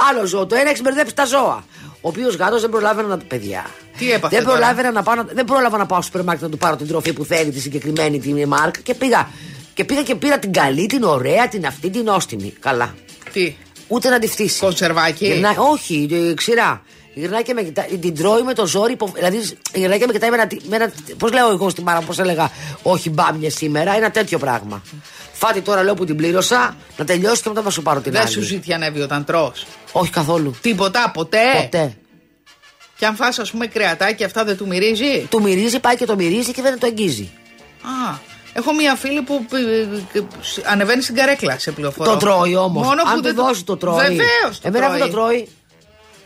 Άλλο 0.09 0.25
ζώο. 0.25 0.45
Το 0.45 0.55
ένα 0.55 0.69
έχει 0.69 0.81
μπερδέψει 0.81 1.13
τα 1.15 1.25
ζώα. 1.25 1.63
Ο 2.01 2.07
οποίος 2.07 2.35
γάτος 2.35 2.61
δεν 2.61 2.69
προλάβαινε 2.69 3.07
να. 3.07 3.17
Παιδιά. 3.17 3.65
Τι 3.97 4.11
έπαθε 4.11 4.35
δεν, 4.35 4.45
τώρα; 4.45 4.57
προλάβαινα 4.57 4.91
να 4.91 5.03
πάω, 5.03 5.15
να- 5.15 5.23
δεν 5.23 5.45
πρόλαβα 5.45 5.77
να 5.77 5.85
πάω 5.85 5.97
στο 6.01 6.05
σούπερ 6.05 6.23
μάρκετ 6.23 6.43
να 6.43 6.49
του 6.49 6.57
πάρω 6.57 6.75
την 6.75 6.87
τροφή 6.87 7.13
που 7.13 7.23
θέλει, 7.25 7.51
τη 7.51 7.59
συγκεκριμένη 7.59 8.19
την 8.19 8.47
μάρκα 8.47 8.79
και 8.79 8.93
πήγα. 8.93 9.29
Και 9.73 9.83
πήγα 9.83 10.03
και 10.03 10.15
πήρα 10.15 10.39
την 10.39 10.53
καλή, 10.53 10.85
την 10.85 11.03
ωραία, 11.03 11.47
την 11.47 11.65
αυτή, 11.65 11.89
την 11.89 12.03
νόστιμη. 12.03 12.53
Καλά. 12.59 12.95
Τι; 13.33 13.55
Ούτε 13.87 14.09
να 14.09 14.19
τη 14.19 14.27
φτύσει. 14.27 14.59
Κονσερβάκι; 14.59 15.25
Γυρνάει, 15.25 15.55
όχι, 15.57 16.07
ε, 16.11 16.33
ξηρά. 16.33 16.81
Γυρνάει 17.13 17.43
και 17.43 17.53
με 17.53 17.63
κοιτάει, 17.63 17.97
την 17.97 18.15
τρώει 18.15 18.41
με 18.41 18.53
το 18.53 18.65
ζόρι. 18.67 18.91
υπο- 18.91 19.11
Δηλαδή, 19.15 19.49
γυρνάει 19.73 19.99
και 19.99 20.05
με 20.05 20.13
κοιτάει 20.13 20.29
με 20.29 20.35
ένα. 20.35 20.47
με 20.69 20.75
ένα 20.75 20.91
Πώς 21.17 21.31
λέω 21.31 21.49
εγώ 21.51 21.69
στην 21.69 21.83
μάρα, 21.83 22.01
πώς 22.01 22.19
έλεγα, 22.19 22.51
Όχι 22.83 23.09
μπάμια 23.09 23.49
σήμερα, 23.49 23.95
ένα 23.95 24.11
τέτοιο 24.11 24.37
πράγμα. 24.39 24.81
Φάτη 25.33 25.61
τώρα 25.61 25.83
λέω 25.83 25.93
που 25.93 26.05
την 26.05 26.15
πλήρωσα, 26.15 26.75
να 26.97 27.05
τελειώσει 27.05 27.41
και 27.41 27.49
μετά 27.49 27.61
θα 27.61 27.69
σου 27.69 27.81
πάρω 27.81 27.99
την 27.99 28.11
Δεν 28.11 28.21
άλλη. 28.21 28.31
σου 28.31 28.41
ζητιανεύει 28.41 29.01
όταν 29.01 29.23
τρώ. 29.23 29.53
Όχι 29.91 30.11
καθόλου. 30.11 30.55
Τίποτα, 30.61 31.11
ποτέ. 31.13 31.39
Ποτέ. 31.61 31.97
Και 32.97 33.05
αν 33.05 33.15
φας 33.15 33.39
ας 33.39 33.51
πούμε 33.51 33.67
κρεατάκι, 33.67 34.23
αυτά 34.23 34.43
δεν 34.43 34.57
του 34.57 34.67
μυρίζει; 34.67 35.27
Του 35.29 35.41
μυρίζει, 35.41 35.79
πάει 35.79 35.95
και 35.95 36.05
το 36.05 36.15
μυρίζει 36.15 36.51
και 36.51 36.61
δεν 36.61 36.79
το 36.79 36.85
αγγίζει. 36.87 37.29
Α, 37.81 38.17
έχω 38.53 38.73
μία 38.73 38.95
φίλη 38.95 39.21
που 39.21 39.45
ε, 40.13 40.17
ε, 40.17 40.23
ανεβαίνει 40.65 41.01
στην 41.01 41.15
καρέκλα 41.15 41.59
σε 41.59 41.71
πληροφορώ. 41.71 42.11
Το 42.11 42.17
τρώει 42.17 42.55
όμως. 42.55 42.83
Μόνο 42.87 43.01
Αν 43.01 43.09
που 43.09 43.15
του 43.15 43.21
δεν 43.21 43.35
δώσει 43.35 43.63
το 43.63 43.77
τρώει. 43.77 43.95
Βεβαίως. 43.99 44.59
Εμένα 44.61 44.89
δεν 44.89 44.99
το 44.99 45.09
τρώει. 45.09 45.47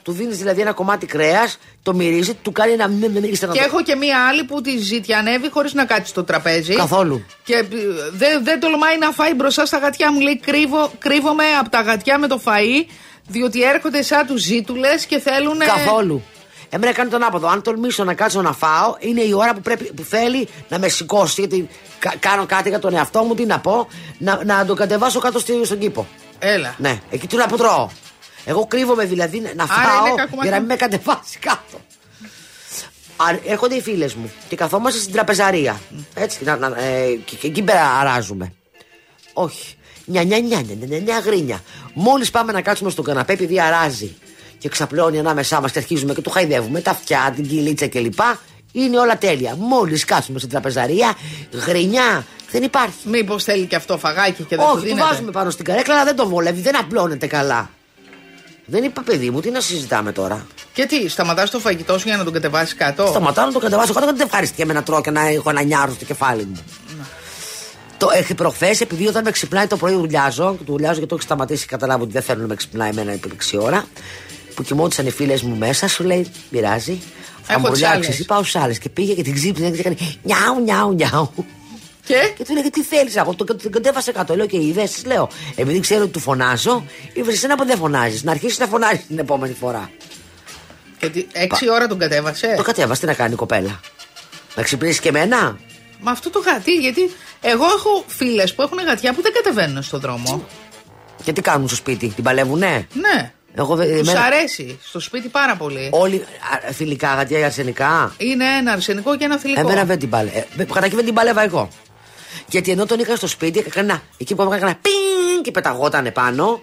Του 0.03 0.11
δίνεις 0.11 0.37
δηλαδή 0.37 0.61
ένα 0.61 0.71
κομμάτι 0.71 1.05
κρέας, 1.05 1.57
το 1.83 1.93
μυρίζει, 1.93 2.33
του 2.33 2.51
κάνει 2.51 2.71
ένα 2.71 2.89
μ- 2.89 2.93
μ- 3.07 3.19
μ- 3.19 3.31
ύστερα 3.31 3.51
Και 3.51 3.59
το- 3.59 3.65
έχω 3.65 3.83
και 3.83 3.95
μία 3.95 4.27
άλλη 4.27 4.43
που 4.43 4.61
τη 4.61 4.77
ζητιανεύει 4.77 5.49
χωρίς 5.49 5.73
να 5.73 5.85
κάτσει 5.85 6.09
στο 6.11 6.23
τραπέζι. 6.23 6.73
Καθόλου. 6.75 7.25
Και 7.43 7.53
ε, 7.53 7.61
δεν 8.11 8.43
δεν 8.43 8.59
τολμάει 8.59 8.97
να 8.97 9.11
φάει 9.11 9.33
μπροστά 9.33 9.65
στα 9.65 9.77
γατιά 9.77 10.11
μου. 10.11 10.19
Λέει 10.19 10.39
κρύβω, 10.39 10.91
κρύβομαι 10.99 11.43
από 11.59 11.69
τα 11.69 11.81
γατιά 11.81 12.17
με 12.17 12.27
το 12.27 12.41
φαΐ 12.45 12.85
Διότι 13.27 13.63
έρχονται 13.63 14.01
σαν 14.01 14.25
τους 14.25 14.41
ζήτουλες 14.41 15.05
και 15.05 15.19
θέλουν. 15.19 15.57
Καθόλου. 15.57 16.23
Εμένα 16.69 16.91
κάνει 16.93 17.09
τον 17.09 17.23
άποδο. 17.23 17.47
Αν 17.47 17.61
τολμήσω 17.61 18.03
να 18.03 18.13
κάτσω 18.13 18.41
να 18.41 18.53
φάω, 18.53 18.95
είναι 18.99 19.21
η 19.21 19.33
ώρα 19.33 19.53
που, 19.53 19.61
πρέπει, 19.61 19.93
που 19.93 20.03
θέλει 20.03 20.47
να 20.69 20.79
με 20.79 20.87
σηκώσει. 20.87 21.35
Γιατί 21.41 21.67
κα- 21.99 22.13
κάνω 22.19 22.45
κάτι 22.45 22.69
για 22.69 22.79
τον 22.79 22.93
εαυτό 22.93 23.23
μου, 23.23 23.35
τι 23.35 23.45
να 23.45 23.59
πω, 23.59 23.87
να, 24.17 24.39
να 24.43 24.65
τον 24.65 24.75
κατεβάσω 24.75 25.19
κάτω 25.19 25.39
στη- 25.39 25.61
στον 25.65 25.77
κήπο. 25.79 26.07
Έλα. 26.39 26.75
Ναι, 26.77 26.99
εκεί 27.11 27.27
του 27.27 27.37
να 27.37 27.45
που 27.45 27.57
τρώω. 27.57 27.89
Εγώ 28.45 28.65
κρύβομαι 28.67 29.06
δηλαδή 29.06 29.39
να- 29.39 29.53
να 29.53 29.63
Άρα 29.63 29.73
φάω 29.73 30.06
είναι 30.06 30.15
κακομαθημένο. 30.15 30.41
για 30.41 30.51
να 30.51 30.58
μην 30.60 30.67
με 30.67 30.75
κατεβάσει 30.75 31.38
κάτω. 31.39 31.77
Α, 33.17 33.25
Έρχονται 33.45 33.75
οι 33.75 33.82
φίλες 33.82 34.13
μου 34.13 34.32
και 34.49 34.56
καθόμαστε 34.56 34.99
στην 34.99 35.13
τραπεζαρία. 35.13 35.79
Έτσι, 36.13 36.43
να, 36.43 36.58
να, 36.58 36.67
ε, 36.82 37.06
και, 37.25 37.36
και 37.36 37.47
εκεί 37.47 37.62
πέρα 37.62 37.86
αράζουμε. 37.99 38.53
Όχι. 39.34 39.75
Νια, 40.06 40.23
νια, 40.23 40.39
νια, 40.39 40.62
νια, 40.62 40.75
νια, 40.88 40.99
νια, 40.99 41.19
γρίνια. 41.19 41.62
Μόλις 41.93 42.32
πάμε 42.32 42.51
να 42.51 42.62
κάτσουμε 42.62 42.89
στον 42.89 43.03
καναπέ, 43.03 43.34
επειδή 43.34 43.62
αράζει 43.62 44.15
και 44.58 44.69
ξαπλώνει 44.69 45.19
ανάμεσά 45.19 45.62
μας 45.62 45.71
και 45.71 45.79
αρχίζουμε 45.79 46.13
και 46.13 46.21
του 46.21 46.29
χαϊδεύουμε 46.29 46.82
τα 46.82 46.91
αυτιά, 46.91 47.34
την 47.36 47.47
κυλίτσα 47.47 47.88
κλπ. 47.88 48.19
Είναι 48.71 48.99
όλα 48.99 49.17
τέλεια. 49.17 49.56
Μόλις 49.56 50.06
κάτσουμε 50.06 50.38
στην 50.39 50.49
τραπεζαρία, 50.51 51.15
γρινιά 51.65 52.25
δεν 52.51 52.63
υπάρχει. 52.63 53.08
Μήπως 53.08 53.43
θέλει 53.43 53.65
και 53.65 53.75
αυτό 53.75 53.97
φαγάκι 53.97 54.43
και 54.43 54.56
δεν 54.56 54.60
του 54.60 54.65
Όχι, 54.71 54.75
του 54.82 54.82
δίνεται; 54.88 55.08
βάζουμε 55.08 55.32
πάνω 55.32 55.49
στην 55.49 55.65
καρέκλα, 55.65 55.93
αλλά 55.95 56.03
δεν 56.03 56.15
το 56.15 56.27
βολεύει, 56.27 56.62
δεν 56.62 56.77
απλώνεται 56.77 57.27
καλά. 57.27 57.69
Δεν 58.73 58.83
είπα 58.83 59.01
παιδί 59.01 59.29
μου, 59.29 59.39
τι 59.39 59.49
να 59.49 59.59
συζητάμε 59.59 60.12
τώρα; 60.12 60.45
Και 60.73 60.86
τι, 60.86 61.09
σταματάς 61.09 61.49
το 61.49 61.59
φαγητό 61.59 61.97
σου 61.99 62.07
για 62.07 62.17
να 62.17 62.23
τον 62.23 62.33
κατεβάσεις 62.33 62.75
κάτω; 62.75 63.05
Σταματάω 63.07 63.45
να 63.45 63.51
το 63.51 63.59
κατεβάσω 63.59 63.93
κάτω, 63.93 64.05
δεν 64.05 64.19
ευχαριστήκαμε 64.19 64.73
να 64.73 64.83
τρώω 64.83 65.01
και 65.01 65.12
να 65.12 65.27
έχω 65.27 65.49
ένα 65.49 65.62
νιάρο 65.63 65.91
στο 65.91 66.05
κεφάλι 66.05 66.43
μου. 66.45 66.63
Το 67.97 68.09
έχει 68.13 68.33
προχθές, 68.33 68.81
επειδή 68.81 69.07
όταν 69.07 69.23
με 69.23 69.31
ξυπνάει 69.31 69.67
το 69.67 69.77
πρωί 69.77 69.93
δουλειάζω, 69.93 70.55
του 70.65 70.71
δουλειάζω 70.71 70.99
και 70.99 71.05
το 71.05 71.15
έχει 71.15 71.23
σταματήσει, 71.23 71.65
καταλάβω 71.65 72.03
ότι 72.03 72.12
δεν 72.12 72.21
θέλω 72.21 72.41
να 72.41 72.47
με 72.47 72.55
ξυπνάει 72.55 72.89
εμένα 72.89 73.12
επί 73.12 73.31
6 73.51 73.59
ώρα. 73.62 73.86
Που 74.55 74.63
κοιμόντουσαν 74.63 75.05
οι 75.05 75.12
φίλες 75.12 75.41
μου 75.41 75.55
μέσα, 75.55 75.88
σου 75.88 76.03
λέει: 76.03 76.31
Πειράζει. 76.49 77.01
Θα 77.43 77.53
Έχω 77.53 77.59
μου 77.62 77.65
τις 77.69 77.73
ρουλιάξει, 77.73 77.97
άλλες. 77.97 78.09
εσύ 78.09 78.25
πάω 78.25 78.43
στι 78.43 78.57
άλλες. 78.57 78.77
Και 78.79 78.89
πήγε 78.89 79.13
και 79.13 79.23
την 79.23 79.33
ξύπνησε 79.33 79.71
και 79.71 79.79
έκανε 79.79 79.95
νιάου, 80.23 80.62
νιάου, 80.63 80.93
νιάου. 80.93 81.31
Και; 82.05 82.33
Και 82.37 82.43
του 82.43 82.53
λέγε 82.53 82.69
τι 82.69 82.83
θέλεις, 82.83 83.15
εγώ 83.15 83.33
το, 83.35 83.43
το 83.45 83.69
κατέβασε 83.69 84.11
κάτω. 84.11 84.35
Λέω 84.35 84.45
και 84.45 84.57
είδες, 84.57 85.03
λέω. 85.05 85.29
Επειδή 85.55 85.79
ξέρω 85.79 86.01
ότι 86.03 86.11
του 86.11 86.19
φωνάζω, 86.19 86.85
είπες 87.13 87.43
ένα 87.43 87.55
που 87.55 87.65
δεν 87.65 87.77
φωνάζεις. 87.77 88.23
Να 88.23 88.31
αρχίσεις 88.31 88.57
να 88.59 88.67
φωνάζεις 88.67 89.07
την 89.07 89.19
επόμενη 89.19 89.53
φορά. 89.53 89.89
Και 90.97 91.09
τι, 91.09 91.25
έξι 91.31 91.69
ώρα 91.69 91.87
τον 91.87 91.97
κατέβασε; 91.99 92.53
Το 92.57 92.63
κατέβασε, 92.63 93.01
τι 93.01 93.07
να 93.07 93.13
κάνει 93.13 93.33
η 93.33 93.35
κοπέλα. 93.35 93.79
Να 94.55 94.63
ξυπνήσει 94.63 94.99
και 94.99 95.09
εμένα; 95.09 95.57
Μα 95.99 96.11
αυτό 96.11 96.29
το 96.29 96.39
γατί, 96.39 96.71
γιατί 96.73 97.11
εγώ 97.41 97.63
έχω 97.65 98.03
φίλες 98.07 98.53
που 98.53 98.61
έχουν 98.61 98.77
γατιά 98.85 99.13
που 99.13 99.21
δεν 99.21 99.33
κατεβαίνουν 99.33 99.83
στον 99.83 99.99
δρόμο. 99.99 100.47
Και 101.23 101.33
τι 101.33 101.41
κάνουν 101.41 101.67
στο 101.67 101.75
σπίτι, 101.75 102.07
την 102.07 102.23
παλεύουνε; 102.23 102.87
Ναι. 102.93 103.31
Εγώ, 103.55 103.75
δε- 103.75 103.85
Τους 103.99 104.07
εμένα- 104.09 104.25
αρέσει 104.25 104.79
στο 104.83 104.99
σπίτι 104.99 105.27
πάρα 105.27 105.55
πολύ. 105.55 105.89
Όλοι 105.91 106.25
α, 106.67 106.71
φιλικά 106.73 107.15
γατιά 107.15 107.39
ή 107.39 107.43
αρσενικά; 107.43 108.13
Είναι 108.17 108.45
ένα 108.59 108.71
αρσενικό 108.71 109.17
και 109.17 109.25
ένα 109.25 109.37
θηλυκό. 109.37 109.59
Εμένα 109.59 109.83
δεν 109.85 109.99
την 109.99 110.09
παλεύα. 110.09 110.37
Ε, 110.37 110.45
καταρχήν 110.57 110.95
δεν 110.95 111.05
την 111.05 111.13
παλεύα 111.13 111.43
εγώ. 111.43 111.69
Γιατί 112.47 112.71
ενώ 112.71 112.85
τον 112.85 112.99
είχα 112.99 113.15
στο 113.15 113.27
σπίτι, 113.27 113.59
έκανα 113.59 114.01
εκεί 114.17 114.35
που 114.35 114.53
έκανα 114.53 114.75
πιν 114.81 115.43
και 115.43 115.51
πεταγόταν 115.51 116.11
πάνω 116.13 116.61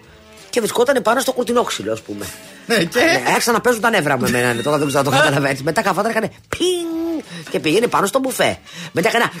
και 0.49 0.59
βρισκόταν 0.59 1.01
πάνω 1.01 1.19
στο 1.19 1.31
κουρτινόξυλο, 1.31 1.91
ας 1.91 2.01
πούμε. 2.01 2.25
Ναι, 2.65 2.83
και. 2.83 2.99
Ναι, 2.99 3.23
άρχισαν 3.27 3.53
να 3.53 3.61
παίζουν 3.61 3.81
τα 3.81 3.89
νεύρα 3.89 4.17
μου 4.17 4.25
εμένα, 4.25 4.53
ναι, 4.53 4.61
τώρα 4.61 4.77
δεν 4.77 4.87
ξέρω 4.87 5.03
αν 5.05 5.11
το 5.11 5.17
καταλαβαίνεις. 5.17 5.63
Μετά 5.63 5.81
καθόταν, 5.81 6.11
έκανε 6.11 6.31
πιν 6.47 7.23
και 7.49 7.59
πήγαινε 7.59 7.87
πάνω 7.87 8.05
στο 8.05 8.19
μπουφέ. 8.19 8.57
Μετά 8.91 9.07
έκανα. 9.09 9.31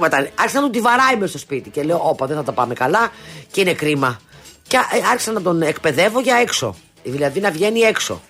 Μετά 0.00 0.28
άρχισα 0.34 0.60
να 0.60 0.66
του 0.66 0.70
τη 0.70 0.80
βαράει 0.80 1.16
μες 1.16 1.28
στο 1.28 1.38
σπίτι 1.38 1.70
και 1.70 1.82
λέω: 1.82 2.00
Όπα, 2.02 2.26
δεν 2.26 2.36
θα 2.36 2.42
τα 2.42 2.52
πάμε 2.52 2.74
καλά 2.74 3.10
και 3.50 3.60
είναι 3.60 3.74
κρίμα. 3.74 4.20
Και 4.68 4.76
ε, 4.76 5.08
άρχισα 5.10 5.32
να 5.32 5.42
τον 5.42 5.62
εκπαιδεύω 5.62 6.20
για 6.20 6.36
έξω. 6.36 6.76
Δηλαδή 7.02 7.40
να 7.40 7.50
βγαίνει 7.50 7.80
έξω. 7.80 8.20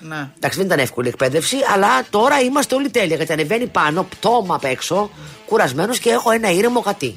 Ναι. 0.00 0.28
Εντάξει, 0.36 0.56
δεν 0.58 0.66
ήταν 0.66 0.78
εύκολη 0.78 1.06
η 1.06 1.10
εκπαίδευση, 1.10 1.56
αλλά 1.74 1.88
τώρα 2.10 2.40
είμαστε 2.40 2.74
όλοι 2.74 2.90
τέλεια. 2.90 3.16
Γιατί 3.16 3.32
ανεβαίνει 3.32 3.66
πάνω, 3.66 4.02
πτώμα 4.02 4.54
απ' 4.54 4.64
έξω, 4.64 5.10
κουρασμένος 5.46 5.98
και 5.98 6.10
έχω 6.10 6.30
ένα 6.30 6.50
ήρεμο 6.50 6.80
γατί. 6.80 7.16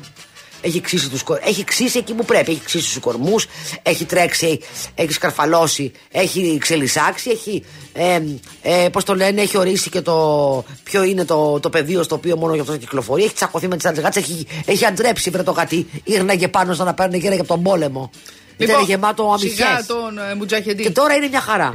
Έχει 0.65 0.81
ξύσει, 0.81 1.09
τους, 1.09 1.23
κορ- 1.23 1.47
έχει 1.47 1.63
ξύσει 1.63 1.97
εκεί 1.97 2.13
που 2.13 2.25
πρέπει. 2.25 2.51
Έχει 2.51 2.61
ξύσει 2.65 2.83
τους 2.93 2.99
κορμούς, 2.99 3.45
έχει 3.83 4.05
τρέξει, 4.05 4.59
έχει 4.95 5.11
σκαρφαλώσει, 5.13 5.91
έχει 6.11 6.57
ξελισάξει, 6.61 7.29
έχει. 7.29 7.63
Ε, 7.93 8.21
ε, 8.61 8.89
Πώς 8.89 9.03
το 9.03 9.15
λένε, 9.15 9.41
έχει 9.41 9.57
ορίσει 9.57 9.89
και 9.89 10.01
το 10.01 10.65
ποιο 10.83 11.03
είναι 11.03 11.25
το, 11.25 11.59
το 11.59 11.69
πεδίο 11.69 12.03
στο 12.03 12.15
οποίο 12.15 12.37
μόνο 12.37 12.53
γι' 12.53 12.59
αυτό 12.59 12.71
θα 12.71 12.77
κυκλοφορεί. 12.77 13.23
Έχει 13.23 13.33
τσακωθεί 13.33 13.67
με 13.67 13.75
τις 13.75 13.85
άλλες 13.85 13.99
γάτσε, 14.03 14.19
έχει, 14.19 14.47
έχει 14.65 14.85
αντρέψει 14.85 15.29
βρε 15.29 15.43
το 15.43 15.51
γατί. 15.51 15.87
Ήρναγε 16.03 16.47
πάνω 16.47 16.73
σαν 16.73 16.85
να 16.85 16.93
παίρνει 16.93 17.17
γέρα 17.17 17.35
από 17.35 17.45
τον 17.47 17.63
πόλεμο. 17.63 18.09
Ήταν 18.57 18.83
γεμάτο 18.83 19.23
Λοιπόν, 19.23 19.39
Σιγά 19.39 19.67
αμυχέ. 19.67 19.85
τον 19.87 20.17
ε, 20.17 20.35
Μουτζαχεντή. 20.35 20.83
Και 20.83 20.91
τώρα 20.91 21.13
είναι 21.15 21.27
μια 21.27 21.41
χαρά. 21.41 21.73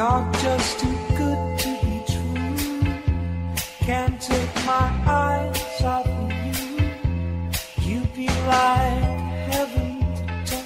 You're 0.00 0.32
just 0.40 0.80
too 0.80 0.96
good 1.14 1.58
to 1.58 1.68
be 1.84 2.02
true. 2.10 3.02
Can't 3.80 4.18
take 4.18 4.54
my 4.64 4.88
eyes 5.04 5.82
off 5.82 6.06
of 6.06 6.32
you. 6.46 6.88
You'd 7.82 8.14
be 8.14 8.26
like 8.26 9.02
heaven 9.52 10.00
to 10.46 10.56
touch. 10.56 10.64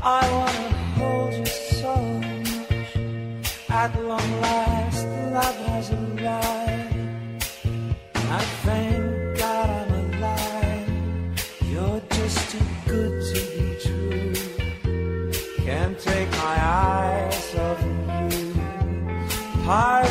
I 0.00 0.22
wanna 0.30 0.68
hold 0.98 1.34
you 1.34 1.46
so 1.46 1.96
much. 2.22 2.96
At 3.68 3.90
long 4.00 4.30
last, 4.42 5.04
love 5.34 5.58
has 5.66 5.90
arrived. 5.90 7.42
I 8.14 8.40
thank 8.62 8.87
high 19.68 20.07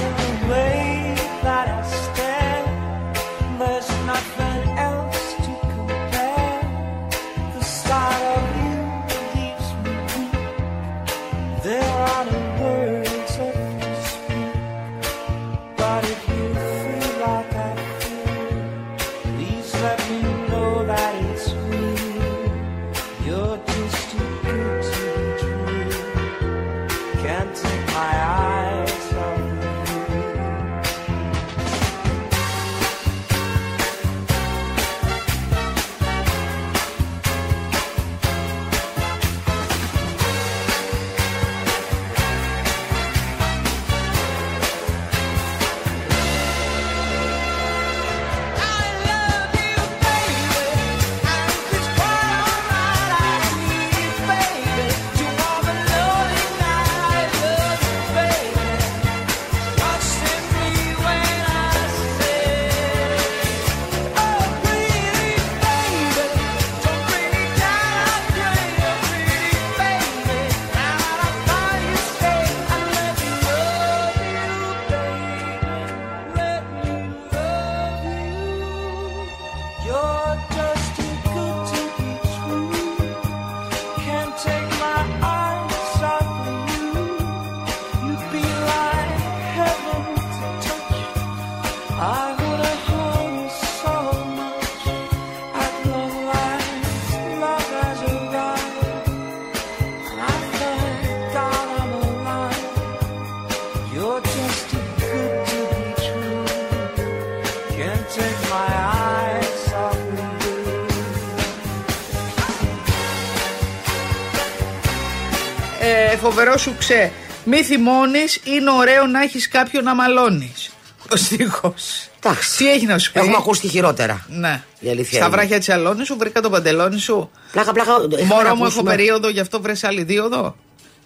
φοβερό 116.37 116.57
σου 116.57 116.75
ξέ. 116.79 117.11
Μη 117.45 117.63
θυμώνεις, 117.63 118.39
είναι 118.43 118.71
ωραίο 118.71 119.05
να 119.05 119.21
έχεις 119.21 119.47
κάποιον 119.47 119.83
να 119.83 119.95
μαλώνεις. 119.95 120.69
Ο 121.11 121.15
στίχος. 121.15 122.07
Εντάξει. 122.23 122.57
Τι 122.57 122.71
έχει 122.71 122.85
να 122.85 122.97
σου 122.97 123.11
πει. 123.11 123.19
Έχουμε 123.19 123.35
ακούσει 123.37 123.61
και 123.61 123.67
χειρότερα. 123.67 124.25
Ναι. 124.29 124.63
Η 124.79 124.89
αλήθεια 124.89 125.17
Στα 125.17 125.25
είναι. 125.27 125.35
βράχια 125.35 125.57
της 125.57 125.69
αλόνη 125.69 126.05
σου 126.05 126.15
βρήκα 126.17 126.41
το 126.41 126.49
παντελόνι 126.49 126.99
σου. 126.99 127.29
Πλάκα, 127.51 127.71
πλάκα. 127.71 127.91
έχουμε 127.91 128.23
Μωρό 128.23 128.41
να 128.41 128.49
μου 128.49 128.53
έχω 128.55 128.63
ακούσουμε- 128.63 128.95
περίοδο, 128.95 129.29
γι' 129.29 129.39
αυτό 129.39 129.61
βρες 129.61 129.83
άλλη 129.83 130.03
δίωδο. 130.03 130.55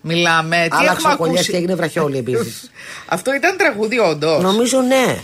Μιλάμε. 0.01 0.55
Τι 0.69 0.75
Άλλαξε 0.77 0.95
έχουμε 0.97 1.13
ο 1.13 1.17
κολλιάς 1.17 1.35
ακούσει; 1.35 1.51
και 1.51 1.57
έγινε 1.57 1.75
βραχιόλι 1.75 2.17
επίσης. 2.17 2.71
Αυτό 3.15 3.33
ήταν 3.33 3.57
τραγούδι, 3.57 3.99
όντως. 3.99 4.41
Νομίζω 4.43 4.81
ναι. 4.81 5.19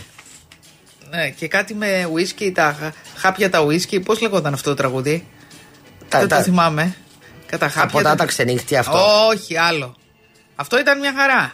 Ναι, 1.10 1.28
και 1.30 1.48
κάτι 1.48 1.74
με 1.74 2.08
ουίσκι, 2.12 2.52
τα 2.52 2.76
χα- 2.80 2.92
χάπια 3.16 3.50
τα 3.50 3.60
ουίσκι. 3.60 4.00
Πώς 4.00 4.20
λεγόταν 4.20 4.52
αυτό 4.54 4.68
το 4.70 4.76
τραγούδι; 4.76 5.26
Τα, 6.08 6.18
Δεν 6.18 6.28
τα, 6.28 6.36
το 6.36 6.42
θυμάμαι. 6.42 6.96
Κατά 7.46 7.66
τα 7.66 7.72
χάπια. 7.72 7.90
ποτά 7.90 8.08
τα- 8.10 8.14
τα 8.16 8.24
ξενύχτια 8.24 8.80
αυτό. 8.80 8.98
Όχι, 9.32 9.56
άλλο. 9.56 9.96
Αυτό 10.60 10.78
ήταν 10.78 10.98
μια 10.98 11.12
χαρά. 11.16 11.52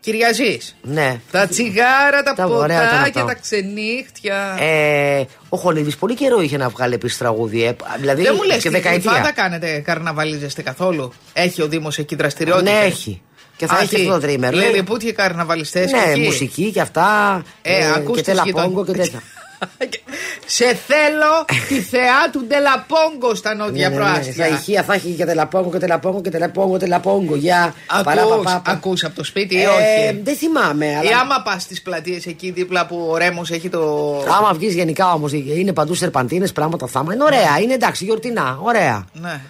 Κυριαζή. 0.00 0.58
Ναι. 0.82 1.20
Τα 1.30 1.46
τσιγάρα, 1.46 2.22
τα, 2.24 2.34
Τα 2.34 2.44
ωραία 2.46 2.76
ήταν 2.76 2.88
ποτά 2.88 3.00
αυτό. 3.00 3.10
και 3.20 3.26
τα 3.26 3.34
ξενύχτια. 3.34 4.56
Ε, 4.60 5.24
ο 5.48 5.56
Χολίδης 5.56 5.96
πολύ 5.96 6.14
καιρό 6.14 6.40
είχε 6.40 6.56
να 6.56 6.68
βγάλει 6.68 6.94
επίση 6.94 7.18
τραγούδι. 7.18 7.64
Ε, 7.64 7.76
δηλαδή 7.98 8.22
Δεν 8.22 8.32
μου 8.36 8.42
λες 8.42 8.56
και 8.56 8.62
και 8.62 8.70
δεκαετία. 8.70 9.10
κρυφά 9.10 9.26
τα 9.26 9.32
κάνετε, 9.32 9.78
καρναβαλίζεστε 9.78 10.62
καθόλου; 10.62 11.12
Έχει 11.32 11.62
ο 11.62 11.68
Δήμος 11.68 11.98
εκεί 11.98 12.14
δραστηριότητες; 12.14 12.72
Ναι, 12.72 12.78
έχει. 12.78 13.22
Και 13.56 13.66
θα 13.66 13.78
έχει 13.80 13.96
αυτό 13.96 14.08
το 14.10 14.18
τρίμερο. 14.20 14.56
Λιλιπούτια 14.56 15.12
καρναβαλιστές. 15.12 15.90
Ναι, 15.92 16.16
μουσική 16.16 16.70
και 16.72 16.80
αυτά. 16.80 17.42
Ε, 17.62 17.88
ακούς 17.94 18.16
και 18.16 18.22
τις 18.22 18.34
τελαπόγκο 18.42 18.84
και 18.84 18.90
γειτονιές. 18.90 19.10
τέτοια. 19.10 19.22
Σε 20.46 20.64
θέλω 20.74 21.44
τη 21.68 21.80
θεά 21.80 22.30
του 22.32 22.44
Ντελαπόγκο 22.46 23.34
στα 23.34 23.54
Ναι, 23.54 23.64
νότια 23.64 23.88
ναι, 23.88 23.96
ναι. 23.96 24.02
Στα 24.02 24.10
προάστια. 24.12 24.48
ηχεία 24.48 24.82
θα 24.82 24.94
έχει 24.94 25.08
και 25.10 25.24
τελαπόγκο 25.24 25.70
και 25.70 25.78
τελαπόγκο 25.78 26.20
και 26.20 26.30
τελαπόγκο, 26.30 26.76
τελαπόγκο. 26.76 27.36
Για 27.36 27.74
Ακούς, 27.86 28.04
παράπαπα. 28.04 28.62
ακούς 28.66 29.04
από 29.04 29.14
το 29.16 29.24
σπίτι 29.24 29.54
ή 29.54 29.62
Ε, 29.62 29.66
όχι; 29.66 30.20
Δεν 30.22 30.36
θυμάμαι. 30.36 30.86
Ή 30.86 30.94
Αλλά... 30.94 31.18
άμα 31.20 31.42
πας 31.44 31.62
στις 31.62 31.82
πλατείες 31.82 32.26
εκεί 32.26 32.50
δίπλα 32.50 32.86
που 32.86 33.08
ο 33.10 33.16
Ρέμος 33.16 33.50
έχει 33.50 33.68
το. 33.68 34.14
Άμα 34.38 34.52
βγεις 34.52 34.74
γενικά 34.74 35.12
όμως, 35.12 35.32
είναι 35.32 35.72
παντού 35.72 35.94
σερπαντίνες, 35.94 36.52
πράγματα 36.52 36.86
θάμα. 36.86 37.14
Είναι 37.14 37.24
ωραία, 37.24 37.58
είναι 37.62 37.72
εντάξει, 37.74 38.04
γιορτινά, 38.04 38.58
ωραία. 38.62 39.04
Ναι. 39.12 39.40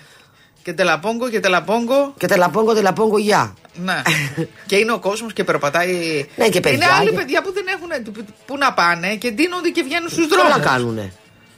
Και 0.62 0.72
τελαπόγκο 0.72 1.28
και 1.28 1.40
τελαπόγκο. 1.40 2.14
Και 2.18 2.26
τελαπόγκο, 2.26 2.74
τελαπόγκο, 2.74 3.18
γεια. 3.18 3.54
Ναι. 3.74 4.02
και 4.68 4.76
είναι 4.76 4.92
ο 4.92 4.98
κόσμος 4.98 5.32
και 5.32 5.44
περπατάει. 5.44 6.26
Ναι, 6.36 6.48
και 6.48 6.60
παιδιά 6.60 6.76
Είναι 6.86 6.94
άλλοι 6.98 7.10
και- 7.10 7.16
παιδιά 7.16 7.42
που 7.42 7.52
δεν 7.52 7.64
έχουν 7.68 8.14
πού 8.46 8.56
να 8.58 8.72
πάνε 8.72 9.14
και 9.16 9.30
ντύνονται 9.30 9.68
και 9.68 9.82
βγαίνουν 9.82 10.08
στους 10.08 10.26
Τι 10.28 10.34
όλα 10.34 10.48
δρόμου. 10.48 10.64
κάνουνε. 10.64 11.12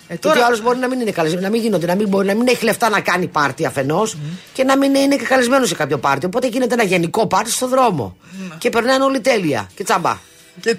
Ε, 0.08 0.16
Τώρα... 0.16 0.34
τώρα- 0.34 0.44
ο 0.46 0.48
άλλος 0.48 0.62
μπορεί 0.62 0.78
να 0.78 0.88
μην 0.88 1.00
είναι 1.00 1.10
καλεσμένος, 1.10 1.44
να 1.44 1.50
μην 1.50 1.60
γίνονται, 1.62 1.86
να 1.86 1.94
μην, 1.94 2.08
μπορεί, 2.08 2.26
να 2.26 2.34
μην 2.34 2.48
έχει 2.48 2.64
λεφτά 2.64 2.88
να 2.88 3.00
κάνει 3.00 3.26
πάρτι 3.26 3.66
αφενός 3.66 4.16
και 4.52 4.64
να 4.64 4.76
μην 4.78 4.94
είναι 4.94 5.16
και 5.16 5.24
καλεσμένος 5.24 5.68
σε 5.68 5.74
κάποιο 5.74 5.98
πάρτι. 5.98 6.26
Οπότε 6.26 6.46
γίνεται 6.46 6.74
ένα 6.74 6.82
γενικό 6.82 7.26
πάρτι 7.26 7.50
στο 7.50 7.68
δρόμο. 7.68 8.16
Και 8.58 8.70
περνάνε 8.70 9.04
όλοι 9.04 9.20
τέλεια. 9.20 9.70
Και 9.74 9.84
τσαμπά. 9.84 10.16
Και... 10.60 10.76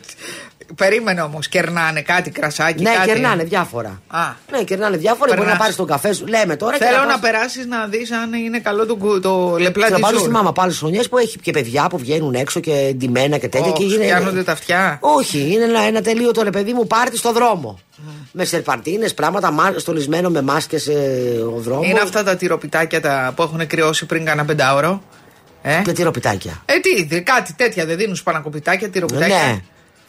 Περίμενε 0.75 1.21
όμως, 1.21 1.47
κερνάνε 1.47 2.01
κάτι 2.01 2.29
κρασάκι. 2.29 2.83
ναι, 2.83 2.89
κάτι. 2.93 3.07
κερνάνε 3.07 3.43
διάφορα. 3.43 4.01
Α. 4.07 4.19
Ναι, 4.51 4.63
κερνάνε 4.63 4.97
διάφορα. 4.97 5.25
Μπορεί 5.25 5.37
Περνάς. 5.37 5.53
να 5.53 5.59
πάρεις 5.59 5.75
τον 5.75 5.87
καφέ 5.87 6.13
σου. 6.13 6.25
Λέμε 6.27 6.55
τώρα 6.55 6.77
και 6.77 6.83
Θέλω 6.83 6.97
να, 6.97 7.05
να 7.05 7.11
πας- 7.11 7.19
περάσεις 7.19 7.65
να 7.65 7.85
δεις 7.87 8.11
αν 8.11 8.33
είναι 8.33 8.59
καλό 8.59 8.85
το, 8.85 8.95
κου- 8.95 9.21
το 9.21 9.55
λεπλά 9.59 9.85
Θέλω 9.85 9.95
τη 9.95 10.01
να 10.01 10.07
πάω 10.07 10.17
στη 10.17 10.23
ζούρ. 10.25 10.31
μάμα 10.33 10.49
από 10.49 10.61
άλλε 10.61 10.73
χρονιέ 10.73 11.03
που 11.09 11.17
έχει 11.17 11.39
και 11.39 11.51
παιδιά 11.51 11.87
που 11.89 11.97
βγαίνουν 11.97 12.33
έξω 12.33 12.59
και 12.59 12.93
ντυμένα 12.97 13.37
και 13.37 13.47
τέτοια. 13.49 13.69
Ω, 13.71 13.73
και 13.73 13.83
είναι... 13.83 14.03
πιάνονται 14.05 14.43
τα 14.43 14.51
αυτιά. 14.51 14.97
Όχι, 15.01 15.51
είναι 15.53 15.63
ένα, 15.63 15.81
ένα 15.81 16.01
τελείω 16.01 16.31
το 16.31 16.43
ρε 16.43 16.49
παιδί 16.49 16.73
μου 16.73 16.87
πάρτι 16.87 17.17
στο 17.17 17.31
δρόμο. 17.31 17.79
Με 18.31 18.45
σερπαντίνες, 18.45 19.13
πράγματα 19.13 19.51
μα- 19.51 19.73
στολισμένο 19.77 20.29
με 20.29 20.41
μάσκες 20.41 20.87
ο 21.55 21.59
δρόμος. 21.59 21.87
Είναι 21.87 21.99
αυτά 21.99 22.23
τα 22.23 22.35
τυροπιτάκια 22.35 23.01
τα 23.01 23.33
που 23.35 23.41
έχουν 23.43 23.67
κρυώσει 23.67 24.05
πριν 24.05 24.25
κάνα 24.25 24.45
πεντάωρο. 24.45 25.01
Ε, 25.61 25.81
Και 25.83 25.91
τυροπιτάκια. 25.91 26.61
ε 26.65 26.73
τι, 26.79 27.03
δε- 27.05 27.19
κάτι 27.19 27.53
τέτοια 27.53 27.85
δεν 27.85 27.97
δίνουν 27.97 28.15
σπανακοπιτάκια, 28.15 28.89
τυροπιτάκια. 28.89 29.35
Ναι. 29.37 29.59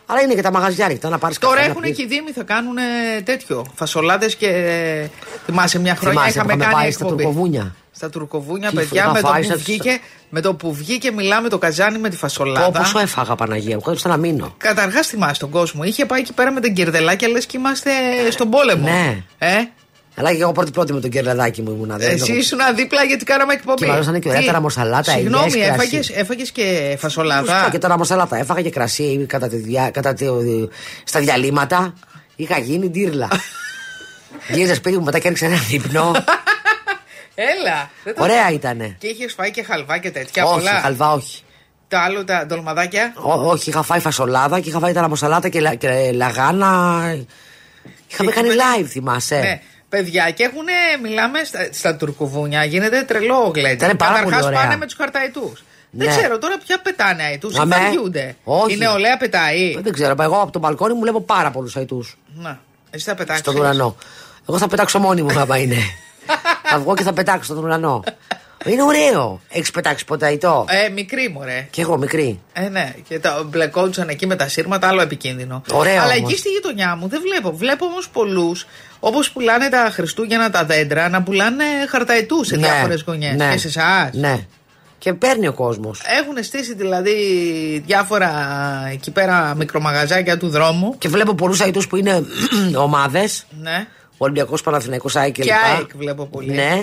Αλλά 0.06 0.20
είναι 0.22 0.34
και 0.34 0.42
τα 0.42 0.52
μαγαζιά 0.52 0.98
να 1.02 1.18
πάρεις 1.18 1.38
Τώρα 1.38 1.60
έχουν 1.60 1.82
και 1.82 2.02
οι 2.02 2.06
Δήμοι 2.06 2.30
θα 2.30 2.42
κάνουν 2.42 2.76
ε, 2.76 3.20
τέτοιο. 3.24 3.66
Φασολάδες 3.74 4.36
και. 4.36 4.46
ε, 4.46 5.08
θυμάσαι 5.46 5.78
μια 5.78 5.94
χρονιά 5.94 6.20
Θυμάσαι 6.20 6.38
που 6.38 6.44
είχαμε 6.44 6.52
είχαμε 6.52 6.64
κάνει 6.64 6.82
πάει 6.82 6.92
στα 6.92 7.04
εκπομπή. 7.04 7.22
τουρκοβούνια. 7.22 7.74
Στα 7.94 8.10
τουρκοβούνια, 8.10 8.68
Τι 8.68 8.74
παιδιά, 8.74 9.02
είχα 9.02 9.12
με 9.12 9.20
το, 9.20 9.26
φάει 9.26 9.40
που 9.40 9.46
στα- 9.46 9.56
βγήκε, 9.56 9.98
με 10.30 10.40
το 10.40 10.54
που 10.54 10.74
βγήκε 10.74 11.10
μιλάμε 11.10 11.48
το 11.48 11.58
καζάνι 11.58 11.98
με 11.98 12.08
τη 12.08 12.16
φασολάδα. 12.16 12.78
Πόσο 12.78 12.98
έφαγα 12.98 13.34
Παναγία 13.34 13.74
μου, 13.74 13.80
κόντεψα 13.82 14.08
να 14.08 14.16
μείνω. 14.16 14.54
Καταρχάς 14.58 15.06
θυμάσαι 15.06 15.40
τον 15.40 15.50
κόσμο. 15.50 15.82
Είχε 15.84 16.06
πάει 16.06 16.20
εκεί 16.20 16.32
πέρα 16.32 16.52
με 16.52 16.60
την 16.60 16.74
κερδελάκια 16.74 17.28
λες 17.28 17.46
και 17.46 17.56
είμαστε 17.56 17.90
στον 18.30 18.50
πόλεμο. 18.50 18.88
Ναι. 18.88 19.16
Ε, 19.38 19.52
Αλλά 20.14 20.34
και 20.34 20.42
εγώ 20.42 20.52
πρώτη-πρώτη 20.52 20.92
με 20.92 21.00
τον 21.00 21.10
κερλαδάκι 21.10 21.62
μου 21.62 21.70
ήμουνα. 21.70 21.96
δεν 21.96 22.10
εσύ 22.10 22.26
το- 22.26 22.34
ήσουν 22.38 22.58
δίπλα 22.76 23.02
γιατί 23.04 23.24
κάναμε 23.24 23.52
εκπομπή. 23.52 23.84
Και 23.84 23.90
βάζανε 23.92 24.18
και 24.18 24.28
ωραία 24.28 24.40
Τι; 24.40 24.46
ταραμοσαλάτα, 24.46 25.12
Συγγνώμη, 25.12 25.44
ελιές, 25.44 25.66
κρασί. 25.66 25.74
έφαγες, 25.86 26.10
έφαγες 26.10 26.50
και 26.50 26.88
Πώς 26.90 27.00
φασολάδα. 27.00 27.58
είπα, 27.60 27.68
Και 27.70 27.78
τώρα 27.78 27.98
μοσαλάτα. 27.98 28.36
Έφαγα 28.36 28.62
και 28.62 28.70
κρασί 28.70 29.24
κατά 29.28 29.48
τη 29.48 29.56
διά, 29.56 29.90
κατά 29.90 30.14
τη, 30.14 30.26
στα 31.04 31.20
διαλύματα. 31.20 31.94
Είχα 32.36 32.58
γίνει 32.58 32.88
ντύρλα. 32.90 33.28
Γύριζα 34.52 34.74
σπίτι 34.74 34.98
μου 34.98 35.04
μετά 35.04 35.18
και 35.18 35.26
έριξα 35.26 35.46
ένα 35.46 35.56
δείπνο. 35.56 36.10
Έλα. 37.34 37.90
δεν 38.04 38.14
το- 38.14 38.22
Ωραία 38.22 38.50
ήτανε. 38.50 38.96
Και 38.98 39.06
είχες 39.06 39.32
φάει 39.32 39.50
και 39.50 39.62
χαλβά 39.62 39.98
και 39.98 40.10
τέτοια 40.10 40.44
όχι, 40.44 40.54
πολλά; 40.54 40.80
χαλβά 40.80 41.12
όχι. 41.12 41.42
Τα 41.88 42.00
άλλο 42.00 42.24
τα 42.24 42.46
ντολμαδάκια; 42.46 43.12
Ό, 43.16 43.32
όχι, 43.32 43.68
είχα 43.70 43.82
φάει 43.82 44.00
φασολάδα 44.00 44.60
και 44.60 44.68
είχα 44.68 44.78
φάει 44.78 44.92
ταραμοσαλάτα 44.92 45.48
και, 45.48 45.60
λα- 45.60 45.74
και 45.74 46.10
λαγάνα. 46.14 47.00
Είχαμε 48.08 48.30
Και 48.30 48.36
κάνει 48.36 48.48
έχουμε- 48.48 48.64
live, 48.80 48.84
θυμάσαι. 48.86 49.38
Ναι. 49.38 49.60
Παιδιά, 49.92 50.30
και 50.30 50.42
έχουν, 50.42 50.64
μιλάμε 51.02 51.44
στα, 51.44 51.68
στα 51.72 51.96
τουρκουβούνια, 51.96 52.64
γίνεται 52.64 53.02
τρελό 53.02 53.52
γλέντι. 53.54 53.84
Ήταν 53.84 53.96
πάρα 53.96 54.22
πολύ 54.22 54.36
ωραία. 54.44 54.60
πάνε 54.60 54.76
με 54.76 54.84
τους 54.84 54.94
χαρταϊτού. 54.94 55.52
Δεν 55.90 56.08
Ναι. 56.08 56.16
ξέρω 56.16 56.38
τώρα 56.38 56.58
ποια 56.66 56.80
πετάνε 56.80 57.22
αϊτού 57.22 57.50
ή 57.50 57.54
Αμέ. 57.58 57.76
βαριούνται. 57.76 58.36
Όχι. 58.44 58.74
Η 58.74 58.76
νεολαία 58.76 59.16
πετάει. 59.16 59.76
Δεν 59.82 59.92
ξέρω, 59.92 60.14
εγώ 60.22 60.40
από 60.40 60.52
τον 60.52 60.60
μπαλκόνι 60.60 60.94
μου 60.94 61.00
βλέπω 61.00 61.20
πάρα 61.20 61.50
πολλούς 61.50 61.76
αϊτού 61.76 62.04
Να, 62.34 62.60
εσύ 62.90 63.04
θα 63.04 63.14
πετάξεις. 63.14 63.44
στον 63.44 63.56
ουρανό. 63.56 63.96
Εγώ 64.48 64.58
θα 64.58 64.68
πετάξω 64.68 64.98
μόνη 64.98 65.22
μου 65.22 65.40
άμα 65.40 65.58
είναι. 65.58 65.76
θα 66.70 66.78
βγω 66.78 66.94
και 66.94 67.02
θα 67.02 67.12
πετάξω 67.12 67.44
στον 67.52 67.64
ουρανό. 67.64 68.02
Είναι 68.64 68.82
ωραίο. 68.82 69.40
Έχεις 69.48 69.70
πετάξει 69.70 70.04
ποτέ 70.04 70.26
αϊτό. 70.26 70.64
Ε, 70.68 70.88
μικρή 70.88 71.28
μου, 71.28 71.40
ρε. 71.44 71.66
Κι 71.70 71.80
εγώ 71.80 71.96
μικρή. 71.98 72.40
Ε, 72.52 72.68
ναι, 72.68 72.94
και 73.08 73.18
τα 73.18 73.42
μπλεκόντουσαν 73.46 74.08
εκεί 74.08 74.26
με 74.26 74.36
τα 74.36 74.48
σύρματα, 74.48 74.88
άλλο 74.88 75.00
επικίνδυνο. 75.00 75.62
Ωραίο 75.72 76.00
Αλλά 76.02 76.14
όμως. 76.14 76.30
εκεί 76.30 76.38
στη 76.38 76.48
γειτονιά 76.48 76.96
μου 76.96 77.08
δεν 77.08 77.20
βλέπω. 77.20 77.56
Βλέπω 77.56 77.84
όμως 77.84 78.08
πολλούς, 78.08 78.66
όπως 79.00 79.30
πουλάνε 79.30 79.68
τα 79.68 79.90
Χριστούγεννα 79.92 80.50
τα 80.50 80.64
δέντρα, 80.64 81.08
να 81.08 81.22
πουλάνε 81.22 81.64
χαρταετούς 81.88 82.46
σε 82.46 82.56
Ναι, 82.56 82.66
διάφορες 82.66 83.02
γωνιές. 83.06 83.34
ναι. 83.36 83.50
Και 83.52 83.58
σε 83.58 83.68
εσάς. 83.68 84.10
Ναι. 84.12 84.38
Και 84.98 85.12
παίρνει 85.12 85.46
ο 85.48 85.52
κόσμος. 85.52 86.00
Έχουν 86.20 86.42
στήσει 86.44 86.74
δηλαδή 86.74 87.12
διάφορα 87.86 88.30
εκεί 88.92 89.10
πέρα 89.10 89.54
μικρομαγαζάκια 89.54 90.36
του 90.38 90.48
δρόμου. 90.48 90.98
Και 90.98 91.08
βλέπω 91.08 91.34
πολλούς 91.34 91.60
αϊτού 91.60 91.86
που 91.86 91.96
είναι 91.96 92.24
ομάδες. 92.86 93.46
Ναι. 93.60 93.86
Ολυμπιακός 94.18 94.62
Παναθηναϊκός 94.62 95.16
ΑΕΚ 95.16 95.32
Και 95.32 95.42
κλπ. 95.42 95.50
ΑΕΚ 95.76 95.96
βλέπω 95.96 96.26
πολύ. 96.26 96.52
Ναι. 96.52 96.82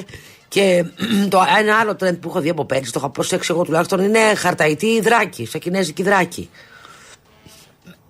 Και 0.50 0.86
το 1.30 1.44
ένα 1.60 1.78
άλλο 1.78 1.92
trend 1.92 2.20
που 2.20 2.30
έχω 2.30 2.40
δει 2.40 2.50
από 2.50 2.66
πέρυσι, 2.66 2.92
το 2.92 3.00
είχα 3.00 3.10
προσέξει 3.10 3.52
εγώ 3.52 3.64
τουλάχιστον, 3.64 4.04
είναι 4.04 4.20
χαρταϊτή 4.36 5.00
δράκη, 5.02 5.46
σαν 5.46 5.62
κινέζικη 5.62 6.04
δράκη. 6.04 6.50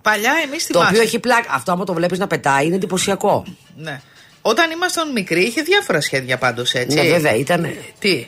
Παλιά 0.02 0.32
εμείς 0.46 0.66
Το 0.66 0.72
θυμάσαι. 0.72 0.90
οποίο 0.90 1.02
έχει 1.02 1.18
πλάκα. 1.18 1.52
Αυτό, 1.52 1.72
άμα 1.72 1.84
το 1.84 1.92
βλέπεις 1.94 2.18
να 2.18 2.26
πετάει, 2.26 2.66
είναι 2.66 2.74
εντυπωσιακό. 2.74 3.44
Ναι. 3.76 4.00
Όταν 4.42 4.70
ήμασταν 4.70 5.12
μικροί 5.12 5.42
είχε 5.42 5.62
διάφορα 5.62 6.00
σχέδια 6.00 6.38
πάντως 6.38 6.72
έτσι. 6.72 6.96
Ναι, 6.96 7.02
βέβαια, 7.02 7.34
ήταν. 7.34 7.74
Τι; 7.98 8.26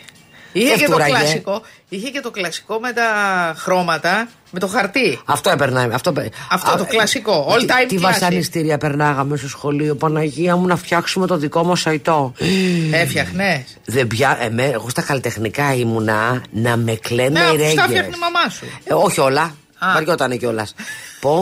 Είχε 0.53 0.75
και, 0.75 0.79
το 0.85 0.91
φτούραγε. 0.91 1.13
κλασικό, 1.13 1.63
είχε 1.89 2.09
και 2.09 2.21
το 2.21 2.31
κλασικό 2.31 2.79
με 2.81 2.93
τα 2.93 3.03
χρώματα, 3.57 4.29
με 4.51 4.59
το 4.59 4.67
χαρτί. 4.67 5.21
Αυτό 5.25 5.51
έπαιρναμε. 5.51 5.95
Αυτό, 5.95 6.13
Αυτό 6.51 6.71
Α, 6.71 6.77
το 6.77 6.83
ε, 6.83 6.87
κλασικό, 6.87 7.47
all 7.51 7.59
τι- 7.59 7.67
time 7.69 7.89
Τι 7.89 7.95
classic. 7.99 8.01
βασανιστήρια 8.01 8.79
περνάγαμε 8.79 9.37
στο 9.37 9.49
σχολείο. 9.49 9.95
Παναγία 9.95 10.57
μου 10.57 10.67
να 10.67 10.77
φτιάξουμε 10.77 11.27
το 11.27 11.37
δικό 11.37 11.65
μας 11.65 11.87
αϊτό. 11.87 12.33
Έφτιαχνε. 12.93 13.65
Δεν 13.85 14.07
πια, 14.07 14.39
εμέ, 14.41 14.65
εγώ 14.65 14.89
στα 14.89 15.03
καλλιτεχνικά 15.03 15.75
ήμουνα 15.75 16.43
να 16.51 16.77
με 16.77 16.95
κλαίνε 16.95 17.29
Ναι, 17.29 17.39
οι 17.39 17.43
αφού 17.43 17.55
στα 17.55 17.65
ρέγγερες. 17.65 17.85
φτιάχνει 17.85 18.13
η 18.15 18.19
μαμά 18.21 18.49
σου. 18.51 18.65
Ε, 18.85 18.95
όχι 18.95 19.21
όλα. 19.21 19.55
Α. 19.79 19.93
Βαριότανε 19.93 20.37
κιόλας. 20.37 20.75
Πω 21.21 21.35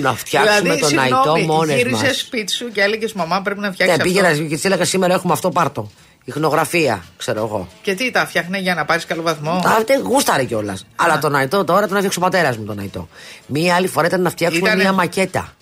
να 0.00 0.14
φτιάξουμε 0.14 0.60
δηλαδή, 0.60 0.80
τον 0.80 0.98
αϊτό 0.98 1.16
συγγνώμη, 1.16 1.44
μόνε 1.46 1.72
μας. 1.72 1.76
γύρισε 1.82 2.14
σπίτι 2.14 2.52
σου 2.52 2.68
και 2.72 2.80
έλεγες 2.80 3.12
Μαμά, 3.12 3.42
πρέπει 3.42 3.60
να 3.60 3.72
φτιάξεις 3.72 3.96
Ναι, 3.98 4.02
αυτό. 4.12 4.20
πήγαινα 4.22 4.48
και 4.48 4.54
της 4.54 4.64
έλεγα 4.64 4.84
σήμερα 4.84 5.14
έχουμε 5.14 5.32
αυτό 5.32 5.50
πάρτο. 5.50 5.90
Ιχνογραφία, 6.24 7.04
ξέρω 7.16 7.38
εγώ. 7.44 7.68
Και 7.82 7.94
τι, 7.94 8.10
τα 8.10 8.26
φτιάχνε 8.26 8.58
για 8.58 8.74
να 8.74 8.84
πάρεις 8.84 9.04
καλό 9.06 9.22
βαθμό; 9.22 9.62
Αυτή 9.66 9.92
γούσταρε 9.98 10.44
κιόλας. 10.44 10.86
Αλλά 10.96 11.18
τον 11.18 11.34
αϊτό 11.34 11.64
τώρα 11.64 11.86
τον 11.86 11.94
έφτιαξε 11.94 12.18
ο 12.18 12.22
πατέρας 12.22 12.56
μου 12.56 12.64
τον 12.64 12.78
αϊτό. 12.78 13.08
Μία 13.46 13.74
άλλη 13.74 13.86
φορά 13.86 14.06
ήταν 14.06 14.22
να 14.22 14.30
φτιάξουμε 14.30 14.66
Ήτανε- 14.66 14.82
μία 14.82 14.92
μακέτα. 14.92 15.52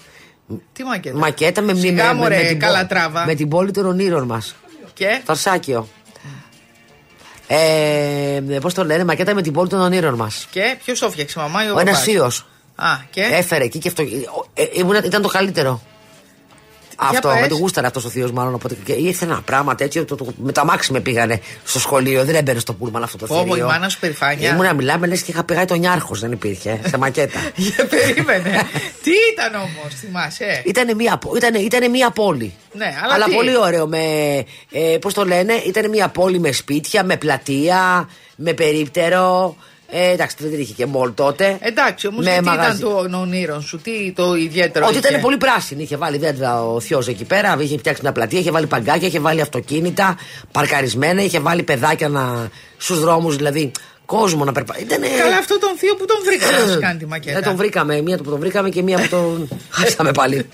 Τι 0.72 0.82
μακέτα; 0.84 1.18
Μακέτα 1.18 1.60
με, 1.60 1.74
Σιγά, 1.74 2.06
με, 2.06 2.14
μωρέ, 2.14 2.36
με, 2.36 2.42
την, 2.48 2.58
πο- 2.58 2.66
καλατράβα. 2.66 3.24
με 3.26 3.34
την 3.34 3.48
πόλη 3.48 3.70
των 3.70 3.86
ονείρων 3.86 4.26
μας. 4.26 4.54
Και; 4.94 5.20
Το 5.26 5.32
Αρσάκιο. 5.32 5.88
Ε, 7.46 8.40
Πώς 8.60 8.74
το 8.74 8.84
λένε, 8.84 9.04
μακέτα 9.04 9.34
με 9.34 9.42
την 9.42 9.52
πόλη 9.52 9.68
των 9.68 9.80
ονείρων 9.80 10.14
μας. 10.14 10.46
Και 10.50 10.76
ποιος 10.84 10.98
το 10.98 11.10
φτιάξε, 11.10 11.38
μαμά 11.38 11.64
ή 11.64 11.68
ο 11.68 11.74
Ο 11.74 11.78
ένας 11.78 11.84
παπάς; 11.92 12.02
θείος. 12.02 12.46
Α, 12.74 12.86
και; 13.10 13.22
Έφερε 13.32 13.64
εκεί 13.64 13.78
και 13.78 13.88
αυτό. 13.88 14.02
Ε, 14.54 14.64
ήμουν- 14.72 15.04
ήταν 15.04 15.22
το 15.22 15.28
καλύτερο. 15.28 15.82
Αυτό, 17.10 17.28
πες. 17.28 17.40
με 17.40 17.48
το 17.48 17.54
γούσταρε 17.56 17.86
αυτός 17.86 18.04
ο 18.04 18.08
θείος, 18.08 18.32
μάλλον. 18.32 18.54
Οπότε 18.54 18.76
και 18.84 18.92
ήρθε 18.92 19.24
ένα 19.24 19.40
πράγμα 19.44 19.74
τέτοιο. 19.74 20.04
Το, 20.04 20.16
το, 20.16 20.26
με 20.36 20.52
τα 20.52 20.64
μάξι 20.64 20.92
με 20.92 21.00
πήγανε 21.00 21.40
στο 21.64 21.78
σχολείο. 21.78 22.24
Δεν 22.24 22.34
έμπαινε 22.34 22.58
στο 22.58 22.72
πούλμαν 22.72 23.02
αυτό 23.02 23.16
το 23.18 23.26
Πω, 23.26 23.34
πω, 23.34 23.42
θηρίο. 23.44 23.64
η 23.64 23.68
μάνα 23.68 23.88
σου 23.88 23.98
περηφάνεια. 23.98 24.48
Ήμουν 24.50 24.64
να 24.64 24.72
μιλάμε, 24.72 25.06
λες 25.06 25.22
και 25.22 25.30
είχα 25.30 25.44
πηγάει 25.44 25.64
τον 25.64 25.78
Νιάρχος, 25.78 26.20
δεν 26.20 26.32
υπήρχε. 26.32 26.80
σε 26.86 26.96
μακέτα. 26.98 27.38
Για 27.56 27.86
περίμενε. 27.90 28.62
τι 29.02 29.10
ήταν 29.32 29.54
όμως, 29.54 29.94
θυμάσαι. 30.00 30.62
Ήτανε 30.66 30.94
μία, 30.94 31.16
πο- 31.16 31.36
ήτανε, 31.36 31.58
ήτανε 31.58 31.88
μία 31.88 32.10
πόλη. 32.10 32.54
Ναι, 32.72 32.94
αλλά 33.12 33.24
τι; 33.24 33.34
πολύ 33.34 33.56
ωραίο. 33.56 33.86
Με, 33.86 33.98
ε, 34.70 34.96
Πώς 35.00 35.14
το 35.14 35.24
λένε, 35.24 35.52
ήταν 35.66 35.88
μία 35.90 36.08
πόλη 36.08 36.38
με 36.40 36.52
σπίτια, 36.52 37.04
με 37.04 37.16
πλατεία, 37.16 38.08
με 38.36 38.52
περίπτερο. 38.52 39.56
Ε, 39.94 40.10
εντάξει, 40.10 40.36
δεν 40.38 40.60
είχε 40.60 40.72
και 40.72 40.86
μόλ 40.86 41.14
τότε. 41.14 41.58
Εντάξει, 41.60 42.06
όμως 42.06 42.24
Με 42.24 42.30
τι 42.30 42.36
ήταν 42.36 42.56
μαγαζί. 42.56 42.80
των 42.80 43.14
ονείρων 43.14 43.62
σου, 43.62 43.78
τι 43.78 44.12
το 44.12 44.34
ιδιαίτερο. 44.34 44.86
Ότι 44.86 44.98
είχε; 44.98 45.08
ήταν 45.08 45.20
πολύ 45.20 45.36
πράσινη. 45.36 45.82
Είχε 45.82 45.96
βάλει 45.96 46.18
δέντρα 46.18 46.64
ο 46.66 46.80
θείος 46.80 47.08
εκεί 47.08 47.24
πέρα, 47.24 47.56
είχε 47.60 47.78
φτιάξει 47.78 48.02
μια 48.02 48.12
πλατεία, 48.12 48.38
είχε 48.38 48.50
βάλει 48.50 48.66
παγκάκια, 48.66 49.08
είχε 49.08 49.20
βάλει 49.20 49.40
αυτοκίνητα 49.40 50.16
παρκαρισμένα, 50.52 51.22
είχε 51.22 51.40
βάλει 51.40 51.62
παιδάκια 51.62 52.08
να... 52.08 52.48
στους 52.76 53.00
δρόμους, 53.00 53.36
δηλαδή 53.36 53.70
κόσμο 54.06 54.44
να 54.44 54.52
περπατάει. 54.52 54.82
Ήτανε... 54.82 55.06
Καλά, 55.06 55.36
αυτό 55.36 55.58
τον 55.58 55.76
θείο 55.76 55.94
που 55.94 56.04
τον 56.04 56.16
βρήκα 56.24 56.50
να 56.50 56.72
σου 56.72 56.78
κάνει 56.80 56.98
τη 56.98 57.06
μακέτα. 57.06 57.34
Δεν 57.34 57.42
τον 57.42 57.56
βρήκαμε. 57.56 58.00
Μία 58.00 58.16
που 58.16 58.24
τον 58.24 58.38
βρήκαμε 58.38 58.68
και 58.68 58.82
μία 58.82 58.98
που 58.98 59.08
τον. 59.08 59.48
Χάσαμε 59.76 60.12
πάλι. 60.12 60.48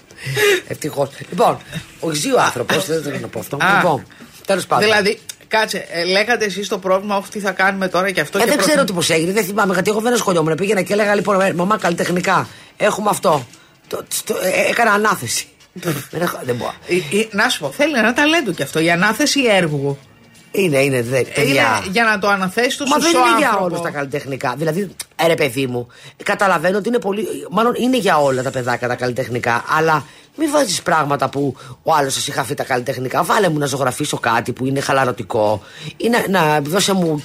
Ευτυχώς. 0.69 1.09
Λοιπόν, 1.31 1.59
ο 2.01 2.11
ζει 2.11 2.33
ο 2.33 2.41
άνθρωπος, 2.41 2.87
δεν 2.87 3.03
θέλω 3.03 3.19
να 3.21 3.29
πω 3.29 3.39
αυτό. 3.39 3.57
Α. 3.57 3.77
Λοιπόν, 3.77 4.03
τέλος 4.47 4.67
πάντων. 4.67 4.85
Δηλαδή, 4.85 5.19
κάτσε, 5.49 5.87
ε, 5.91 6.05
λέγατε 6.05 6.45
εσείς 6.45 6.69
το 6.69 6.79
πρόβλημα, 6.79 7.17
όχι 7.17 7.29
τι 7.31 7.39
θα 7.39 7.51
κάνουμε 7.51 7.89
τώρα 7.89 8.11
και 8.11 8.21
αυτό. 8.21 8.39
Ε, 8.39 8.41
και 8.41 8.47
δεν 8.47 8.57
προ- 8.57 8.69
ξέρω 8.69 8.85
τι 8.85 8.93
πώς 8.93 9.11
έγινε, 9.11 9.33
δεν 9.33 9.45
θυμάμαι 9.45 9.73
γιατί 9.75 9.91
εγώ 9.91 10.01
δεν 10.01 10.13
ασχολιόμουν. 10.13 10.55
Πήγαινα 10.55 10.83
και 10.83 10.93
έλεγα 10.93 11.15
λοιπόν, 11.15 11.41
ε, 11.41 11.53
μαμά 11.53 11.79
καλλιτεχνικά. 11.79 12.49
Έχουμε 12.77 13.11
αυτό. 13.11 13.47
Το, 13.87 14.05
το- 14.25 14.37
ε, 14.43 14.71
έκανα 14.71 14.91
ανάθεση. 14.93 15.47
δεν, 16.11 16.21
έχω, 16.23 16.39
δεν 16.43 16.57
μπορώ. 16.57 16.73
Ε, 16.89 16.95
ε, 17.19 17.29
Να 17.31 17.49
σου 17.49 17.61
πω, 17.61 17.71
θέλει 17.71 17.99
ένα 17.99 18.13
ταλέντο 18.13 18.53
κι 18.53 18.63
αυτό. 18.63 18.79
Η 18.81 18.91
ανάθεση 18.91 19.41
έργου. 19.49 19.99
Είναι, 20.51 20.79
είναι, 20.79 21.03
δε, 21.03 21.21
παιδιά. 21.23 21.45
Είναι 21.45 21.91
για 21.91 22.05
να 22.05 22.19
το 22.19 22.29
αναθέσεις 22.29 22.77
το 22.77 22.87
Μα 22.87 22.97
δεν 22.97 23.03
σωστό 23.11 23.19
είναι 23.29 23.39
για 23.39 23.49
άνθρωπο. 23.49 23.75
όλου 23.75 23.83
τα 23.83 23.91
καλλιτεχνικά. 23.91 24.55
Δηλαδή, 24.57 24.91
ε, 25.17 25.27
ρε 25.27 25.35
παιδί 25.35 25.67
μου, 25.67 25.87
καταλαβαίνω 26.23 26.79
ότι 26.79 26.89
είναι 26.89 26.99
πολύ. 26.99 27.27
Μάλλον 27.51 27.75
είναι 27.79 27.97
για 27.97 28.19
όλα 28.19 28.43
τα 28.43 28.51
παιδάκια 28.51 28.89
τα 28.89 28.95
καλλιτεχνικά, 28.95 29.65
αλλά 29.79 30.05
μην 30.39 30.51
βάζεις 30.51 30.83
πράγματα 30.83 31.29
που 31.29 31.57
ο 31.83 31.95
άλλος 31.95 32.15
σας 32.15 32.27
είχα 32.27 32.47
τα 32.57 32.65
καλλιτεχνικά. 32.65 33.23
Βάλε 33.23 33.49
μου 33.49 33.59
να 33.59 33.67
ζωγραφίσω 33.67 34.19
κάτι 34.19 34.53
που 34.53 34.67
είναι 34.67 34.81
χαλαρωτικό 34.81 35.63
ή 35.97 36.09
να, 36.09 36.29
να 36.29 36.61
δώσε 36.61 36.93
μου 36.93 37.23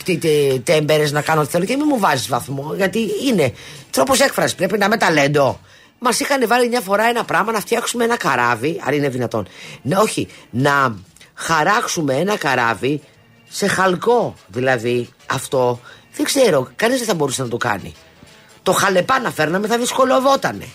τέμπερες 0.63 1.11
να 1.11 1.21
κάνω 1.21 1.41
ό,τι 1.41 1.49
θέλω 1.49 1.65
και 1.65 1.75
μην 1.75 1.85
μου 1.89 1.99
βάζεις 1.99 2.27
βαθμό. 2.27 2.73
Γιατί 2.75 2.99
είναι 3.27 3.53
τρόπος 3.89 4.19
έκφρασης. 4.19 4.55
Πρέπει 4.55 4.77
να 4.77 4.85
είμαι 4.85 4.97
ταλέντο. 4.97 5.59
Μας 5.99 6.19
είχαν 6.19 6.47
βάλει 6.47 6.67
μια 6.67 6.81
φορά 6.81 7.03
ένα 7.03 7.23
πράγμα 7.23 7.51
να 7.51 7.59
φτιάξουμε 7.59 8.03
ένα 8.03 8.17
καράβι, 8.17 8.81
αν 8.85 8.93
είναι 8.93 9.09
δυνατόν. 9.09 9.47
Ναι, 9.81 9.95
όχι, 9.95 10.27
να 10.49 10.95
χαράξουμε 11.33 12.13
ένα 12.13 12.37
καράβι 12.37 13.01
σε 13.49 13.67
χαλκό. 13.67 14.35
Δηλαδή 14.47 15.09
αυτό 15.25 15.79
δεν 16.15 16.25
ξέρω, 16.25 16.69
κανείς 16.75 16.97
δεν 16.97 17.07
θα 17.07 17.13
μπορούσε 17.13 17.41
να 17.41 17.47
το 17.47 17.57
κάνει. 17.57 17.93
Το 18.63 18.71
χαλεπά 18.71 19.19
να 19.19 19.31
φέρναμε 19.31 19.67
θα 19.67 19.77
δυσκολευότανε. 19.77 20.67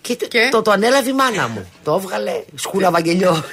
Και, 0.00 0.16
το- 0.16 0.26
Και; 0.26 0.48
Το, 0.50 0.62
το 0.62 0.70
ανέλαβε 0.70 1.10
η 1.10 1.12
μάνα 1.12 1.48
μου. 1.48 1.68
Το 1.84 1.94
έβγαλε 1.94 2.30
σκούλα 2.54 2.90
Βαγγελιό. 2.90 3.44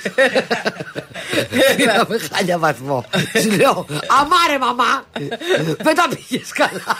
Πήραμε 1.76 2.18
χάλια 2.34 2.58
βαθμό. 2.58 3.06
Σου 3.42 3.52
λέω, 3.52 3.86
αμάρε 4.20 4.58
μαμά, 4.60 5.06
δεν 5.78 5.96
τα 5.96 6.06
πήγες 6.10 6.52
καλά. 6.52 7.00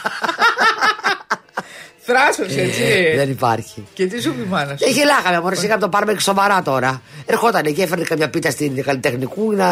Θράσος, 2.08 2.56
έτσι. 2.56 2.82
Δεν 3.16 3.30
υπάρχει. 3.30 3.86
και 3.94 4.06
τι 4.06 4.22
σου 4.22 4.32
πει 4.34 4.40
η 4.42 4.46
μάνα 4.48 4.68
σου; 4.70 4.76
Δεν 4.78 4.90
γελάγαμε, 4.92 5.40
μωρέ, 5.40 5.54
σιγά 5.54 5.74
να 5.74 5.80
το 5.80 5.88
πάρουμε 5.88 6.12
και 6.14 6.20
σοβαρά 6.20 6.62
τώρα. 6.62 7.02
Ερχόταν 7.26 7.62
και 7.74 7.82
έφερε 7.82 8.02
καμιά 8.02 8.30
πίτα 8.30 8.50
στην 8.50 8.82
καλλιτεχνικού 8.82 9.52
να, 9.52 9.66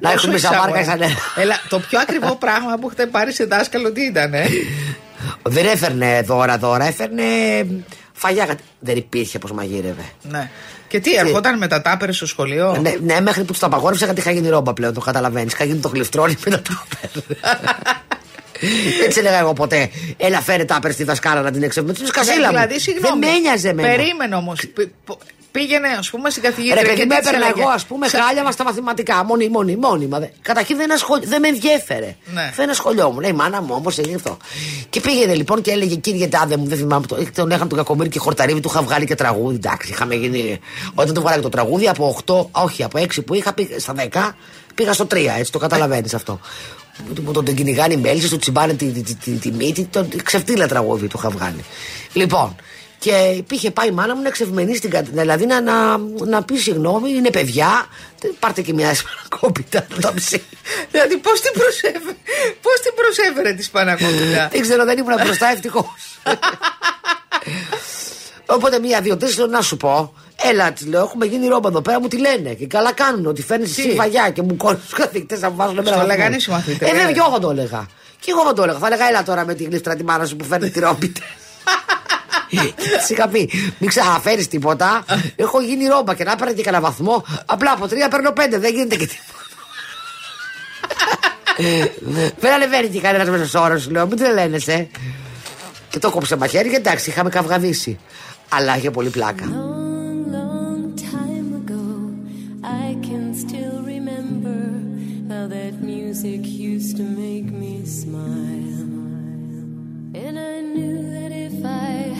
να 0.00 0.08
Όσο 0.08 0.12
έχουμε 0.12 0.34
είσαι 0.34 0.46
σαν 0.46 0.54
αγόρι. 0.54 0.70
βάρκα 0.72 0.84
σαν 0.90 0.98
νερά. 0.98 1.12
Έλα, 1.36 1.54
το 1.68 1.78
πιο 1.78 1.98
ακριβό 1.98 2.34
πράγμα 2.44 2.74
που 2.78 2.86
έχετε 2.86 3.06
πάρει 3.06 3.32
σε 3.32 3.44
δάσκαλο 3.44 3.92
τι 3.92 4.02
ήταν, 4.04 4.34
ε; 4.34 4.46
Δεν 5.42 5.66
έφερνε 5.66 6.22
δώρα 6.22 6.58
δώρα, 6.58 6.84
έφερνε 6.86 7.22
φαγιά. 8.26 8.58
Δεν 8.78 8.96
υπήρχε 8.96 9.38
πώ 9.38 9.54
μαγείρευε. 9.54 10.04
ναι. 10.22 10.50
Και 10.88 11.00
τι, 11.00 11.14
ερχόταν 11.14 11.58
με 11.58 11.66
τα 11.66 11.82
τάπερ 11.82 12.14
στο 12.14 12.26
σχολείο; 12.26 12.78
Ναι, 12.80 12.94
ναι, 13.02 13.20
μέχρι 13.20 13.40
που 13.40 13.46
τους 13.52 13.58
τα 13.58 13.66
απαγόρευσα 13.66 14.04
γιατί 14.04 14.20
είχα 14.20 14.30
γίνει 14.30 14.48
ρόμπα 14.48 14.72
πλέον, 14.72 14.94
το 14.94 15.00
καταλαβαίνεις. 15.00 15.52
Είχα 15.52 15.64
γίνει 15.64 15.78
το 15.78 15.88
γλυφτρόνι 15.88 16.36
με 16.44 16.50
τα 16.50 16.62
τάπερ. 16.62 17.22
Έτσι 19.06 19.18
έλεγα 19.18 19.38
εγώ 19.38 19.52
ποτέ. 19.52 19.90
Έλα, 20.16 20.40
φέρε 20.40 20.64
τάπερ 20.64 20.92
στη 20.92 21.04
δασκάλα 21.04 21.40
να 21.40 21.50
την 21.50 21.62
εξεύουμε. 21.62 21.92
Τους 21.92 22.10
κασίλα 22.10 22.46
μου. 22.46 22.52
δηλαδή, 22.52 22.80
συγγνώμη. 22.80 23.20
Δεν 23.20 23.30
με 23.30 23.36
ένοιαζε 23.36 23.68
εμένα. 23.68 23.88
Περίμενε 23.88 24.34
όμως. 24.34 24.60
Πήγαινε, 25.52 25.88
ας 25.88 26.10
πούμε, 26.10 26.30
στην 26.30 26.42
καθηγήτρια. 26.42 26.82
Ρε 26.82 26.88
παιδί 26.88 27.00
και 27.00 27.04
μου, 27.04 27.10
τι 27.10 27.18
της 27.18 27.28
έπαιρνα 27.28 27.46
έλεγε. 27.46 27.60
εγώ, 27.60 27.70
ας 27.70 27.84
πούμε, 27.84 28.08
Σα- 28.08 28.22
χάλια 28.22 28.42
μας 28.42 28.54
στα 28.54 28.64
μαθηματικά. 28.64 29.24
Μόνη, 29.24 29.48
μόνη, 29.48 29.76
μόνιμα. 29.76 30.18
Δε- 30.18 30.26
Καταρχήν 30.42 30.76
δεν, 30.76 30.92
ασχολ... 30.92 31.20
δεν 31.24 31.40
με 31.40 31.48
ενδιέφερε. 31.48 32.16
Ναι. 32.34 32.52
Δεν 32.56 32.70
ασχολιόμουν. 32.70 33.22
Η 33.22 33.32
μάνα 33.32 33.62
μου 33.62 33.74
όμως 33.76 33.98
έγινε 33.98 34.14
αυτό. 34.14 34.36
Και 34.90 35.00
πήγαινε 35.00 35.34
λοιπόν 35.34 35.62
και 35.62 35.70
έλεγε, 35.70 35.94
κύριε 35.94 36.26
Τάδε 36.28 36.56
μου, 36.56 36.66
δεν 36.66 36.78
θυμάμαι. 36.78 37.06
Το... 37.06 37.16
Τον 37.34 37.50
έχαμε 37.50 37.68
τον 37.68 37.78
κακομίρι 37.78 38.08
και 38.08 38.18
χορταρίβι, 38.18 38.60
του 38.60 38.68
είχα 38.72 38.82
βγάλει 38.82 39.06
και 39.06 39.14
τραγούδι. 39.14 39.54
Εντάξει, 39.54 39.90
είχαμε 39.90 40.14
γίνει. 40.14 40.60
Όταν 40.94 41.14
του 41.14 41.20
βγάλα 41.20 41.36
και 41.36 41.42
το 41.42 41.48
τραγούδι 41.48 41.88
από 41.88 42.16
8, 42.26 42.46
όχι, 42.62 42.82
από 42.82 42.98
6 43.00 43.24
που 43.26 43.34
είχα, 43.34 43.52
πήγα 43.52 43.78
στα 43.78 43.94
10, 44.12 44.30
πήγα 44.74 44.92
στο 44.92 45.04
3, 45.10 45.16
έτσι 45.38 45.52
το 45.52 45.58
καταλαβαίνεις 45.58 46.14
αυτό. 46.14 46.40
Που 47.24 47.32
τον, 47.32 47.44
τον 47.44 47.54
κυνηγάνε 47.54 47.92
οι 47.94 47.96
μέλισσε, 47.96 48.28
του 48.28 48.38
τσιμπάνε 48.38 48.72
τη, 48.74 48.86
τη, 48.86 49.02
τη, 49.02 49.14
τη, 49.14 49.30
τη 49.30 49.50
μύτη, 49.52 49.84
τον 49.84 50.08
ξεφτύλα 50.24 50.68
τραγούδι 50.68 51.06
του 51.06 51.16
είχα 51.18 51.30
βγάλει. 51.30 51.64
Λοιπόν, 52.12 52.56
και 53.02 53.42
πήγε 53.46 53.70
πάει 53.70 53.88
η 53.88 53.90
μάνα 53.90 54.14
μου 54.14 54.22
να 54.22 54.28
εξευμενήσει 54.28 54.80
την 54.80 54.90
κατ... 54.90 55.06
Δηλαδή 55.08 55.46
να, 55.46 55.60
να, 55.60 55.96
να 56.26 56.42
πει 56.42 56.56
συγγνώμη, 56.56 57.10
είναι 57.10 57.30
παιδιά. 57.30 57.86
Πάρτε 58.38 58.62
και 58.62 58.72
μια 58.72 58.88
εσπανακόπιτα 58.88 59.86
να 59.90 59.96
τα 60.00 60.14
ψήσει. 60.14 60.44
Δηλαδή, 60.90 61.16
πώς 61.16 61.40
την 61.40 61.52
προσέφερε, 61.52 62.16
πώς 62.62 62.80
την 62.82 62.92
προσέφερε 62.94 63.52
της 63.52 63.66
Σπανακόπιτα. 63.66 64.48
Δεν 64.52 64.60
ξέρω, 64.60 64.84
δεν 64.84 64.98
ήμουν 64.98 65.14
μπροστά, 65.24 65.48
ευτυχώς. 65.48 66.18
Οπότε 68.46 68.78
μία, 68.78 69.00
δύο, 69.00 69.16
τρεις 69.16 69.38
λέω 69.38 69.46
να 69.46 69.60
σου 69.60 69.76
πω. 69.76 70.14
Έλα, 70.42 70.72
τη 70.72 70.84
λέω, 70.84 71.02
έχουμε 71.02 71.26
γίνει 71.26 71.46
ρόμπα 71.46 71.68
εδώ 71.68 71.80
πέρα, 71.80 72.00
μου 72.00 72.08
τη 72.08 72.18
λένε. 72.18 72.54
Και 72.54 72.66
καλά 72.66 72.92
κάνουν 72.92 73.26
ότι 73.26 73.42
φέρνεις 73.42 73.78
εσύ 73.78 73.94
φαγιά 73.94 74.30
και 74.30 74.42
μου 74.42 74.56
κόλλει 74.56 74.76
του 74.76 74.96
καθηγητές 74.96 75.40
να 75.40 75.50
μου 75.50 75.56
βάζουν 75.56 75.78
εμένα. 75.78 75.96
Στο 75.96 75.98
βαθμό. 75.98 76.16
λέγανε 76.16 76.36
οι 76.36 76.40
συμμαθητές. 76.40 76.88
Ε, 76.88 76.92
βέβαια, 76.92 77.12
και 77.12 77.18
εγώ 77.18 77.30
θα 77.30 77.38
το 77.38 77.50
έλεγα. 77.50 77.86
Και 78.20 78.30
εγώ 78.30 78.44
θα 78.44 78.52
το 78.52 78.62
έλεγα. 78.62 78.78
Θα 78.78 78.86
έλεγα, 78.86 79.08
έλα 79.08 79.22
τώρα 79.22 79.44
με 79.44 79.54
τη 79.54 79.64
γλύφτρα 79.64 79.96
τη 79.96 80.04
μάνα 80.04 80.24
σου 80.26 80.36
που 80.36 80.44
φέρνει 80.44 80.70
τη 80.70 80.80
ρόμπιτε. 80.80 81.20
Τη 83.06 83.12
είχα 83.14 83.28
πει, 83.28 83.50
μην 83.78 83.88
ξαναφέρεις 83.88 84.48
τίποτα. 84.48 85.04
Έχω 85.36 85.60
γίνει 85.60 85.86
ρόμπα 85.86 86.14
και 86.14 86.24
να 86.24 86.32
έπαιρνα 86.32 86.52
και 86.52 86.62
κανένα 86.62 86.82
βαθμό. 86.82 87.24
Απλά 87.46 87.72
από 87.72 87.88
τρία 87.88 88.08
παίρνω 88.08 88.30
πέντε, 88.30 88.58
δεν 88.58 88.74
γίνεται 88.74 88.96
και 88.96 89.06
τίποτα. 89.06 89.40
Δεν 92.38 92.52
ανεβαίνει 92.52 92.88
και 92.88 93.00
κανένας 93.00 93.28
μέσο 93.28 93.60
όρο, 93.60 93.78
σου 93.78 93.90
λέω, 93.90 94.06
μην 94.06 94.16
τρελαίνεσαι. 94.16 94.88
Και 95.88 95.98
το 95.98 96.10
κόψε 96.10 96.36
μαχαίρι 96.36 96.70
και 96.70 96.76
εντάξει, 96.76 97.10
είχαμε 97.10 97.30
καυγαδίσει. 97.30 97.98
Αλλά 98.48 98.76
είχε 98.76 98.90
πολύ 98.90 99.08
πλάκα. 99.08 99.44
Long, 99.44 100.32
long 100.38 100.82
time 101.14 101.48
ago, 101.60 101.84
I 102.84 102.86
can 103.06 103.24
still 103.44 103.76
remember 103.94 104.60
how 105.30 105.44
that 105.56 105.74
music 105.92 106.42
used 106.72 106.96
to 106.96 107.04
make 107.24 107.48
me 107.62 107.74
smile. 108.00 109.01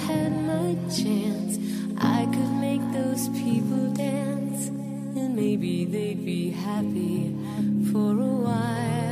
Had 0.06 0.32
my 0.32 0.74
chance, 0.90 1.58
I 1.98 2.26
could 2.26 2.52
make 2.60 2.82
those 2.92 3.28
people 3.28 3.92
dance. 3.94 4.68
And 4.68 5.36
maybe 5.36 5.84
they'd 5.84 6.24
be 6.24 6.50
happy 6.50 7.36
for 7.92 8.10
a 8.10 8.34
while. 8.46 9.11